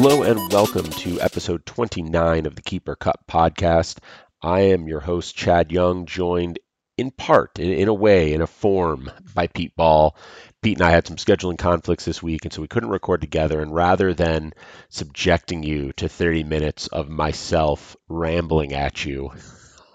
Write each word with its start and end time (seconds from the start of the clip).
Hello 0.00 0.22
and 0.22 0.52
welcome 0.52 0.84
to 0.84 1.20
episode 1.20 1.66
29 1.66 2.46
of 2.46 2.54
the 2.54 2.62
Keeper 2.62 2.94
Cup 2.94 3.24
podcast. 3.28 3.98
I 4.40 4.60
am 4.60 4.86
your 4.86 5.00
host, 5.00 5.34
Chad 5.34 5.72
Young, 5.72 6.06
joined 6.06 6.60
in 6.96 7.10
part, 7.10 7.58
in, 7.58 7.88
a 7.88 7.92
way, 7.92 8.32
in 8.32 8.40
a 8.40 8.46
form, 8.46 9.10
by 9.34 9.48
Pete 9.48 9.74
Ball. 9.74 10.14
Pete 10.62 10.78
and 10.78 10.86
I 10.86 10.92
had 10.92 11.08
some 11.08 11.16
scheduling 11.16 11.58
conflicts 11.58 12.04
this 12.04 12.22
week, 12.22 12.44
and 12.44 12.54
so 12.54 12.62
we 12.62 12.68
couldn't 12.68 12.90
record 12.90 13.20
together. 13.20 13.60
And 13.60 13.74
rather 13.74 14.14
than 14.14 14.52
subjecting 14.88 15.64
you 15.64 15.90
to 15.94 16.08
30 16.08 16.44
minutes 16.44 16.86
of 16.86 17.08
myself 17.08 17.96
rambling 18.08 18.74
at 18.74 19.04
you 19.04 19.32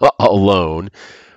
alone, 0.18 0.90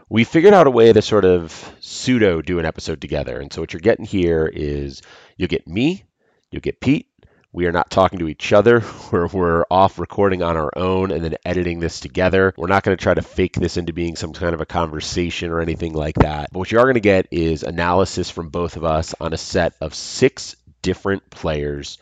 we 0.09 0.25
figured 0.25 0.53
out 0.53 0.67
a 0.67 0.71
way 0.71 0.91
to 0.91 1.01
sort 1.01 1.23
of 1.23 1.73
pseudo 1.79 2.41
do 2.41 2.59
an 2.59 2.65
episode 2.65 2.99
together. 2.99 3.39
And 3.39 3.53
so 3.53 3.61
what 3.61 3.71
you're 3.71 3.79
getting 3.79 4.03
here 4.05 4.45
is 4.45 5.03
you'll 5.37 5.47
get 5.47 5.69
me, 5.69 6.03
you'll 6.51 6.59
get 6.59 6.81
Pete, 6.81 7.07
we 7.51 7.65
are 7.65 7.71
not 7.71 7.89
talking 7.89 8.19
to 8.19 8.27
each 8.27 8.51
other. 8.53 8.83
We're, 9.11 9.27
we're 9.27 9.65
off 9.71 9.99
recording 9.99 10.43
on 10.43 10.57
our 10.57 10.71
own 10.77 11.11
and 11.11 11.23
then 11.23 11.35
editing 11.45 11.79
this 11.79 11.99
together. 11.99 12.53
We're 12.57 12.67
not 12.67 12.83
going 12.83 12.95
to 12.95 13.01
try 13.01 13.13
to 13.13 13.21
fake 13.21 13.53
this 13.53 13.77
into 13.77 13.93
being 13.93 14.15
some 14.15 14.33
kind 14.33 14.53
of 14.53 14.61
a 14.61 14.65
conversation 14.65 15.49
or 15.49 15.61
anything 15.61 15.93
like 15.93 16.15
that. 16.15 16.49
But 16.51 16.59
what 16.59 16.71
you 16.71 16.79
are 16.79 16.83
going 16.83 16.95
to 16.95 16.99
get 16.99 17.27
is 17.31 17.63
analysis 17.63 18.29
from 18.29 18.49
both 18.49 18.75
of 18.75 18.83
us 18.83 19.15
on 19.19 19.33
a 19.33 19.37
set 19.37 19.73
of 19.79 19.95
six 19.95 20.55
different 20.81 21.29
players. 21.29 21.97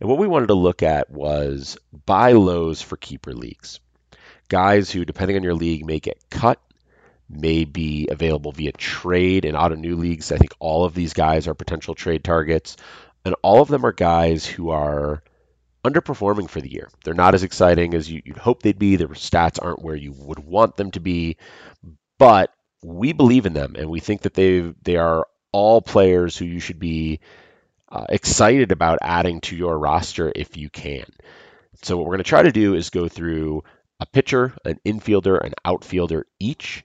And 0.00 0.08
what 0.08 0.18
we 0.18 0.26
wanted 0.26 0.48
to 0.48 0.54
look 0.54 0.82
at 0.82 1.10
was 1.10 1.76
buy 2.06 2.32
lows 2.32 2.80
for 2.80 2.96
keeper 2.96 3.34
leagues. 3.34 3.80
Guys 4.48 4.90
who, 4.90 5.04
depending 5.04 5.36
on 5.36 5.42
your 5.42 5.54
league, 5.54 5.84
may 5.84 6.00
get 6.00 6.18
cut, 6.30 6.60
may 7.28 7.64
be 7.64 8.08
available 8.10 8.52
via 8.52 8.72
trade 8.72 9.44
in 9.44 9.54
auto 9.54 9.74
new 9.74 9.96
leagues. 9.96 10.32
I 10.32 10.38
think 10.38 10.54
all 10.58 10.84
of 10.84 10.94
these 10.94 11.12
guys 11.12 11.46
are 11.46 11.54
potential 11.54 11.94
trade 11.94 12.24
targets 12.24 12.76
and 13.28 13.36
all 13.42 13.60
of 13.60 13.68
them 13.68 13.84
are 13.84 13.92
guys 13.92 14.46
who 14.46 14.70
are 14.70 15.22
underperforming 15.84 16.48
for 16.48 16.62
the 16.62 16.72
year. 16.72 16.88
They're 17.04 17.12
not 17.12 17.34
as 17.34 17.42
exciting 17.42 17.92
as 17.92 18.10
you, 18.10 18.22
would 18.26 18.38
hope 18.38 18.62
they'd 18.62 18.78
be. 18.78 18.96
Their 18.96 19.08
stats 19.08 19.62
aren't 19.62 19.82
where 19.82 19.94
you 19.94 20.12
would 20.12 20.38
want 20.38 20.76
them 20.76 20.90
to 20.92 21.00
be, 21.00 21.36
but 22.16 22.50
we 22.82 23.12
believe 23.12 23.44
in 23.44 23.52
them, 23.52 23.76
and 23.78 23.90
we 23.90 24.00
think 24.00 24.22
that 24.22 24.32
they 24.32 24.60
they 24.82 24.96
are 24.96 25.26
all 25.52 25.82
players 25.82 26.38
who 26.38 26.46
you 26.46 26.58
should 26.58 26.78
be 26.78 27.20
uh, 27.90 28.06
excited 28.08 28.72
about 28.72 29.00
adding 29.02 29.42
to 29.42 29.56
your 29.56 29.78
roster 29.78 30.32
if 30.34 30.56
you 30.56 30.70
can. 30.70 31.04
So 31.82 31.98
what 31.98 32.06
we're 32.06 32.14
going 32.14 32.24
to 32.24 32.30
try 32.30 32.42
to 32.42 32.52
do 32.52 32.74
is 32.74 32.88
go 32.88 33.08
through 33.08 33.62
a 34.00 34.06
pitcher, 34.06 34.54
an 34.64 34.80
infielder, 34.86 35.38
an 35.38 35.52
outfielder 35.66 36.24
each, 36.40 36.82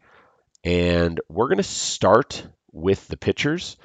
and 0.66 1.22
we're 1.30 1.48
going 1.48 1.58
to 1.58 1.64
start 1.64 2.46
with 2.74 3.08
the 3.08 3.18
pitchers 3.18 3.78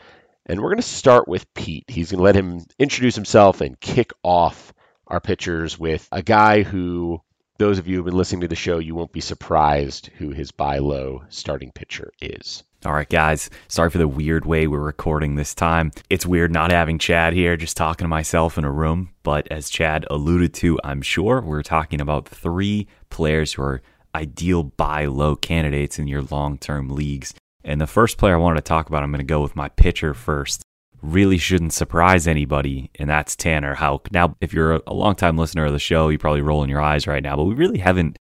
and 0.48 0.60
we're 0.60 0.70
going 0.70 0.76
to 0.76 0.82
start 0.82 1.28
with 1.28 1.52
Pete. 1.54 1.84
He's 1.88 2.10
going 2.10 2.18
to 2.18 2.24
let 2.24 2.36
him 2.36 2.64
introduce 2.78 3.14
himself 3.14 3.60
and 3.60 3.78
kick 3.78 4.12
off 4.22 4.72
our 5.06 5.20
pitchers 5.20 5.78
with 5.78 6.08
a 6.10 6.22
guy 6.22 6.62
who, 6.62 7.20
those 7.58 7.78
of 7.78 7.86
you 7.86 7.96
who've 7.96 8.04
been 8.04 8.16
listening 8.16 8.42
to 8.42 8.48
the 8.48 8.56
show, 8.56 8.78
you 8.78 8.94
won't 8.94 9.12
be 9.12 9.20
surprised 9.20 10.06
who 10.16 10.30
his 10.30 10.50
buy 10.50 10.78
low 10.78 11.22
starting 11.28 11.72
pitcher 11.72 12.12
is. 12.20 12.62
All 12.86 12.92
right, 12.92 13.08
guys. 13.08 13.50
Sorry 13.66 13.90
for 13.90 13.98
the 13.98 14.06
weird 14.06 14.46
way 14.46 14.66
we're 14.66 14.78
recording 14.78 15.34
this 15.34 15.54
time. 15.54 15.90
It's 16.08 16.24
weird 16.24 16.52
not 16.52 16.70
having 16.70 16.98
Chad 16.98 17.32
here, 17.32 17.56
just 17.56 17.76
talking 17.76 18.04
to 18.04 18.08
myself 18.08 18.56
in 18.56 18.64
a 18.64 18.70
room. 18.70 19.10
But 19.24 19.48
as 19.50 19.68
Chad 19.68 20.06
alluded 20.08 20.54
to, 20.54 20.78
I'm 20.84 21.02
sure 21.02 21.40
we're 21.40 21.62
talking 21.62 22.00
about 22.00 22.28
three 22.28 22.86
players 23.10 23.54
who 23.54 23.62
are 23.62 23.82
ideal 24.14 24.62
buy 24.62 25.06
low 25.06 25.34
candidates 25.34 25.98
in 25.98 26.06
your 26.06 26.22
long 26.22 26.56
term 26.56 26.88
leagues. 26.88 27.34
And 27.68 27.82
the 27.82 27.86
first 27.86 28.16
player 28.16 28.34
I 28.34 28.38
wanted 28.38 28.56
to 28.56 28.62
talk 28.62 28.88
about, 28.88 29.02
I'm 29.02 29.10
going 29.10 29.18
to 29.18 29.24
go 29.24 29.42
with 29.42 29.54
my 29.54 29.68
pitcher 29.68 30.14
first. 30.14 30.62
Really 31.02 31.36
shouldn't 31.36 31.74
surprise 31.74 32.26
anybody, 32.26 32.90
and 32.94 33.10
that's 33.10 33.36
Tanner 33.36 33.74
Houck. 33.74 34.10
Now, 34.10 34.36
if 34.40 34.54
you're 34.54 34.80
a 34.86 34.94
longtime 34.94 35.36
listener 35.36 35.66
of 35.66 35.72
the 35.74 35.78
show, 35.78 36.08
you're 36.08 36.18
probably 36.18 36.40
rolling 36.40 36.70
your 36.70 36.80
eyes 36.80 37.06
right 37.06 37.22
now, 37.22 37.36
but 37.36 37.44
we 37.44 37.54
really 37.54 37.78
haven't 37.78 38.16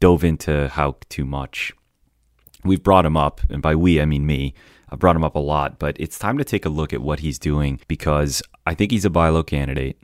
dove 0.00 0.22
into 0.22 0.68
Houck 0.68 1.08
too 1.08 1.24
much. 1.24 1.72
We've 2.62 2.82
brought 2.82 3.06
him 3.06 3.16
up, 3.16 3.40
and 3.48 3.62
by 3.62 3.74
we, 3.74 4.02
I 4.02 4.04
mean 4.04 4.26
me. 4.26 4.52
I've 4.90 4.98
brought 4.98 5.16
him 5.16 5.24
up 5.24 5.34
a 5.34 5.40
lot, 5.40 5.78
but 5.78 5.96
it's 5.98 6.18
time 6.18 6.36
to 6.36 6.44
take 6.44 6.66
a 6.66 6.68
look 6.68 6.92
at 6.92 7.00
what 7.00 7.20
he's 7.20 7.38
doing 7.38 7.80
because 7.88 8.42
I 8.66 8.74
think 8.74 8.90
he's 8.90 9.06
a 9.06 9.10
buy 9.10 9.30
low 9.30 9.42
candidate, 9.42 9.98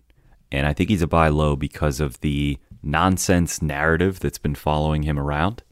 and 0.51 0.67
I 0.67 0.73
think 0.73 0.89
he's 0.89 1.03
a 1.03 1.07
buy 1.07 1.29
low 1.29 1.55
because 1.55 2.01
of 2.01 2.19
the 2.21 2.59
nonsense 2.83 3.61
narrative 3.61 4.21
that's 4.21 4.39
been 4.39 4.55
following 4.55 5.03
him 5.03 5.19
around. 5.19 5.63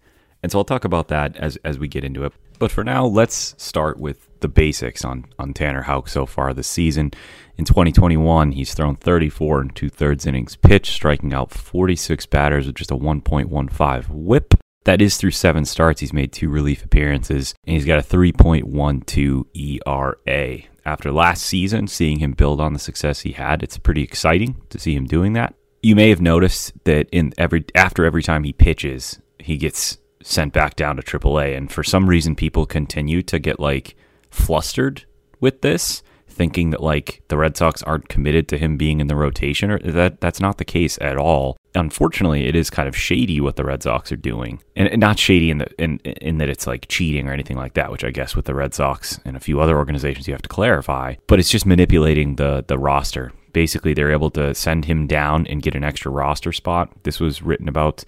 And 0.42 0.52
so 0.52 0.58
I'll 0.58 0.64
talk 0.64 0.84
about 0.84 1.08
that 1.08 1.36
as, 1.38 1.56
as 1.64 1.78
we 1.78 1.88
get 1.88 2.04
into 2.04 2.24
it. 2.24 2.34
But 2.58 2.72
for 2.72 2.82
now, 2.84 3.06
let's 3.06 3.54
start 3.56 3.98
with 3.98 4.28
the 4.40 4.48
basics 4.48 5.04
on, 5.04 5.26
on 5.38 5.52
Tanner 5.52 5.82
Houck 5.82 6.08
so 6.08 6.26
far 6.26 6.52
this 6.52 6.66
season. 6.66 7.12
In 7.56 7.64
2021, 7.64 8.52
he's 8.52 8.74
thrown 8.74 8.96
34 8.96 9.60
and 9.60 9.74
two 9.74 9.88
thirds 9.88 10.26
innings 10.26 10.56
pitched, 10.56 10.92
striking 10.92 11.32
out 11.32 11.50
46 11.52 12.26
batters 12.26 12.66
with 12.66 12.76
just 12.76 12.90
a 12.90 12.96
1.15 12.96 14.08
whip. 14.10 14.54
That 14.84 15.02
is 15.02 15.16
through 15.16 15.32
seven 15.32 15.64
starts. 15.64 16.00
He's 16.00 16.12
made 16.12 16.32
two 16.32 16.48
relief 16.48 16.84
appearances, 16.84 17.54
and 17.66 17.74
he's 17.74 17.84
got 17.84 17.98
a 17.98 18.02
3.12 18.02 19.46
ERA. 19.54 20.58
After 20.84 21.12
last 21.12 21.42
season, 21.42 21.86
seeing 21.86 22.20
him 22.20 22.32
build 22.32 22.60
on 22.60 22.72
the 22.72 22.78
success 22.78 23.20
he 23.20 23.32
had, 23.32 23.62
it's 23.62 23.76
pretty 23.76 24.02
exciting 24.02 24.62
to 24.70 24.78
see 24.78 24.94
him 24.94 25.04
doing 25.04 25.34
that. 25.34 25.54
You 25.82 25.94
may 25.94 26.08
have 26.08 26.20
noticed 26.20 26.72
that 26.84 27.08
in 27.12 27.34
every 27.36 27.66
after 27.74 28.04
every 28.04 28.22
time 28.22 28.44
he 28.44 28.52
pitches, 28.52 29.20
he 29.38 29.58
gets 29.58 29.98
sent 30.28 30.52
back 30.52 30.76
down 30.76 30.96
to 30.96 31.02
AAA. 31.02 31.56
And 31.56 31.72
for 31.72 31.82
some 31.82 32.08
reason, 32.08 32.34
people 32.34 32.66
continue 32.66 33.22
to 33.22 33.38
get 33.38 33.58
like 33.58 33.96
flustered 34.30 35.04
with 35.40 35.62
this, 35.62 36.02
thinking 36.28 36.70
that 36.70 36.82
like 36.82 37.22
the 37.28 37.36
Red 37.38 37.56
Sox 37.56 37.82
aren't 37.82 38.08
committed 38.10 38.46
to 38.48 38.58
him 38.58 38.76
being 38.76 39.00
in 39.00 39.06
the 39.06 39.16
rotation. 39.16 39.70
Or 39.70 39.78
that 39.78 40.20
that's 40.20 40.40
not 40.40 40.58
the 40.58 40.64
case 40.64 40.98
at 41.00 41.16
all. 41.16 41.56
Unfortunately, 41.74 42.46
it 42.46 42.54
is 42.54 42.70
kind 42.70 42.88
of 42.88 42.96
shady 42.96 43.40
what 43.40 43.56
the 43.56 43.64
Red 43.64 43.82
Sox 43.82 44.12
are 44.12 44.16
doing, 44.16 44.60
and 44.76 45.00
not 45.00 45.18
shady 45.18 45.50
in 45.50 45.58
the 45.58 45.68
in 45.82 45.98
in 45.98 46.38
that 46.38 46.48
it's 46.50 46.66
like 46.66 46.88
cheating 46.88 47.28
or 47.28 47.32
anything 47.32 47.56
like 47.56 47.74
that. 47.74 47.90
Which 47.90 48.04
I 48.04 48.10
guess 48.10 48.36
with 48.36 48.44
the 48.44 48.54
Red 48.54 48.74
Sox 48.74 49.18
and 49.24 49.36
a 49.36 49.40
few 49.40 49.60
other 49.60 49.78
organizations 49.78 50.28
you 50.28 50.34
have 50.34 50.42
to 50.42 50.48
clarify. 50.48 51.14
But 51.26 51.38
it's 51.38 51.50
just 51.50 51.66
manipulating 51.66 52.36
the 52.36 52.64
the 52.66 52.78
roster. 52.78 53.32
Basically, 53.54 53.94
they're 53.94 54.12
able 54.12 54.30
to 54.32 54.54
send 54.54 54.84
him 54.84 55.06
down 55.06 55.46
and 55.46 55.62
get 55.62 55.74
an 55.74 55.84
extra 55.84 56.12
roster 56.12 56.52
spot. 56.52 56.92
This 57.04 57.18
was 57.18 57.40
written 57.40 57.66
about 57.66 58.04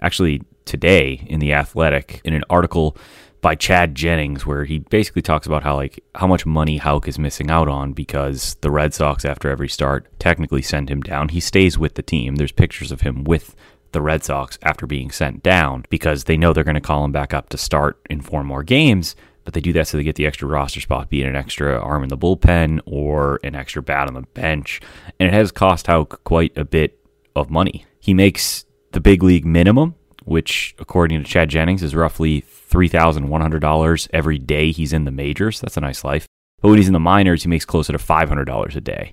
actually 0.00 0.42
today 0.64 1.24
in 1.26 1.40
the 1.40 1.52
Athletic 1.52 2.20
in 2.24 2.34
an 2.34 2.44
article 2.48 2.96
by 3.44 3.54
Chad 3.54 3.94
Jennings 3.94 4.46
where 4.46 4.64
he 4.64 4.78
basically 4.78 5.20
talks 5.20 5.46
about 5.46 5.62
how 5.62 5.76
like 5.76 6.02
how 6.14 6.26
much 6.26 6.46
money 6.46 6.78
Houck 6.78 7.06
is 7.06 7.18
missing 7.18 7.50
out 7.50 7.68
on 7.68 7.92
because 7.92 8.54
the 8.62 8.70
Red 8.70 8.94
Sox 8.94 9.24
after 9.24 9.50
every 9.50 9.68
start 9.68 10.06
technically 10.18 10.62
send 10.62 10.88
him 10.88 11.02
down. 11.02 11.28
He 11.28 11.40
stays 11.40 11.76
with 11.76 11.94
the 11.94 12.02
team. 12.02 12.36
There's 12.36 12.52
pictures 12.52 12.90
of 12.90 13.02
him 13.02 13.22
with 13.22 13.54
the 13.92 14.00
Red 14.00 14.24
Sox 14.24 14.58
after 14.62 14.86
being 14.86 15.10
sent 15.10 15.42
down 15.42 15.84
because 15.90 16.24
they 16.24 16.38
know 16.38 16.54
they're 16.54 16.64
going 16.64 16.74
to 16.74 16.80
call 16.80 17.04
him 17.04 17.12
back 17.12 17.34
up 17.34 17.50
to 17.50 17.58
start 17.58 18.00
in 18.08 18.22
four 18.22 18.42
more 18.42 18.62
games, 18.62 19.14
but 19.44 19.52
they 19.52 19.60
do 19.60 19.74
that 19.74 19.88
so 19.88 19.98
they 19.98 20.04
get 20.04 20.16
the 20.16 20.26
extra 20.26 20.48
roster 20.48 20.80
spot, 20.80 21.10
be 21.10 21.22
an 21.22 21.36
extra 21.36 21.78
arm 21.78 22.02
in 22.02 22.08
the 22.08 22.16
bullpen 22.16 22.80
or 22.86 23.40
an 23.44 23.54
extra 23.54 23.82
bat 23.82 24.08
on 24.08 24.14
the 24.14 24.22
bench. 24.22 24.80
And 25.20 25.28
it 25.28 25.34
has 25.34 25.52
cost 25.52 25.86
Houck 25.86 26.24
quite 26.24 26.56
a 26.56 26.64
bit 26.64 26.98
of 27.36 27.50
money. 27.50 27.84
He 28.00 28.14
makes 28.14 28.64
the 28.92 29.00
big 29.00 29.22
league 29.22 29.44
minimum, 29.44 29.96
which, 30.24 30.74
according 30.78 31.22
to 31.22 31.28
Chad 31.28 31.48
Jennings, 31.48 31.82
is 31.82 31.94
roughly 31.94 32.42
$3,100 32.42 34.08
every 34.12 34.38
day 34.38 34.72
he's 34.72 34.92
in 34.92 35.04
the 35.04 35.10
majors. 35.10 35.60
That's 35.60 35.76
a 35.76 35.80
nice 35.80 36.04
life. 36.04 36.26
But 36.60 36.68
when 36.70 36.78
he's 36.78 36.88
in 36.88 36.94
the 36.94 37.00
minors, 37.00 37.42
he 37.42 37.48
makes 37.48 37.64
closer 37.64 37.92
to 37.92 37.98
$500 37.98 38.76
a 38.76 38.80
day. 38.80 39.12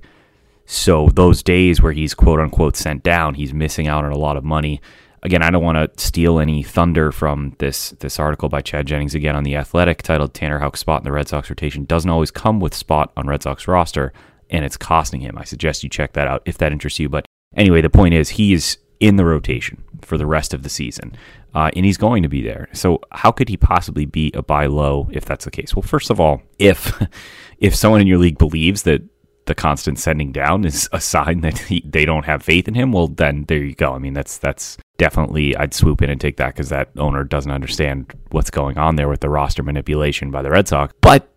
So 0.66 1.10
those 1.14 1.44
days 1.44 1.82
where 1.82 1.92
he's 1.92 2.14
quote 2.14 2.40
unquote 2.40 2.78
sent 2.78 3.04
down, 3.04 3.34
he's 3.34 3.54
missing 3.54 3.88
out 3.88 4.06
on 4.06 4.12
a 4.12 4.18
lot 4.18 4.38
of 4.38 4.44
money. 4.44 4.82
Again, 5.24 5.44
I 5.44 5.52
don't 5.52 5.64
want 5.64 5.78
to 5.78 6.02
steal 6.02 6.40
any 6.40 6.64
thunder 6.64 7.12
from 7.12 7.56
this 7.60 7.92
this 8.00 8.20
article 8.20 8.50
by 8.50 8.62
Chad 8.62 8.88
Jennings 8.88 9.14
again 9.14 9.36
on 9.36 9.44
the 9.44 9.56
Athletic 9.56 10.02
titled 10.02 10.34
Tanner 10.34 10.60
Houck's 10.60 10.80
spot 10.80 11.02
in 11.02 11.04
the 11.04 11.12
Red 11.12 11.28
Sox 11.28 11.50
rotation 11.50 11.86
doesn't 11.86 12.10
always 12.10 12.32
come 12.32 12.60
with 12.60 12.74
spot 12.74 13.12
on 13.18 13.28
Red 13.28 13.44
Sox 13.44 13.68
roster 13.68 14.14
and 14.50 14.66
it's 14.66 14.78
costing 14.78 15.22
him. 15.22 15.38
I 15.38 15.44
suggest 15.44 15.84
you 15.84 15.90
check 15.90 16.14
that 16.14 16.28
out 16.28 16.42
if 16.46 16.58
that 16.60 16.72
interests 16.72 17.00
you. 17.00 17.10
But 17.10 17.26
anyway, 17.56 17.82
the 17.82 17.90
point 17.90 18.14
is 18.14 18.30
he 18.30 18.54
is 18.54 18.78
in 19.02 19.18
the 19.18 19.26
rotation 19.26 19.84
for 20.02 20.18
the 20.18 20.26
rest 20.26 20.54
of 20.54 20.64
the 20.64 20.70
season, 20.70 21.18
uh, 21.54 21.70
and 21.76 21.86
he's 21.86 21.98
going 21.98 22.24
to 22.24 22.30
be 22.30 22.42
there. 22.42 22.70
So 22.72 23.02
how 23.12 23.32
could 23.32 23.50
he 23.50 23.58
possibly 23.58 24.06
be 24.06 24.32
a 24.34 24.42
buy 24.42 24.68
low 24.68 25.10
if 25.12 25.26
that's 25.26 25.44
the 25.44 25.52
case? 25.52 25.76
Well, 25.76 25.84
first 25.84 26.10
of 26.10 26.22
all, 26.22 26.42
if 26.58 27.02
if 27.60 27.76
someone 27.76 28.00
in 28.00 28.08
your 28.08 28.20
league 28.20 28.38
believes 28.38 28.84
that 28.84 29.02
the 29.48 29.56
constant 29.56 29.98
sending 29.98 30.32
down 30.32 30.64
is 30.64 30.88
a 30.94 31.02
sign 31.02 31.42
that 31.42 31.58
he, 31.58 31.84
they 31.86 32.06
don't 32.06 32.26
have 32.26 32.44
faith 32.44 32.68
in 32.68 32.76
him, 32.76 32.92
well, 32.92 33.08
then 33.08 33.44
there 33.48 33.58
you 33.58 33.76
go. 33.76 33.94
I 33.94 33.98
mean, 33.98 34.14
that's 34.14 34.38
that's 34.38 34.78
definitely 34.98 35.58
I'd 35.58 35.74
swoop 35.74 36.02
in 36.02 36.12
and 36.12 36.22
take 36.22 36.38
that 36.38 36.54
because 36.54 36.70
that 36.70 36.92
owner 36.98 37.24
doesn't 37.24 37.52
understand 37.52 38.14
what's 38.30 38.52
going 38.52 38.78
on 38.78 38.96
there 38.96 39.10
with 39.10 39.22
the 39.22 39.30
roster 39.30 39.64
manipulation 39.64 40.32
by 40.32 40.44
the 40.44 40.52
Red 40.52 40.68
Sox. 40.68 40.94
But 41.02 41.28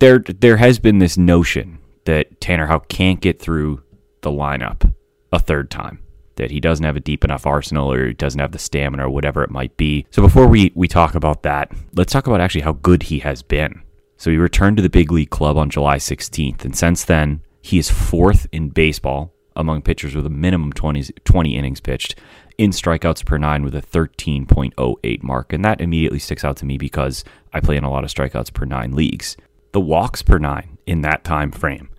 there 0.00 0.18
there 0.18 0.56
has 0.56 0.80
been 0.80 0.98
this 0.98 1.16
notion 1.16 1.78
that 2.04 2.40
Tanner 2.40 2.66
Houck 2.66 2.88
can't 2.88 3.20
get 3.20 3.40
through 3.40 3.80
the 4.22 4.30
lineup 4.30 4.92
a 5.32 5.38
third 5.38 5.70
time. 5.70 6.01
That 6.36 6.50
he 6.50 6.60
doesn't 6.60 6.84
have 6.84 6.96
a 6.96 7.00
deep 7.00 7.24
enough 7.24 7.46
arsenal 7.46 7.92
or 7.92 8.08
he 8.08 8.14
doesn't 8.14 8.40
have 8.40 8.52
the 8.52 8.58
stamina 8.58 9.06
or 9.06 9.10
whatever 9.10 9.42
it 9.42 9.50
might 9.50 9.76
be. 9.76 10.06
So 10.10 10.22
before 10.22 10.46
we, 10.46 10.72
we 10.74 10.88
talk 10.88 11.14
about 11.14 11.42
that, 11.42 11.70
let's 11.94 12.12
talk 12.12 12.26
about 12.26 12.40
actually 12.40 12.62
how 12.62 12.72
good 12.72 13.04
he 13.04 13.18
has 13.20 13.42
been. 13.42 13.82
So 14.16 14.30
he 14.30 14.36
returned 14.36 14.76
to 14.78 14.82
the 14.82 14.88
big 14.88 15.12
league 15.12 15.30
club 15.30 15.58
on 15.58 15.68
July 15.68 15.96
16th, 15.96 16.64
and 16.64 16.76
since 16.76 17.04
then, 17.04 17.42
he 17.60 17.78
is 17.78 17.90
fourth 17.90 18.46
in 18.52 18.68
baseball 18.68 19.32
among 19.56 19.82
pitchers 19.82 20.14
with 20.14 20.26
a 20.26 20.30
minimum 20.30 20.72
20, 20.72 21.12
20 21.24 21.56
innings 21.56 21.80
pitched 21.80 22.14
in 22.58 22.70
strikeouts 22.70 23.24
per 23.24 23.38
nine 23.38 23.62
with 23.62 23.74
a 23.74 23.82
13.08 23.82 25.22
mark. 25.22 25.52
And 25.52 25.64
that 25.64 25.80
immediately 25.80 26.18
sticks 26.18 26.44
out 26.44 26.56
to 26.58 26.64
me 26.64 26.78
because 26.78 27.24
I 27.52 27.60
play 27.60 27.76
in 27.76 27.84
a 27.84 27.90
lot 27.90 28.04
of 28.04 28.10
strikeouts 28.10 28.52
per 28.52 28.64
nine 28.64 28.92
leagues. 28.92 29.36
The 29.72 29.80
walks 29.80 30.22
per 30.22 30.38
nine 30.38 30.78
in 30.86 31.02
that 31.02 31.24
time 31.24 31.50
frame 31.50 31.90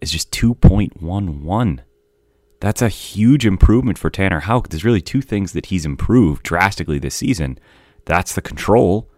is 0.00 0.10
just 0.10 0.30
2.11. 0.32 1.80
That's 2.60 2.82
a 2.82 2.88
huge 2.88 3.46
improvement 3.46 3.98
for 3.98 4.10
Tanner 4.10 4.40
Houck. 4.40 4.68
There's 4.68 4.84
really 4.84 5.00
two 5.00 5.22
things 5.22 5.52
that 5.52 5.66
he's 5.66 5.86
improved 5.86 6.42
drastically 6.42 6.98
this 6.98 7.14
season. 7.14 7.58
That's 8.04 8.34
the 8.34 8.42
control 8.42 9.08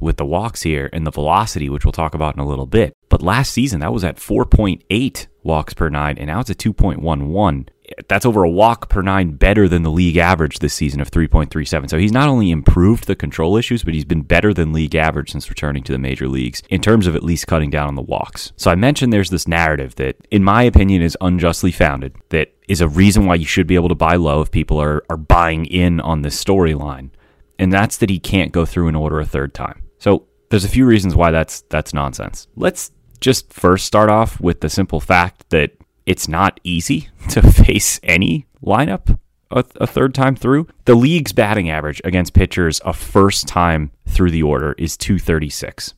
with 0.00 0.16
the 0.16 0.26
walks 0.26 0.62
here 0.62 0.90
and 0.92 1.06
the 1.06 1.10
velocity, 1.10 1.68
which 1.68 1.84
we'll 1.84 1.92
talk 1.92 2.14
about 2.14 2.34
in 2.34 2.40
a 2.40 2.46
little 2.46 2.66
bit. 2.66 2.96
But 3.08 3.22
last 3.22 3.52
season, 3.52 3.80
that 3.80 3.92
was 3.92 4.04
at 4.04 4.16
4.8 4.16 5.26
walks 5.42 5.74
per 5.74 5.88
nine, 5.88 6.18
and 6.18 6.26
now 6.26 6.40
it's 6.40 6.50
at 6.50 6.58
2.11. 6.58 7.68
That's 8.08 8.26
over 8.26 8.42
a 8.42 8.50
walk 8.50 8.88
per 8.88 9.02
nine 9.02 9.32
better 9.32 9.68
than 9.68 9.82
the 9.82 9.90
league 9.90 10.16
average 10.16 10.58
this 10.58 10.74
season 10.74 11.00
of 11.00 11.10
3.37. 11.10 11.90
So 11.90 11.98
he's 11.98 12.12
not 12.12 12.28
only 12.28 12.50
improved 12.50 13.06
the 13.06 13.16
control 13.16 13.56
issues, 13.56 13.82
but 13.82 13.94
he's 13.94 14.04
been 14.04 14.22
better 14.22 14.52
than 14.52 14.72
league 14.72 14.94
average 14.94 15.32
since 15.32 15.48
returning 15.48 15.82
to 15.84 15.92
the 15.92 15.98
major 15.98 16.28
leagues 16.28 16.62
in 16.68 16.80
terms 16.80 17.06
of 17.06 17.16
at 17.16 17.22
least 17.22 17.46
cutting 17.46 17.70
down 17.70 17.88
on 17.88 17.94
the 17.94 18.02
walks. 18.02 18.52
So 18.56 18.70
I 18.70 18.74
mentioned 18.74 19.12
there's 19.12 19.30
this 19.30 19.48
narrative 19.48 19.94
that, 19.96 20.16
in 20.30 20.44
my 20.44 20.62
opinion, 20.62 21.02
is 21.02 21.16
unjustly 21.20 21.72
founded, 21.72 22.14
that 22.30 22.54
is 22.68 22.80
a 22.80 22.88
reason 22.88 23.26
why 23.26 23.36
you 23.36 23.46
should 23.46 23.66
be 23.66 23.74
able 23.74 23.88
to 23.88 23.94
buy 23.94 24.16
low 24.16 24.40
if 24.42 24.50
people 24.50 24.80
are, 24.80 25.02
are 25.08 25.16
buying 25.16 25.64
in 25.66 26.00
on 26.00 26.22
this 26.22 26.42
storyline. 26.42 27.10
And 27.58 27.72
that's 27.72 27.96
that 27.98 28.10
he 28.10 28.18
can't 28.18 28.52
go 28.52 28.64
through 28.64 28.88
an 28.88 28.94
order 28.94 29.18
a 29.20 29.26
third 29.26 29.54
time. 29.54 29.82
So 29.98 30.26
there's 30.50 30.64
a 30.64 30.68
few 30.68 30.86
reasons 30.86 31.14
why 31.14 31.30
that's 31.30 31.62
that's 31.62 31.92
nonsense. 31.92 32.46
Let's 32.56 32.92
just 33.20 33.52
first 33.52 33.86
start 33.86 34.10
off 34.10 34.40
with 34.40 34.60
the 34.60 34.70
simple 34.70 35.00
fact 35.00 35.50
that 35.50 35.72
it's 36.08 36.26
not 36.26 36.58
easy 36.64 37.10
to 37.28 37.42
face 37.42 38.00
any 38.02 38.46
lineup 38.64 39.18
a, 39.50 39.64
a, 39.76 39.86
third 39.86 40.14
time 40.14 40.34
through. 40.34 40.66
The 40.86 40.94
league's 40.94 41.32
batting 41.32 41.70
average 41.70 42.00
against 42.02 42.32
pitchers 42.32 42.80
a 42.84 42.92
first 42.92 43.46
time 43.46 43.92
through 44.06 44.30
the 44.30 44.42
order 44.42 44.74
is 44.78 44.96
236. 44.96 45.94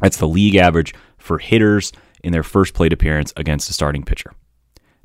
That's 0.00 0.16
the 0.16 0.28
league 0.28 0.56
average 0.56 0.92
for 1.18 1.38
hitters 1.38 1.92
in 2.22 2.32
their 2.32 2.42
first 2.42 2.74
plate 2.74 2.92
appearance 2.92 3.32
against 3.36 3.70
a 3.70 3.72
starting 3.72 4.04
pitcher. 4.04 4.32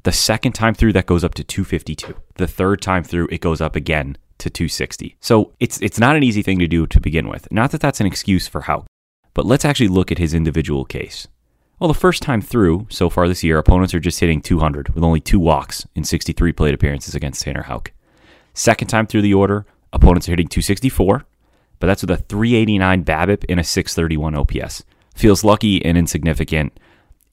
The 0.03 0.12
second 0.12 0.53
time 0.53 0.74
through, 0.74 0.94
that 0.94 1.06
goes 1.06 1.24
up 1.24 1.36
to 1.36 1.44
252. 1.44 2.15
The 2.36 2.48
third 2.48 2.81
time 2.81 3.03
through, 3.03 3.27
it 3.31 3.39
goes 3.39 3.62
up 3.62 3.75
again 3.75 4.18
to 4.39 4.50
260. 4.50 5.15
So 5.19 5.53
it's 5.59 5.80
it's 5.81 6.00
not 6.00 6.15
an 6.15 6.24
easy 6.24 6.42
thing 6.42 6.57
to 6.57 6.68
do 6.68 6.88
to 6.88 7.00
begin 7.00 7.27
with. 7.30 7.48
Not 7.51 7.69
that 7.71 7.81
that's 7.81 8.01
an 8.01 8.07
excuse 8.07 8.48
for 8.48 8.62
how, 8.62 8.86
but 9.36 9.45
let's 9.45 9.63
actually 9.63 9.89
look 9.89 10.12
at 10.12 10.18
his 10.18 10.33
individual 10.33 10.86
case. 10.86 11.27
Well, 11.81 11.88
the 11.88 11.95
first 11.95 12.22
time 12.22 12.42
through 12.42 12.86
so 12.92 13.10
far 13.10 13.28
this 13.28 13.44
year, 13.44 13.57
opponents 13.57 13.95
are 13.95 14.00
just 14.00 14.19
hitting 14.19 14.39
200 14.39 14.94
with 14.94 15.04
only 15.04 15.19
two 15.19 15.39
walks 15.39 15.88
in 15.95 16.04
63 16.04 16.51
plate 16.51 16.75
appearances 16.75 17.16
against 17.16 17.42
Tanner 17.42 17.63
Houck. 17.63 17.92
Second 18.54 18.88
time 18.88 19.07
through 19.07 19.24
the 19.24 19.33
order, 19.33 19.66
opponents 19.92 20.28
are 20.28 20.33
hitting 20.33 20.48
264, 20.48 21.25
but 21.80 21.88
that's 21.88 22.04
with 22.04 22.12
a 22.12 22.18
389 22.18 23.04
BABIP 23.04 23.45
and 23.50 23.60
a 23.60 23.63
631 23.63 24.36
OPS. 24.36 24.83
Feels 25.16 25.44
lucky 25.44 25.83
and 25.83 25.98
insignificant. 25.98 26.80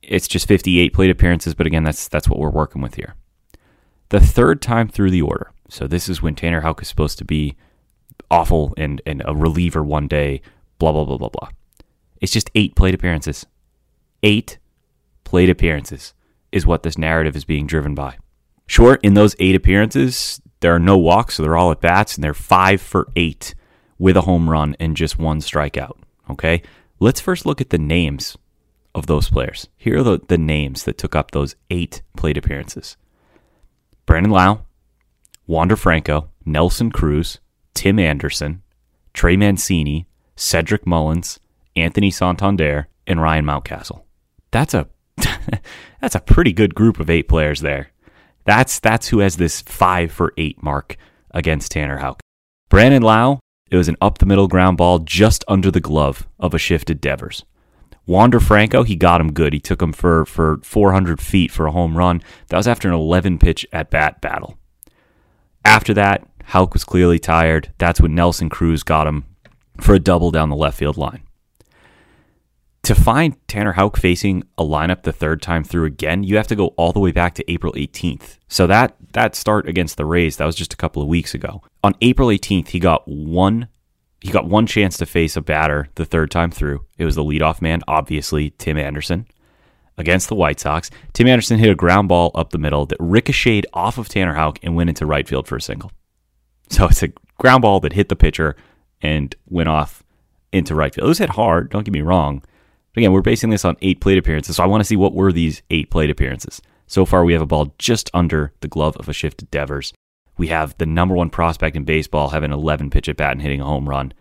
It's 0.01 0.27
just 0.27 0.49
58 0.49 0.95
plate 0.95 1.11
appearances, 1.11 1.55
but 1.55 1.67
again, 1.67 1.85
that's 1.85 2.09
that's 2.09 2.27
what 2.27 2.39
we're 2.39 2.49
working 2.49 2.81
with 2.81 2.95
here. 2.95 3.17
The 4.09 4.19
third 4.19 4.63
time 4.63 4.89
through 4.89 5.11
the 5.11 5.21
order, 5.21 5.53
so 5.69 5.87
this 5.87 6.09
is 6.09 6.23
when 6.23 6.35
Tanner 6.35 6.63
Houck 6.63 6.81
is 6.81 6.89
supposed 6.89 7.19
to 7.19 7.27
be 7.27 7.55
awful 8.31 8.73
and, 8.79 9.03
and 9.05 9.23
a 9.27 9.37
reliever 9.37 9.85
one 9.85 10.09
day, 10.09 10.41
blah, 10.79 10.93
blah, 10.93 11.05
blah, 11.05 11.19
blah, 11.19 11.29
blah. 11.29 11.51
It's 12.23 12.33
just 12.33 12.51
eight 12.55 12.75
plate 12.77 12.95
appearances. 12.95 13.45
Eight 14.23 14.59
plate 15.25 15.51
appearances 15.51 16.15
is 16.51 16.67
what 16.67 16.83
this 16.83 16.99
narrative 16.99 17.37
is 17.37 17.45
being 17.45 17.67
driven 17.67 17.95
by. 17.95 18.17
Sure, 18.67 18.99
in 19.03 19.15
those 19.15 19.37
eight 19.39 19.55
appearances, 19.55 20.41
there 20.61 20.75
are 20.75 20.81
no 20.81 20.99
walks, 20.99 21.37
so 21.37 21.43
they're 21.43 21.57
all 21.57 21.71
at 21.71 21.81
bats, 21.81 22.17
and 22.17 22.25
they're 22.25 22.35
five 22.35 22.81
for 22.81 23.09
eight 23.17 23.55
with 23.99 24.17
a 24.17 24.23
home 24.23 24.49
run 24.49 24.77
and 24.81 24.97
just 24.97 25.19
one 25.19 25.41
strikeout. 25.41 25.97
Okay? 26.31 26.63
Let's 27.01 27.21
first 27.21 27.47
look 27.47 27.61
at 27.61 27.71
the 27.71 27.79
names 27.79 28.37
of 28.95 29.07
those 29.07 29.31
players. 29.31 29.69
Here 29.77 29.99
are 29.99 30.03
the, 30.03 30.21
the 30.29 30.39
names 30.39 30.85
that 30.85 30.99
took 30.99 31.15
up 31.15 31.31
those 31.31 31.55
eight 31.71 32.03
plate 32.17 32.37
appearances 32.37 32.97
Brandon 34.07 34.33
Lowe, 34.33 34.63
Wander 35.47 35.77
Franco, 35.77 36.31
Nelson 36.45 36.91
Cruz, 36.91 37.39
Tim 37.75 37.99
Anderson, 37.99 38.63
Trey 39.15 39.37
Mancini, 39.37 40.07
Cedric 40.37 40.87
Mullins, 40.87 41.39
Anthony 41.77 42.11
Santander, 42.11 42.89
and 43.07 43.23
Ryan 43.23 43.45
Mountcastle. 43.45 44.03
That's 44.51 44.75
a 44.75 44.89
that's 46.01 46.15
a 46.15 46.21
pretty 46.21 46.53
good 46.53 46.75
group 46.75 47.01
of 47.01 47.11
eight 47.11 47.29
players 47.29 47.61
there. 47.61 47.91
That's 48.45 48.81
that's 48.81 49.09
who 49.09 49.19
has 49.19 49.37
this 49.37 49.63
five 49.63 50.13
for 50.13 50.33
eight 50.37 50.63
mark 50.63 50.97
against 51.33 51.73
Tanner 51.73 51.99
Houck. 51.99 52.21
Brandon 52.69 53.03
Lowe, 53.03 53.41
it 53.71 53.77
was 53.77 53.89
an 53.89 53.97
up 54.01 54.19
the 54.19 54.27
middle 54.27 54.49
ground 54.49 54.77
ball 54.77 55.01
just 55.01 55.45
under 55.49 55.71
the 55.71 55.81
glove 55.81 56.27
of 56.39 56.55
a 56.55 56.59
shifted 56.59 57.01
Devers. 57.01 57.45
Wander 58.07 58.41
Franco, 58.41 58.85
he 58.85 58.97
got 58.97 59.21
him 59.21 59.35
good. 59.35 59.53
He 59.53 59.61
took 59.61 59.83
him 59.83 59.93
for, 59.93 60.25
for 60.25 60.61
400 60.63 61.21
feet 61.21 61.51
for 61.51 61.67
a 61.67 61.73
home 61.73 61.97
run. 61.97 62.23
That 62.49 62.57
was 62.57 62.67
after 62.67 62.89
an 62.89 62.95
11 62.95 63.39
pitch 63.39 63.67
at 63.71 63.91
bat 63.91 64.23
battle. 64.23 64.57
After 65.63 65.93
that, 65.93 66.27
Houck 66.45 66.73
was 66.73 66.85
clearly 66.85 67.19
tired. 67.19 67.71
That's 67.77 68.01
when 68.01 68.15
Nelson 68.15 68.49
Cruz 68.49 68.83
got 68.83 69.07
him 69.07 69.27
for 69.79 69.95
a 69.95 69.99
double 69.99 70.31
down 70.31 70.49
the 70.49 70.57
left 70.57 70.79
field 70.79 70.97
line. 70.97 71.23
To 72.85 72.95
find 72.95 73.37
Tanner 73.49 73.73
Houck 73.73 73.99
facing 73.99 74.45
a 74.57 74.63
lineup 74.63 75.03
the 75.03 75.13
third 75.13 75.43
time 75.43 75.63
through 75.63 75.85
again, 75.85 76.25
you 76.25 76.37
have 76.37 76.47
to 76.47 76.57
go 76.57 76.69
all 76.77 76.93
the 76.93 77.01
way 77.01 77.13
back 77.13 77.35
to 77.35 77.51
April 77.51 77.73
18th. 77.75 78.39
So 78.49 78.67
that 78.67 78.97
that 79.13 79.35
start 79.35 79.69
against 79.69 79.97
the 79.97 80.07
Rays, 80.07 80.37
that 80.37 80.47
was 80.47 80.57
just 80.57 80.73
a 80.73 80.77
couple 80.77 81.03
of 81.03 81.09
weeks 81.09 81.35
ago. 81.35 81.63
On 81.85 81.95
April 82.01 82.29
18th, 82.29 82.69
he 82.69 82.79
got 82.79 83.07
one 83.07 83.69
he 84.21 84.33
got 84.33 84.49
one 84.49 84.67
chance 84.67 84.97
to 84.97 85.07
face 85.07 85.37
a 85.37 85.41
batter 85.41 85.89
the 85.95 86.05
third 86.05 86.31
time 86.31 86.51
through. 86.51 86.85
It 86.97 87.05
was 87.05 87.15
the 87.15 87.25
leadoff 87.25 87.63
man, 87.63 87.83
obviously 87.87 88.51
Tim 88.59 88.77
Anderson, 88.77 89.27
against 89.97 90.29
the 90.29 90.35
White 90.35 90.59
Sox. 90.59 90.91
Tim 91.13 91.29
Anderson 91.29 91.59
hit 91.59 91.71
a 91.71 91.77
ground 91.77 92.09
ball 92.09 92.33
up 92.35 92.51
the 92.51 92.59
middle 92.59 92.87
that 92.87 92.97
ricocheted 92.99 93.67
off 93.73 93.99
of 93.99 94.09
Tanner 94.09 94.35
Houck 94.35 94.59
and 94.63 94.75
went 94.75 94.91
into 94.91 95.07
right 95.07 95.29
field 95.29 95.47
for 95.47 95.57
a 95.57 95.63
single. 95.63 95.93
So 96.71 96.87
it's 96.87 97.03
a 97.03 97.13
ground 97.39 97.63
ball 97.63 97.81
that 97.81 97.93
hit 97.93 98.09
the 98.09 98.17
pitcher 98.17 98.57
and 99.01 99.35
went 99.49 99.69
off 99.69 100.03
into 100.53 100.75
right 100.75 100.93
field. 100.93 101.07
It 101.07 101.09
was 101.09 101.19
hit 101.19 101.31
hard, 101.31 101.71
don't 101.71 101.85
get 101.85 101.95
me 101.95 102.03
wrong. 102.03 102.43
Again, 102.97 103.13
we're 103.13 103.23
basing 103.23 103.51
this 103.51 103.65
on 103.65 103.77
eight 103.81 104.01
plate 104.01 104.19
appearances, 104.19 104.57
so 104.57 104.65
I 104.65 104.67
want 104.67 104.81
to 104.81 104.85
see 104.85 104.97
what 104.97 105.15
were 105.15 105.33
these 105.33 105.63
eight 105.71 105.91
plate 105.91 106.11
appearances. 106.11 106.61
So 106.87 107.05
far, 107.05 107.25
we 107.25 107.33
have 107.35 107.43
a 107.43 107.47
ball 107.47 107.75
just 107.79 108.11
under 108.15 108.53
the 108.61 108.69
glove 108.69 108.97
of 108.97 109.09
a 109.09 109.13
shifted 109.13 109.51
Devers. 109.51 109.93
We 110.37 110.49
have 110.49 110.77
the 110.79 110.87
number 110.87 111.15
one 111.15 111.31
prospect 111.31 111.77
in 111.77 111.85
baseball 111.85 112.31
having 112.31 112.53
11 112.53 112.91
pitch 112.91 113.09
at 113.09 113.17
bat 113.17 113.33
and 113.33 113.43
hitting 113.43 113.61
a 113.61 113.65
home 113.65 113.89
run. 113.89 114.15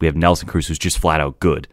We 0.00 0.06
have 0.06 0.16
Nelson 0.16 0.48
Cruz, 0.48 0.66
who's 0.66 0.78
just 0.78 0.98
flat 0.98 1.20
out 1.20 1.40
good. 1.40 1.68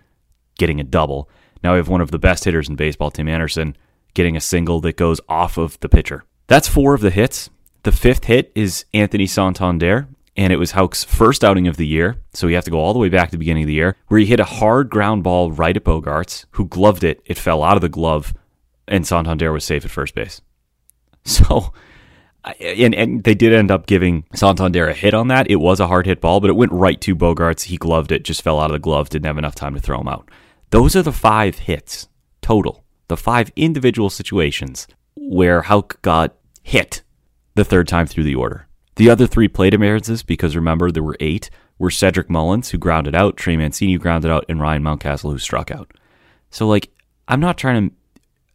getting 0.58 0.80
a 0.80 0.84
double. 0.84 1.30
Now 1.64 1.72
we 1.74 1.78
have 1.78 1.88
one 1.90 2.02
of 2.02 2.12
the 2.12 2.20
best 2.20 2.44
hitters 2.44 2.70
in 2.70 2.76
baseball, 2.76 3.10
Tim 3.10 3.28
Anderson, 3.28 3.76
getting 4.14 4.36
a 4.36 4.42
single 4.42 4.80
that 4.82 4.98
goes 4.98 5.20
off 5.28 5.58
of 5.58 5.80
the 5.80 5.90
pitcher. 5.90 6.24
That's 6.48 6.68
four 6.68 6.94
of 6.94 7.02
the 7.02 7.10
hits. 7.10 7.50
The 7.84 7.92
fifth 7.92 8.26
hit 8.26 8.52
is 8.54 8.86
Anthony 8.94 9.26
Santander, 9.26 10.08
and 10.36 10.52
it 10.52 10.58
was 10.58 10.72
Houck's 10.72 11.04
first 11.04 11.44
outing 11.44 11.68
of 11.68 11.78
the 11.78 11.86
year, 11.86 12.18
so 12.34 12.48
we 12.48 12.54
have 12.54 12.64
to 12.66 12.72
go 12.72 12.80
all 12.80 12.94
the 12.94 13.00
way 13.00 13.10
back 13.10 13.30
to 13.30 13.34
the 13.34 13.40
beginning 13.40 13.64
of 13.64 13.68
the 13.68 13.74
year, 13.74 13.96
where 14.08 14.20
he 14.20 14.26
hit 14.26 14.40
a 14.40 14.46
hard 14.46 14.90
ground 14.90 15.24
ball 15.24 15.52
right 15.52 15.78
at 15.78 15.84
Bogaerts, 15.84 16.46
who 16.52 16.66
gloved 16.66 17.04
it. 17.04 17.22
It 17.26 17.38
fell 17.38 17.64
out 17.64 17.78
of 17.78 17.82
the 17.82 17.90
glove, 17.90 18.34
and 18.88 19.06
Santander 19.06 19.52
was 19.52 19.64
safe 19.64 19.86
at 19.86 19.92
first 19.92 20.16
base. 20.16 20.42
So, 21.26 21.72
and, 22.60 22.94
and 22.94 23.24
they 23.24 23.34
did 23.34 23.54
end 23.54 23.72
up 23.72 23.86
giving 23.86 24.26
Santander 24.36 24.90
a 24.90 24.94
hit 24.94 25.14
on 25.14 25.30
that. 25.30 25.50
It 25.50 25.56
was 25.56 25.80
a 25.80 25.88
hard 25.88 26.06
hit 26.06 26.20
ball, 26.20 26.42
but 26.42 26.50
it 26.50 26.58
went 26.58 26.74
right 26.74 27.00
to 27.00 27.16
Bogaerts. 27.16 27.64
He 27.64 27.78
gloved 27.78 28.12
it, 28.12 28.26
just 28.26 28.42
fell 28.42 28.60
out 28.60 28.72
of 28.72 28.74
the 28.74 28.80
glove, 28.80 29.08
didn't 29.08 29.28
have 29.28 29.38
enough 29.38 29.56
time 29.56 29.74
to 29.74 29.80
throw 29.80 30.02
him 30.02 30.10
out. 30.10 30.30
Those 30.72 30.98
are 30.98 31.02
the 31.02 31.14
five 31.14 31.60
hits 31.60 32.10
total, 32.42 32.84
the 33.08 33.16
five 33.16 33.54
individual 33.56 34.10
situations 34.10 34.86
where 35.16 35.62
Houck 35.62 36.02
got 36.02 36.36
hit 36.62 37.04
the 37.56 37.64
third 37.64 37.88
time 37.88 38.08
through 38.08 38.26
the 38.26 38.36
order. 38.36 38.68
The 38.96 39.10
other 39.10 39.28
three 39.28 39.48
plate 39.48 39.74
appearances, 39.74 40.24
because 40.24 40.56
remember 40.56 40.92
there 40.92 41.04
were 41.04 41.18
eight, 41.20 41.50
were 41.80 41.90
Cedric 41.90 42.30
Mullins, 42.30 42.70
who 42.70 42.78
grounded 42.78 43.16
out, 43.16 43.38
Trey 43.38 43.58
Mancini, 43.58 43.94
who 43.94 44.00
grounded 44.00 44.32
out, 44.32 44.46
and 44.48 44.62
Ryan 44.62 44.84
Mountcastle, 44.84 45.32
who 45.32 45.40
struck 45.40 45.72
out. 45.72 45.92
So, 46.52 46.68
like, 46.68 46.92
I'm 47.28 47.40
not 47.40 47.58
trying 47.58 47.90
to 47.90 47.96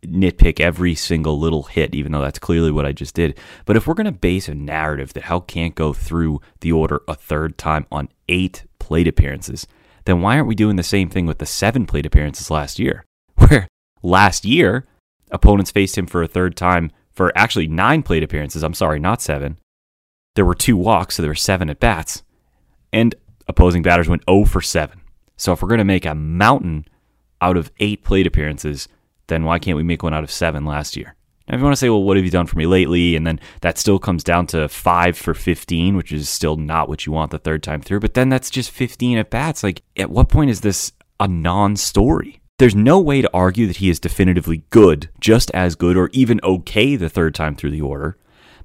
nitpick 0.06 0.60
every 0.60 0.94
single 0.94 1.38
little 1.38 1.64
hit, 1.64 1.94
even 1.94 2.12
though 2.12 2.22
that's 2.22 2.38
clearly 2.38 2.70
what 2.70 2.86
I 2.86 2.92
just 2.92 3.14
did. 3.14 3.38
But 3.64 3.76
if 3.76 3.86
we're 3.86 3.94
going 3.94 4.06
to 4.06 4.12
base 4.12 4.48
a 4.48 4.54
narrative 4.54 5.12
that 5.14 5.24
Houck 5.24 5.48
can't 5.48 5.74
go 5.74 5.92
through 5.92 6.40
the 6.60 6.72
order 6.72 7.02
a 7.08 7.14
third 7.14 7.58
time 7.58 7.86
on 7.90 8.08
eight 8.28 8.64
plate 8.78 9.08
appearances, 9.08 9.66
then 10.04 10.20
why 10.22 10.36
aren't 10.36 10.48
we 10.48 10.54
doing 10.54 10.76
the 10.76 10.82
same 10.82 11.10
thing 11.10 11.26
with 11.26 11.38
the 11.38 11.46
seven 11.46 11.86
plate 11.86 12.06
appearances 12.06 12.50
last 12.50 12.78
year? 12.78 13.04
Where 13.34 13.68
last 14.02 14.44
year, 14.44 14.86
opponents 15.30 15.70
faced 15.70 15.98
him 15.98 16.06
for 16.06 16.22
a 16.22 16.28
third 16.28 16.56
time 16.56 16.92
for 17.12 17.36
actually 17.36 17.66
nine 17.66 18.02
plate 18.02 18.22
appearances. 18.22 18.62
I'm 18.62 18.74
sorry, 18.74 19.00
not 19.00 19.20
seven. 19.20 19.58
There 20.34 20.44
were 20.44 20.54
two 20.54 20.76
walks, 20.76 21.16
so 21.16 21.22
there 21.22 21.30
were 21.30 21.34
seven 21.34 21.70
at 21.70 21.80
bats. 21.80 22.22
And 22.92 23.14
opposing 23.46 23.82
batters 23.82 24.08
went 24.08 24.22
0 24.28 24.44
for 24.44 24.60
7. 24.60 25.00
So 25.36 25.52
if 25.52 25.62
we're 25.62 25.68
going 25.68 25.78
to 25.78 25.84
make 25.84 26.04
a 26.04 26.14
mountain 26.14 26.86
out 27.40 27.56
of 27.56 27.70
eight 27.78 28.04
plate 28.04 28.26
appearances, 28.26 28.88
then 29.28 29.44
why 29.44 29.58
can't 29.58 29.76
we 29.76 29.82
make 29.82 30.02
one 30.02 30.14
out 30.14 30.24
of 30.24 30.30
seven 30.30 30.64
last 30.64 30.96
year? 30.96 31.14
Now, 31.48 31.54
if 31.54 31.60
you 31.60 31.64
want 31.64 31.72
to 31.72 31.80
say, 31.80 31.88
well, 31.88 32.02
what 32.02 32.16
have 32.16 32.26
you 32.26 32.30
done 32.30 32.46
for 32.46 32.58
me 32.58 32.66
lately? 32.66 33.16
And 33.16 33.26
then 33.26 33.40
that 33.62 33.78
still 33.78 33.98
comes 33.98 34.22
down 34.22 34.46
to 34.48 34.68
five 34.68 35.16
for 35.16 35.32
15, 35.32 35.96
which 35.96 36.12
is 36.12 36.28
still 36.28 36.56
not 36.56 36.88
what 36.88 37.06
you 37.06 37.12
want 37.12 37.30
the 37.30 37.38
third 37.38 37.62
time 37.62 37.80
through. 37.80 38.00
But 38.00 38.14
then 38.14 38.28
that's 38.28 38.50
just 38.50 38.70
15 38.70 39.16
at 39.16 39.30
bats. 39.30 39.62
Like, 39.62 39.82
at 39.96 40.10
what 40.10 40.28
point 40.28 40.50
is 40.50 40.60
this 40.60 40.92
a 41.18 41.26
non 41.26 41.76
story? 41.76 42.40
There's 42.58 42.74
no 42.74 43.00
way 43.00 43.22
to 43.22 43.30
argue 43.32 43.66
that 43.68 43.76
he 43.76 43.88
is 43.88 44.00
definitively 44.00 44.64
good, 44.70 45.08
just 45.20 45.50
as 45.52 45.76
good, 45.76 45.96
or 45.96 46.10
even 46.12 46.40
okay 46.42 46.96
the 46.96 47.08
third 47.08 47.34
time 47.34 47.54
through 47.54 47.70
the 47.70 47.80
order. 47.80 48.18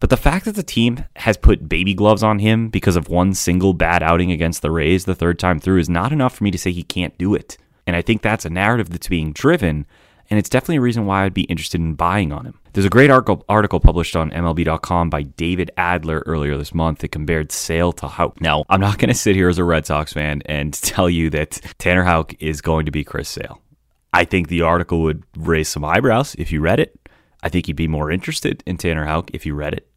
But 0.03 0.10
the 0.10 0.17
fact 0.17 0.43
that 0.43 0.55
the 0.55 0.63
team 0.63 1.05
has 1.15 1.38
put 1.38 1.69
baby 1.69 1.93
gloves 1.93 2.24
on 2.24 2.39
him 2.39 2.67
because 2.67 2.98
of 2.98 3.07
one 3.07 3.33
single 3.33 3.74
bad 3.74 4.03
outing 4.03 4.33
against 4.33 4.62
the 4.62 4.69
Rays 4.69 5.05
the 5.05 5.15
third 5.15 5.39
time 5.39 5.62
through 5.62 5.79
is 5.79 5.88
not 5.88 6.12
enough 6.12 6.36
for 6.36 6.43
me 6.43 6.51
to 6.51 6.57
say 6.57 6.74
he 6.74 6.83
can't 6.83 7.17
do 7.17 7.33
it. 7.33 7.57
And 7.88 7.95
I 7.95 8.01
think 8.01 8.22
that's 8.22 8.43
a 8.43 8.50
narrative 8.50 8.89
that's 8.89 9.07
being 9.07 9.31
driven, 9.31 9.86
and 10.29 10.38
it's 10.38 10.50
definitely 10.50 10.75
a 10.75 10.81
reason 10.81 11.05
why 11.05 11.24
I'd 11.24 11.33
be 11.33 11.43
interested 11.43 11.79
in 11.79 11.93
buying 11.93 12.33
on 12.33 12.45
him. 12.45 12.60
There's 12.74 12.86
a 12.86 12.89
great 12.89 13.12
article, 13.12 13.79
published 13.79 14.17
on 14.17 14.29
MLB.com 14.31 15.10
by 15.10 15.22
David 15.22 15.72
Adler 15.77 16.22
earlier 16.25 16.57
this 16.57 16.74
month 16.74 17.00
that 17.00 17.13
compared 17.13 17.53
Sale 17.53 17.93
to 17.93 18.10
Houck. 18.10 18.41
Now, 18.41 18.65
I'm 18.67 18.81
not 18.81 18.98
going 18.98 19.07
to 19.07 19.15
sit 19.15 19.38
here 19.38 19.48
as 19.48 19.57
a 19.57 19.63
Red 19.63 19.86
Sox 19.86 20.12
fan 20.12 20.41
and 20.48 20.74
tell 20.81 21.10
you 21.10 21.29
that 21.29 21.62
Tanner 21.77 22.03
Houck 22.03 22.33
is 22.41 22.60
going 22.60 22.88
to 22.88 22.91
be 22.91 23.05
Chris 23.05 23.29
Sale. 23.29 23.62
I 24.12 24.25
think 24.25 24.50
the 24.50 24.63
article 24.63 25.01
would 25.03 25.24
raise 25.38 25.69
some 25.69 25.86
eyebrows 25.86 26.36
if 26.38 26.51
you 26.51 26.60
read 26.60 26.81
it. 26.81 27.00
I 27.41 27.48
think 27.48 27.69
you'd 27.69 27.77
be 27.77 27.88
more 27.88 28.12
interested 28.12 28.63
in 28.65 28.75
Tanner 28.75 29.05
Houck 29.05 29.31
if 29.33 29.45
you 29.45 29.55
read 29.55 29.74
it. 29.74 29.88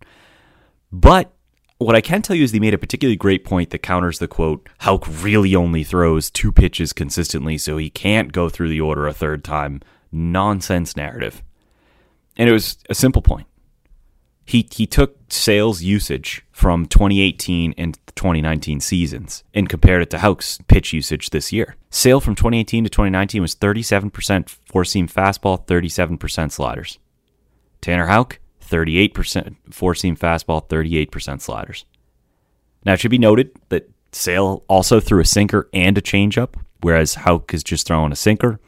But 0.93 1.33
what 1.79 1.97
I 1.97 2.01
can 2.01 2.23
tell 2.23 2.37
you 2.37 2.45
is 2.45 2.53
they 2.53 2.59
made 2.59 2.75
a 2.75 2.79
particularly 2.79 3.17
great 3.17 3.45
point 3.45 3.71
that 3.71 3.83
counters 3.83 4.19
the 4.19 4.29
quote, 4.29 4.69
Houck 4.79 5.07
really 5.23 5.55
only 5.55 5.85
throws 5.85 6.31
two 6.31 6.53
pitches 6.53 6.93
consistently, 6.93 7.59
so 7.59 7.77
he 7.77 7.91
can't 7.91 8.33
go 8.33 8.49
through 8.49 8.71
the 8.71 8.81
order 8.81 9.07
a 9.07 9.13
third 9.13 9.45
time. 9.45 9.83
Nonsense 10.11 10.97
narrative. 10.97 11.43
And 12.37 12.49
it 12.49 12.53
was 12.53 12.79
a 12.89 12.95
simple 12.95 13.23
point. 13.23 13.47
He, 14.45 14.67
he 14.73 14.87
took 14.87 15.17
Sale's 15.29 15.83
usage 15.83 16.45
from 16.53 16.87
2018 16.87 17.75
and 17.77 17.99
2019 18.15 18.81
seasons 18.81 19.43
and 19.53 19.69
compared 19.69 20.03
it 20.03 20.11
to 20.11 20.19
Houck's 20.19 20.59
pitch 20.69 20.93
usage 20.93 21.31
this 21.31 21.53
year. 21.53 21.75
Sale 21.91 22.21
from 22.21 22.37
2018 22.37 22.85
to 22.85 22.91
2019 22.91 23.43
was 23.43 23.57
37% 23.57 24.57
four 24.67 24.85
seam 24.85 25.09
fastball, 25.09 25.67
37% 25.67 26.53
sliders. 26.53 26.99
Tanner 27.81 28.07
Houck, 28.07 28.39
38% 28.69 29.57
four 29.71 29.95
seam 29.95 30.17
fastball, 30.17 30.69
38% 30.69 31.41
sliders. 31.41 31.85
Now, 32.85 32.93
it 32.93 33.01
should 33.01 33.11
be 33.11 33.19
noted 33.19 33.51
that 33.69 33.91
Sale 34.13 34.65
also 34.69 35.01
threw 35.01 35.21
a 35.21 35.25
sinker 35.25 35.69
and 35.73 35.99
a 35.99 36.01
changeup, 36.01 36.55
whereas 36.81 37.15
Houck 37.15 37.53
is 37.53 37.65
just 37.65 37.87
throwing 37.87 38.13
a 38.13 38.17
sinker 38.17 38.61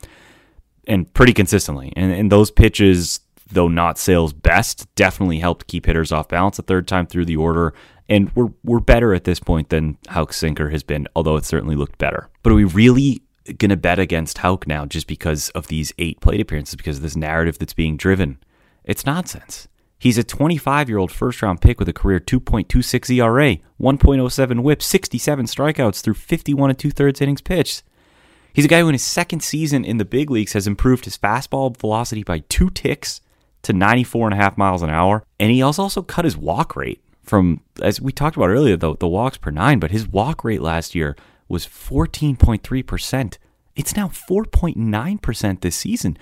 and 0.86 1.12
pretty 1.14 1.32
consistently. 1.32 1.92
And, 1.96 2.12
and 2.12 2.32
those 2.32 2.50
pitches, 2.50 3.20
though 3.52 3.68
not 3.68 3.98
Sale's 3.98 4.32
best, 4.32 4.92
definitely 4.94 5.38
helped 5.38 5.68
keep 5.68 5.86
hitters 5.86 6.10
off 6.10 6.28
balance 6.28 6.58
a 6.58 6.62
third 6.62 6.88
time 6.88 7.06
through 7.06 7.26
the 7.26 7.36
order. 7.36 7.74
And 8.08 8.34
we're, 8.34 8.48
we're 8.64 8.80
better 8.80 9.14
at 9.14 9.24
this 9.24 9.38
point 9.38 9.68
than 9.68 9.98
Houck's 10.08 10.38
sinker 10.38 10.70
has 10.70 10.82
been, 10.82 11.06
although 11.14 11.36
it 11.36 11.44
certainly 11.44 11.76
looked 11.76 11.98
better. 11.98 12.28
But 12.42 12.52
are 12.52 12.56
we 12.56 12.64
really 12.64 13.22
going 13.58 13.70
to 13.70 13.76
bet 13.76 13.98
against 13.98 14.38
Houck 14.38 14.66
now 14.66 14.86
just 14.86 15.06
because 15.06 15.50
of 15.50 15.68
these 15.68 15.92
eight 15.98 16.20
plate 16.20 16.40
appearances, 16.40 16.76
because 16.76 16.96
of 16.96 17.02
this 17.02 17.16
narrative 17.16 17.58
that's 17.58 17.74
being 17.74 17.96
driven? 17.96 18.38
It's 18.84 19.04
nonsense. 19.04 19.68
He's 19.98 20.18
a 20.18 20.24
25 20.24 20.88
year 20.88 20.98
old 20.98 21.10
first 21.10 21.42
round 21.42 21.60
pick 21.60 21.78
with 21.78 21.88
a 21.88 21.92
career 21.92 22.20
2.26 22.20 23.10
ERA, 23.16 23.56
1.07 23.80 24.62
whip, 24.62 24.82
67 24.82 25.46
strikeouts 25.46 26.00
through 26.00 26.14
51 26.14 26.70
and 26.70 26.78
two 26.78 26.90
thirds 26.90 27.20
innings 27.20 27.40
pitched. 27.40 27.82
He's 28.52 28.64
a 28.64 28.68
guy 28.68 28.80
who, 28.80 28.88
in 28.88 28.94
his 28.94 29.02
second 29.02 29.42
season 29.42 29.84
in 29.84 29.98
the 29.98 30.04
big 30.04 30.30
leagues, 30.30 30.52
has 30.52 30.66
improved 30.66 31.04
his 31.04 31.18
fastball 31.18 31.76
velocity 31.76 32.22
by 32.22 32.40
two 32.48 32.70
ticks 32.70 33.20
to 33.62 33.72
94.5 33.72 34.56
miles 34.56 34.82
an 34.82 34.90
hour. 34.90 35.24
And 35.38 35.50
he 35.50 35.62
also, 35.62 35.82
also 35.82 36.02
cut 36.02 36.24
his 36.24 36.36
walk 36.36 36.74
rate 36.76 37.02
from, 37.22 37.60
as 37.82 38.00
we 38.00 38.12
talked 38.12 38.36
about 38.36 38.48
earlier, 38.48 38.76
the, 38.76 38.96
the 38.96 39.08
walks 39.08 39.36
per 39.36 39.50
nine, 39.50 39.78
but 39.78 39.90
his 39.90 40.08
walk 40.08 40.44
rate 40.44 40.62
last 40.62 40.94
year 40.94 41.16
was 41.48 41.66
14.3%. 41.66 43.38
It's 43.76 43.96
now 43.96 44.08
4.9% 44.08 45.60
this 45.60 45.76
season. 45.76 46.18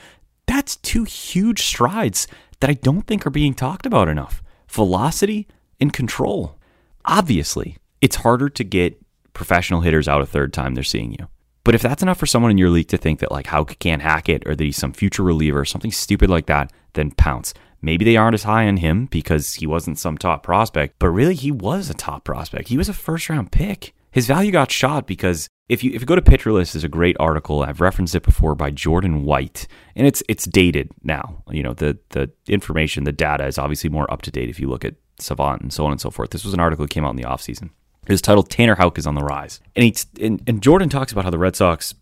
That's 0.46 0.76
two 0.76 1.04
huge 1.04 1.62
strides 1.62 2.26
that 2.60 2.70
I 2.70 2.74
don't 2.74 3.06
think 3.06 3.26
are 3.26 3.30
being 3.30 3.54
talked 3.54 3.86
about 3.86 4.08
enough 4.08 4.42
velocity 4.68 5.46
and 5.80 5.92
control. 5.92 6.58
Obviously, 7.04 7.76
it's 8.00 8.16
harder 8.16 8.48
to 8.48 8.64
get 8.64 9.00
professional 9.32 9.82
hitters 9.82 10.08
out 10.08 10.20
a 10.20 10.26
third 10.26 10.52
time 10.52 10.74
they're 10.74 10.84
seeing 10.84 11.12
you. 11.12 11.28
But 11.64 11.74
if 11.74 11.82
that's 11.82 12.02
enough 12.02 12.18
for 12.18 12.26
someone 12.26 12.50
in 12.50 12.58
your 12.58 12.70
league 12.70 12.88
to 12.88 12.96
think 12.96 13.20
that 13.20 13.32
like 13.32 13.46
Houck 13.46 13.78
can't 13.78 14.02
hack 14.02 14.28
it 14.28 14.46
or 14.46 14.54
that 14.54 14.64
he's 14.64 14.76
some 14.76 14.92
future 14.92 15.22
reliever, 15.22 15.64
something 15.64 15.92
stupid 15.92 16.30
like 16.30 16.46
that, 16.46 16.72
then 16.92 17.10
pounce. 17.12 17.54
Maybe 17.82 18.04
they 18.04 18.16
aren't 18.16 18.34
as 18.34 18.44
high 18.44 18.66
on 18.66 18.78
him 18.78 19.06
because 19.06 19.54
he 19.54 19.66
wasn't 19.66 19.98
some 19.98 20.16
top 20.16 20.42
prospect, 20.42 20.96
but 20.98 21.10
really 21.10 21.34
he 21.34 21.50
was 21.50 21.90
a 21.90 21.94
top 21.94 22.24
prospect. 22.24 22.68
He 22.68 22.78
was 22.78 22.88
a 22.88 22.94
first 22.94 23.28
round 23.28 23.52
pick. 23.52 23.94
His 24.10 24.26
value 24.26 24.52
got 24.52 24.70
shot 24.70 25.06
because 25.06 25.48
if 25.68 25.82
you 25.82 25.92
if 25.92 26.00
you 26.00 26.06
go 26.06 26.14
to 26.14 26.22
Pitcher 26.22 26.52
List, 26.52 26.74
there's 26.74 26.84
a 26.84 26.88
great 26.88 27.16
article 27.18 27.62
I've 27.62 27.80
referenced 27.80 28.14
it 28.14 28.22
before 28.22 28.54
by 28.54 28.70
Jordan 28.70 29.24
White, 29.24 29.66
and 29.96 30.06
it's 30.06 30.22
it's 30.28 30.44
dated 30.44 30.90
now. 31.02 31.42
You 31.50 31.62
know 31.62 31.74
the 31.74 31.98
the 32.10 32.30
information, 32.46 33.04
the 33.04 33.12
data 33.12 33.46
is 33.46 33.58
obviously 33.58 33.90
more 33.90 34.10
up 34.12 34.22
to 34.22 34.30
date 34.30 34.48
if 34.48 34.60
you 34.60 34.68
look 34.68 34.84
at 34.84 34.94
Savant 35.18 35.62
and 35.62 35.72
so 35.72 35.84
on 35.84 35.92
and 35.92 36.00
so 36.00 36.10
forth. 36.10 36.30
This 36.30 36.44
was 36.44 36.54
an 36.54 36.60
article 36.60 36.84
that 36.84 36.90
came 36.90 37.04
out 37.04 37.10
in 37.10 37.16
the 37.16 37.24
offseason. 37.24 37.70
It 38.06 38.12
was 38.12 38.22
titled 38.22 38.48
"Tanner 38.48 38.76
Houck 38.76 38.98
is 38.98 39.06
on 39.06 39.16
the 39.16 39.24
rise," 39.24 39.60
and 39.74 39.84
he 39.84 39.94
and, 40.24 40.40
and 40.46 40.62
Jordan 40.62 40.88
talks 40.88 41.10
about 41.10 41.24
how 41.24 41.30
the 41.30 41.38
Red 41.38 41.56
Sox 41.56 41.94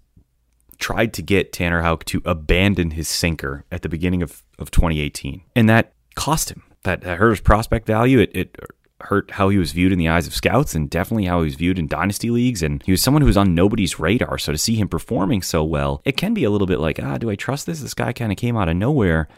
tried 0.78 1.14
to 1.14 1.22
get 1.22 1.52
Tanner 1.52 1.80
Houck 1.80 2.04
to 2.06 2.20
abandon 2.26 2.90
his 2.90 3.08
sinker 3.08 3.64
at 3.70 3.82
the 3.82 3.88
beginning 3.88 4.22
of, 4.22 4.42
of 4.58 4.70
2018, 4.70 5.42
and 5.56 5.68
that 5.68 5.92
cost 6.14 6.50
him. 6.50 6.64
That, 6.82 7.00
that 7.00 7.16
hurt 7.16 7.30
his 7.30 7.40
prospect 7.40 7.86
value. 7.86 8.18
It, 8.18 8.30
it 8.34 8.56
hurt 9.04 9.30
how 9.32 9.48
he 9.48 9.58
was 9.58 9.72
viewed 9.72 9.92
in 9.92 9.98
the 9.98 10.08
eyes 10.08 10.26
of 10.26 10.34
scouts 10.34 10.74
and 10.74 10.90
definitely 10.90 11.26
how 11.26 11.40
he 11.40 11.44
was 11.44 11.54
viewed 11.54 11.78
in 11.78 11.86
dynasty 11.86 12.30
leagues. 12.30 12.62
And 12.62 12.82
he 12.84 12.90
was 12.90 13.02
someone 13.02 13.22
who 13.22 13.26
was 13.26 13.36
on 13.36 13.54
nobody's 13.54 13.98
radar. 13.98 14.38
So 14.38 14.52
to 14.52 14.58
see 14.58 14.76
him 14.76 14.88
performing 14.88 15.42
so 15.42 15.62
well, 15.62 16.00
it 16.04 16.16
can 16.16 16.34
be 16.34 16.44
a 16.44 16.50
little 16.50 16.66
bit 16.66 16.80
like, 16.80 17.00
ah, 17.02 17.18
do 17.18 17.30
I 17.30 17.36
trust 17.36 17.66
this? 17.66 17.80
This 17.80 17.94
guy 17.94 18.12
kind 18.12 18.32
of 18.32 18.38
came 18.38 18.56
out 18.56 18.68
of 18.68 18.76
nowhere. 18.76 19.28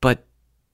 But 0.00 0.26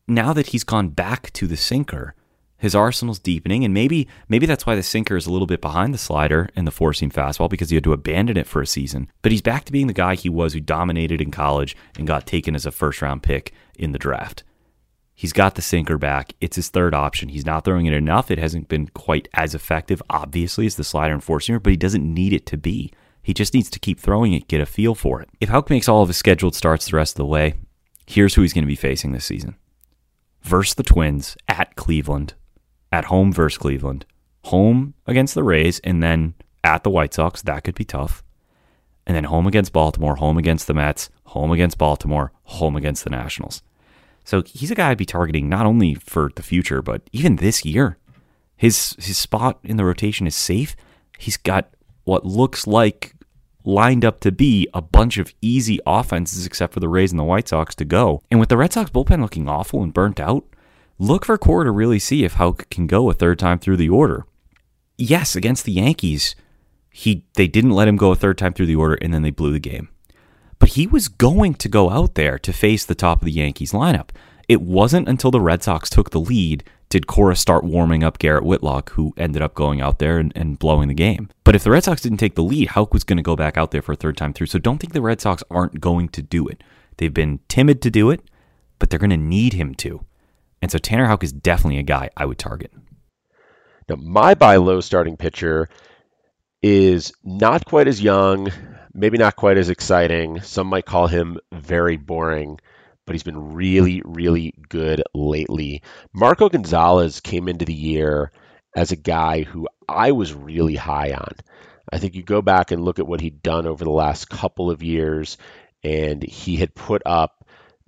now 0.07 0.33
that 0.33 0.49
he's 0.49 0.65
gone 0.65 0.89
back 0.89 1.33
to 1.35 1.47
the 1.47 1.57
sinker, 1.57 2.15
his 2.61 2.75
arsenal's 2.75 3.19
deepening, 3.19 3.65
and 3.65 3.73
maybe 3.73 4.07
maybe 4.29 4.45
that's 4.45 4.67
why 4.67 4.75
the 4.75 4.83
sinker 4.83 5.17
is 5.17 5.27
a 5.27 5.33
little 5.33 5.47
bit 5.47 5.63
behind 5.63 5.95
the 5.95 5.99
slider 5.99 6.51
and 6.55 6.67
the 6.67 6.71
four 6.71 6.93
seam 6.93 7.11
fastball 7.11 7.49
because 7.49 7.71
he 7.71 7.77
had 7.77 7.85
to 7.85 7.95
abandon 7.95 8.37
it 8.37 8.47
for 8.47 8.61
a 8.61 8.67
season. 8.67 9.11
But 9.23 9.33
he's 9.33 9.41
back 9.41 9.65
to 9.65 9.73
being 9.73 9.87
the 9.87 9.95
guy 9.95 10.15
he 10.15 10.29
was 10.29 10.53
who 10.53 10.61
dominated 10.61 11.23
in 11.23 11.31
college 11.31 11.75
and 11.97 12.07
got 12.07 12.27
taken 12.27 12.55
as 12.55 12.67
a 12.67 12.71
first 12.71 13.01
round 13.01 13.23
pick 13.23 13.55
in 13.77 13.93
the 13.93 13.99
draft. 13.99 14.45
He's 15.21 15.35
got 15.35 15.55
the 15.55 15.61
sinker 15.61 15.99
back. 15.99 16.33
It's 16.41 16.57
his 16.57 16.71
third 16.71 16.95
option. 16.95 17.29
He's 17.29 17.45
not 17.45 17.63
throwing 17.63 17.85
it 17.85 17.93
enough. 17.93 18.31
It 18.31 18.39
hasn't 18.39 18.69
been 18.69 18.89
quite 18.89 19.29
as 19.35 19.55
effective, 19.55 20.03
obviously, 20.09 20.65
as 20.65 20.77
the 20.77 20.83
slider 20.83 21.13
and 21.13 21.23
four 21.23 21.41
seamer, 21.41 21.63
but 21.63 21.73
he 21.73 21.77
doesn't 21.77 22.15
need 22.15 22.33
it 22.33 22.47
to 22.47 22.57
be. 22.57 22.91
He 23.23 23.35
just 23.35 23.53
needs 23.53 23.69
to 23.69 23.79
keep 23.79 24.01
throwing 24.01 24.33
it, 24.33 24.49
get 24.49 24.63
a 24.63 24.65
feel 24.65 24.95
for 24.95 25.21
it. 25.21 25.29
If 25.39 25.51
Houck 25.51 25.69
makes 25.69 25.91
all 25.91 26.01
of 26.01 26.09
his 26.09 26.17
scheduled 26.17 26.55
starts 26.55 26.89
the 26.89 26.97
rest 26.97 27.17
of 27.17 27.19
the 27.19 27.27
way, 27.27 27.53
here's 28.07 28.35
who 28.35 28.41
he's 28.41 28.55
going 28.55 28.65
to 28.65 28.67
be 28.67 28.75
facing 28.75 29.13
this 29.13 29.27
season. 29.27 29.57
Versus 30.41 30.75
the 30.75 30.83
Twins 30.83 31.37
at 31.47 31.77
Cleveland, 31.77 32.33
at 32.91 33.05
home 33.05 33.31
versus 33.31 33.59
Cleveland, 33.59 34.07
home 34.45 34.95
against 35.07 35.35
the 35.35 35.45
Rays, 35.45 35.81
and 35.81 36.03
then 36.03 36.33
at 36.65 36.83
the 36.83 36.89
White 36.89 37.13
Sox. 37.13 37.43
That 37.43 37.63
could 37.63 37.75
be 37.75 37.85
tough. 37.85 38.25
And 39.07 39.15
then 39.15 39.25
home 39.25 39.47
against 39.47 39.75
Baltimore, 39.75 40.17
home 40.17 40.39
against 40.39 40.67
the 40.67 40.73
Mets, 40.73 41.11
home 41.25 41.53
against 41.53 41.77
Baltimore, 41.77 42.33
home 42.45 42.75
against 42.75 43.05
the 43.05 43.11
Nationals. 43.11 43.63
So 44.31 44.45
he's 44.47 44.71
a 44.71 44.77
guy 44.77 44.91
I'd 44.91 44.97
be 44.97 45.05
targeting 45.05 45.49
not 45.49 45.67
only 45.67 45.97
for 45.97 46.31
the 46.37 46.45
future, 46.45 46.83
but 46.83 47.03
even 47.11 47.35
this 47.35 47.65
year. 47.65 47.99
His 48.57 48.95
his 49.01 49.19
spot 49.19 49.59
in 49.65 49.77
the 49.77 49.85
rotation 49.85 50.25
is 50.25 50.37
safe. 50.37 50.77
He's 51.19 51.37
got 51.37 51.75
what 52.05 52.25
looks 52.25 52.65
like 52.65 53.15
lined 53.65 54.05
up 54.05 54.21
to 54.21 54.31
be 54.31 54.69
a 54.73 54.81
bunch 54.81 55.19
of 55.19 55.35
easy 55.43 55.81
offenses 55.85 56.47
except 56.47 56.73
for 56.73 56.79
the 56.79 56.89
Rays 56.89 57.11
and 57.11 57.19
the 57.19 57.25
White 57.25 57.49
Sox 57.49 57.75
to 57.75 57.85
go. 57.85 58.23
And 58.31 58.39
with 58.39 58.51
the 58.51 58.57
Red 58.57 58.73
Sox 58.73 58.89
bullpen 58.89 59.21
looking 59.21 59.49
awful 59.49 59.83
and 59.83 59.93
burnt 59.93 60.21
out, 60.21 60.45
look 60.97 61.25
for 61.25 61.37
Cora 61.37 61.65
to 61.65 61.73
really 61.73 61.99
see 61.99 62.23
if 62.23 62.35
Houck 62.35 62.71
can 62.71 62.87
go 62.87 63.11
a 63.11 63.15
third 63.15 63.41
time 63.41 63.59
through 63.59 63.79
the 63.79 63.89
order. 63.89 64.27
Yes, 64.97 65.35
against 65.35 65.65
the 65.65 65.73
Yankees, 65.73 66.37
he 66.89 67.27
they 67.35 67.49
didn't 67.49 67.73
let 67.73 67.89
him 67.89 67.97
go 67.97 68.13
a 68.13 68.17
third 68.17 68.39
time 68.39 68.53
through 68.53 68.67
the 68.67 68.77
order 68.77 68.95
and 68.95 69.13
then 69.13 69.23
they 69.23 69.33
blew 69.33 69.51
the 69.51 69.59
game. 69.59 69.89
But 70.61 70.71
he 70.71 70.87
was 70.87 71.09
going 71.09 71.55
to 71.55 71.69
go 71.69 71.91
out 71.91 72.15
there 72.15 72.39
to 72.39 72.53
face 72.53 72.85
the 72.85 72.95
top 72.95 73.21
of 73.23 73.27
the 73.27 73.33
Yankees 73.33 73.73
lineup. 73.73 74.11
It 74.49 74.63
wasn't 74.63 75.09
until 75.09 75.33
the 75.33 75.41
Red 75.41 75.65
Sox 75.65 75.91
took 75.91 76.11
the 76.11 76.21
lead 76.21 76.63
did 76.91 77.07
Cora 77.07 77.37
start 77.37 77.63
warming 77.63 78.03
up 78.03 78.19
Garrett 78.19 78.45
Whitlock, 78.45 78.91
who 78.91 79.15
ended 79.17 79.41
up 79.41 79.55
going 79.55 79.81
out 79.81 80.01
there 80.01 80.19
and, 80.19 80.33
and 80.35 80.59
blowing 80.59 80.89
the 80.89 80.95
game. 80.95 81.31
But 81.45 81.55
if 81.55 81.63
the 81.63 81.71
Red 81.71 81.85
Sox 81.85 82.03
didn't 82.03 82.19
take 82.19 82.35
the 82.35 82.43
lead, 82.43 82.71
Houck 82.71 82.93
was 82.93 83.05
going 83.05 83.17
to 83.17 83.23
go 83.23 83.37
back 83.37 83.57
out 83.57 83.71
there 83.71 83.81
for 83.81 83.93
a 83.93 83.97
third 83.97 84.17
time 84.17 84.33
through. 84.33 84.49
So 84.49 84.59
don't 84.59 84.79
think 84.79 84.93
the 84.93 85.01
Red 85.01 85.21
Sox 85.21 85.45
aren't 85.51 85.81
going 85.81 86.09
to 86.11 86.21
do 86.21 86.49
it. 86.49 86.63
They've 86.97 87.15
been 87.15 87.39
timid 87.49 87.81
to 87.83 87.91
do 87.91 88.11
it, 88.11 88.23
but 88.81 88.91
they're 88.91 88.99
going 88.99 89.11
to 89.11 89.17
need 89.17 89.53
him 89.53 89.75
to. 89.77 90.05
And 90.61 90.71
so 90.71 90.79
Tanner 90.79 91.07
Houck 91.07 91.23
is 91.23 91.33
definitely 91.33 91.79
a 91.79 91.85
guy 91.85 92.11
I 92.17 92.27
would 92.27 92.39
target. 92.39 92.73
Now, 93.89 93.97
my 93.97 94.35
buy 94.35 94.57
low 94.57 94.81
starting 94.81 95.17
pitcher 95.17 95.69
is 96.61 97.13
not 97.23 97.65
quite 97.67 97.87
as 97.87 98.03
young, 98.03 98.51
maybe 98.95 99.19
not 99.19 99.37
quite 99.37 99.59
as 99.59 99.71
exciting. 99.71 100.41
Some 100.43 100.67
might 100.69 100.87
call 100.87 101.07
him 101.07 101.39
very 101.53 101.97
boring, 101.97 102.59
but 103.07 103.15
he's 103.15 103.23
been 103.23 103.55
really, 103.55 104.03
really 104.05 104.55
good 104.69 105.03
lately. 105.15 105.83
Marco 106.13 106.49
Gonzalez 106.49 107.21
came 107.21 107.49
into 107.49 107.65
the 107.65 107.75
year 107.75 108.33
as 108.75 108.93
a 108.93 108.97
guy 108.97 109.43
who 109.43 109.69
I 109.89 110.13
was 110.13 110.35
really 110.35 110.77
high 110.77 111.13
on. 111.13 111.35
I 111.93 111.99
think 111.99 112.15
you 112.15 112.23
go 112.23 112.43
back 112.43 112.71
and 112.71 112.85
look 112.85 112.99
at 112.99 113.07
what 113.07 113.21
he'd 113.21 113.43
done 113.43 113.67
over 113.67 113.85
the 113.85 113.91
last 113.91 114.29
couple 114.29 114.71
of 114.71 114.83
years, 114.83 115.39
and 115.83 116.23
he 116.23 116.57
had 116.57 116.75
put 116.75 117.03
up 117.05 117.40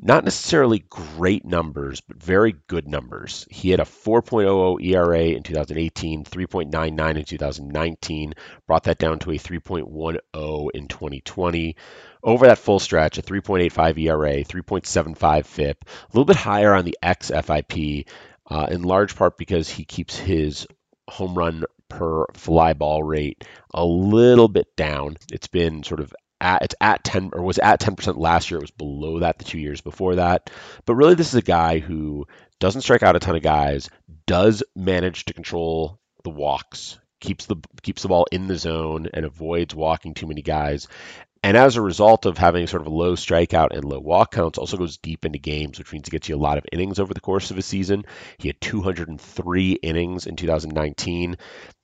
not 0.05 0.25
necessarily 0.25 0.81
great 0.91 1.45
numbers, 1.45 2.01
but 2.01 2.21
very 2.21 2.57
good 2.67 2.89
numbers. 2.89 3.47
He 3.49 3.71
had 3.71 3.79
a 3.79 3.85
4.00 3.85 4.85
ERA 4.85 5.23
in 5.23 5.45
2018, 5.45 6.25
3.99 6.25 7.17
in 7.17 7.25
2019, 7.25 8.35
brought 8.67 8.83
that 8.85 8.99
down 8.99 9.21
to 9.21 9.31
a 9.31 9.39
3.10 9.39 10.69
in 10.75 10.89
2020. 10.89 11.77
Over 12.25 12.47
that 12.47 12.59
full 12.59 12.81
stretch, 12.81 13.19
a 13.19 13.23
3.85 13.23 13.99
ERA, 13.99 14.45
3.75 14.45 15.47
FIP, 15.47 15.85
a 15.85 16.07
little 16.13 16.25
bit 16.25 16.37
higher 16.37 16.75
on 16.75 16.85
the 16.85 16.99
xFIP, 17.01 18.09
uh, 18.51 18.67
in 18.71 18.83
large 18.83 19.15
part 19.15 19.39
because 19.39 19.71
he 19.71 19.85
keeps 19.85 20.19
his 20.19 20.67
home 21.09 21.39
run 21.39 21.65
per 21.89 22.25
fly 22.33 22.73
ball 22.73 23.03
rate 23.03 23.45
a 23.73 23.85
little 23.85 24.49
bit 24.49 24.75
down. 24.77 25.17
It's 25.31 25.47
been 25.47 25.83
sort 25.83 26.01
of 26.01 26.13
at 26.43 26.63
it's 26.63 26.75
at 26.81 27.05
10 27.05 27.31
or 27.33 27.43
was 27.43 27.59
at 27.59 27.81
10% 27.81 28.19
last 28.19 28.51
year. 28.51 28.59
It 28.59 28.63
was 28.63 28.71
below 28.71 29.21
that 29.21 29.39
the 29.39 29.45
two 29.45 29.59
years 29.59 29.81
before 29.81 30.17
that. 30.17 30.51
But 30.85 30.97
really, 30.97 31.15
this 31.15 31.29
is 31.29 31.37
a 31.37 31.43
guy 31.43 31.79
who 31.79 32.27
doesn't 32.59 32.83
strike 32.83 33.03
out 33.03 33.17
a 33.17 33.21
ton 33.21 33.37
of 33.37 33.43
guys, 33.43 33.89
does 34.27 34.63
manage 34.77 35.25
to 35.27 35.35
control 35.35 35.99
the 36.25 36.31
walks, 36.31 36.99
keeps 37.21 37.47
the 37.47 37.57
keeps 37.83 38.03
the 38.03 38.09
ball 38.09 38.27
in 38.31 38.49
the 38.49 38.59
zone, 38.59 39.09
and 39.15 39.25
avoids 39.25 39.75
walking 39.75 40.15
too 40.15 40.27
many 40.27 40.43
guys. 40.43 40.89
And 41.45 41.57
as 41.57 41.77
a 41.77 41.83
result 41.83 42.25
of 42.25 42.39
having 42.39 42.69
sort 42.69 42.83
of 42.83 42.87
a 42.87 42.95
low 42.95 43.17
strikeout 43.17 43.73
and 43.73 43.85
low 43.85 43.99
walk 43.99 44.33
counts, 44.33 44.59
also 44.59 44.77
goes 44.77 44.99
deep 44.99 45.25
into 45.25 45.41
games, 45.41 45.77
which 45.77 45.93
means 45.93 46.07
he 46.07 46.13
gets 46.13 46.29
you 46.29 46.37
a 46.37 46.39
lot 46.39 46.57
of 46.57 46.67
innings 46.71 47.01
over 47.01 47.13
the 47.13 47.21
course 47.21 47.51
of 47.51 47.59
a 47.59 47.63
season. 47.63 48.05
He 48.39 48.49
had 48.49 48.61
203 48.61 49.73
innings 49.73 50.29
in 50.29 50.37
2019, 50.37 51.37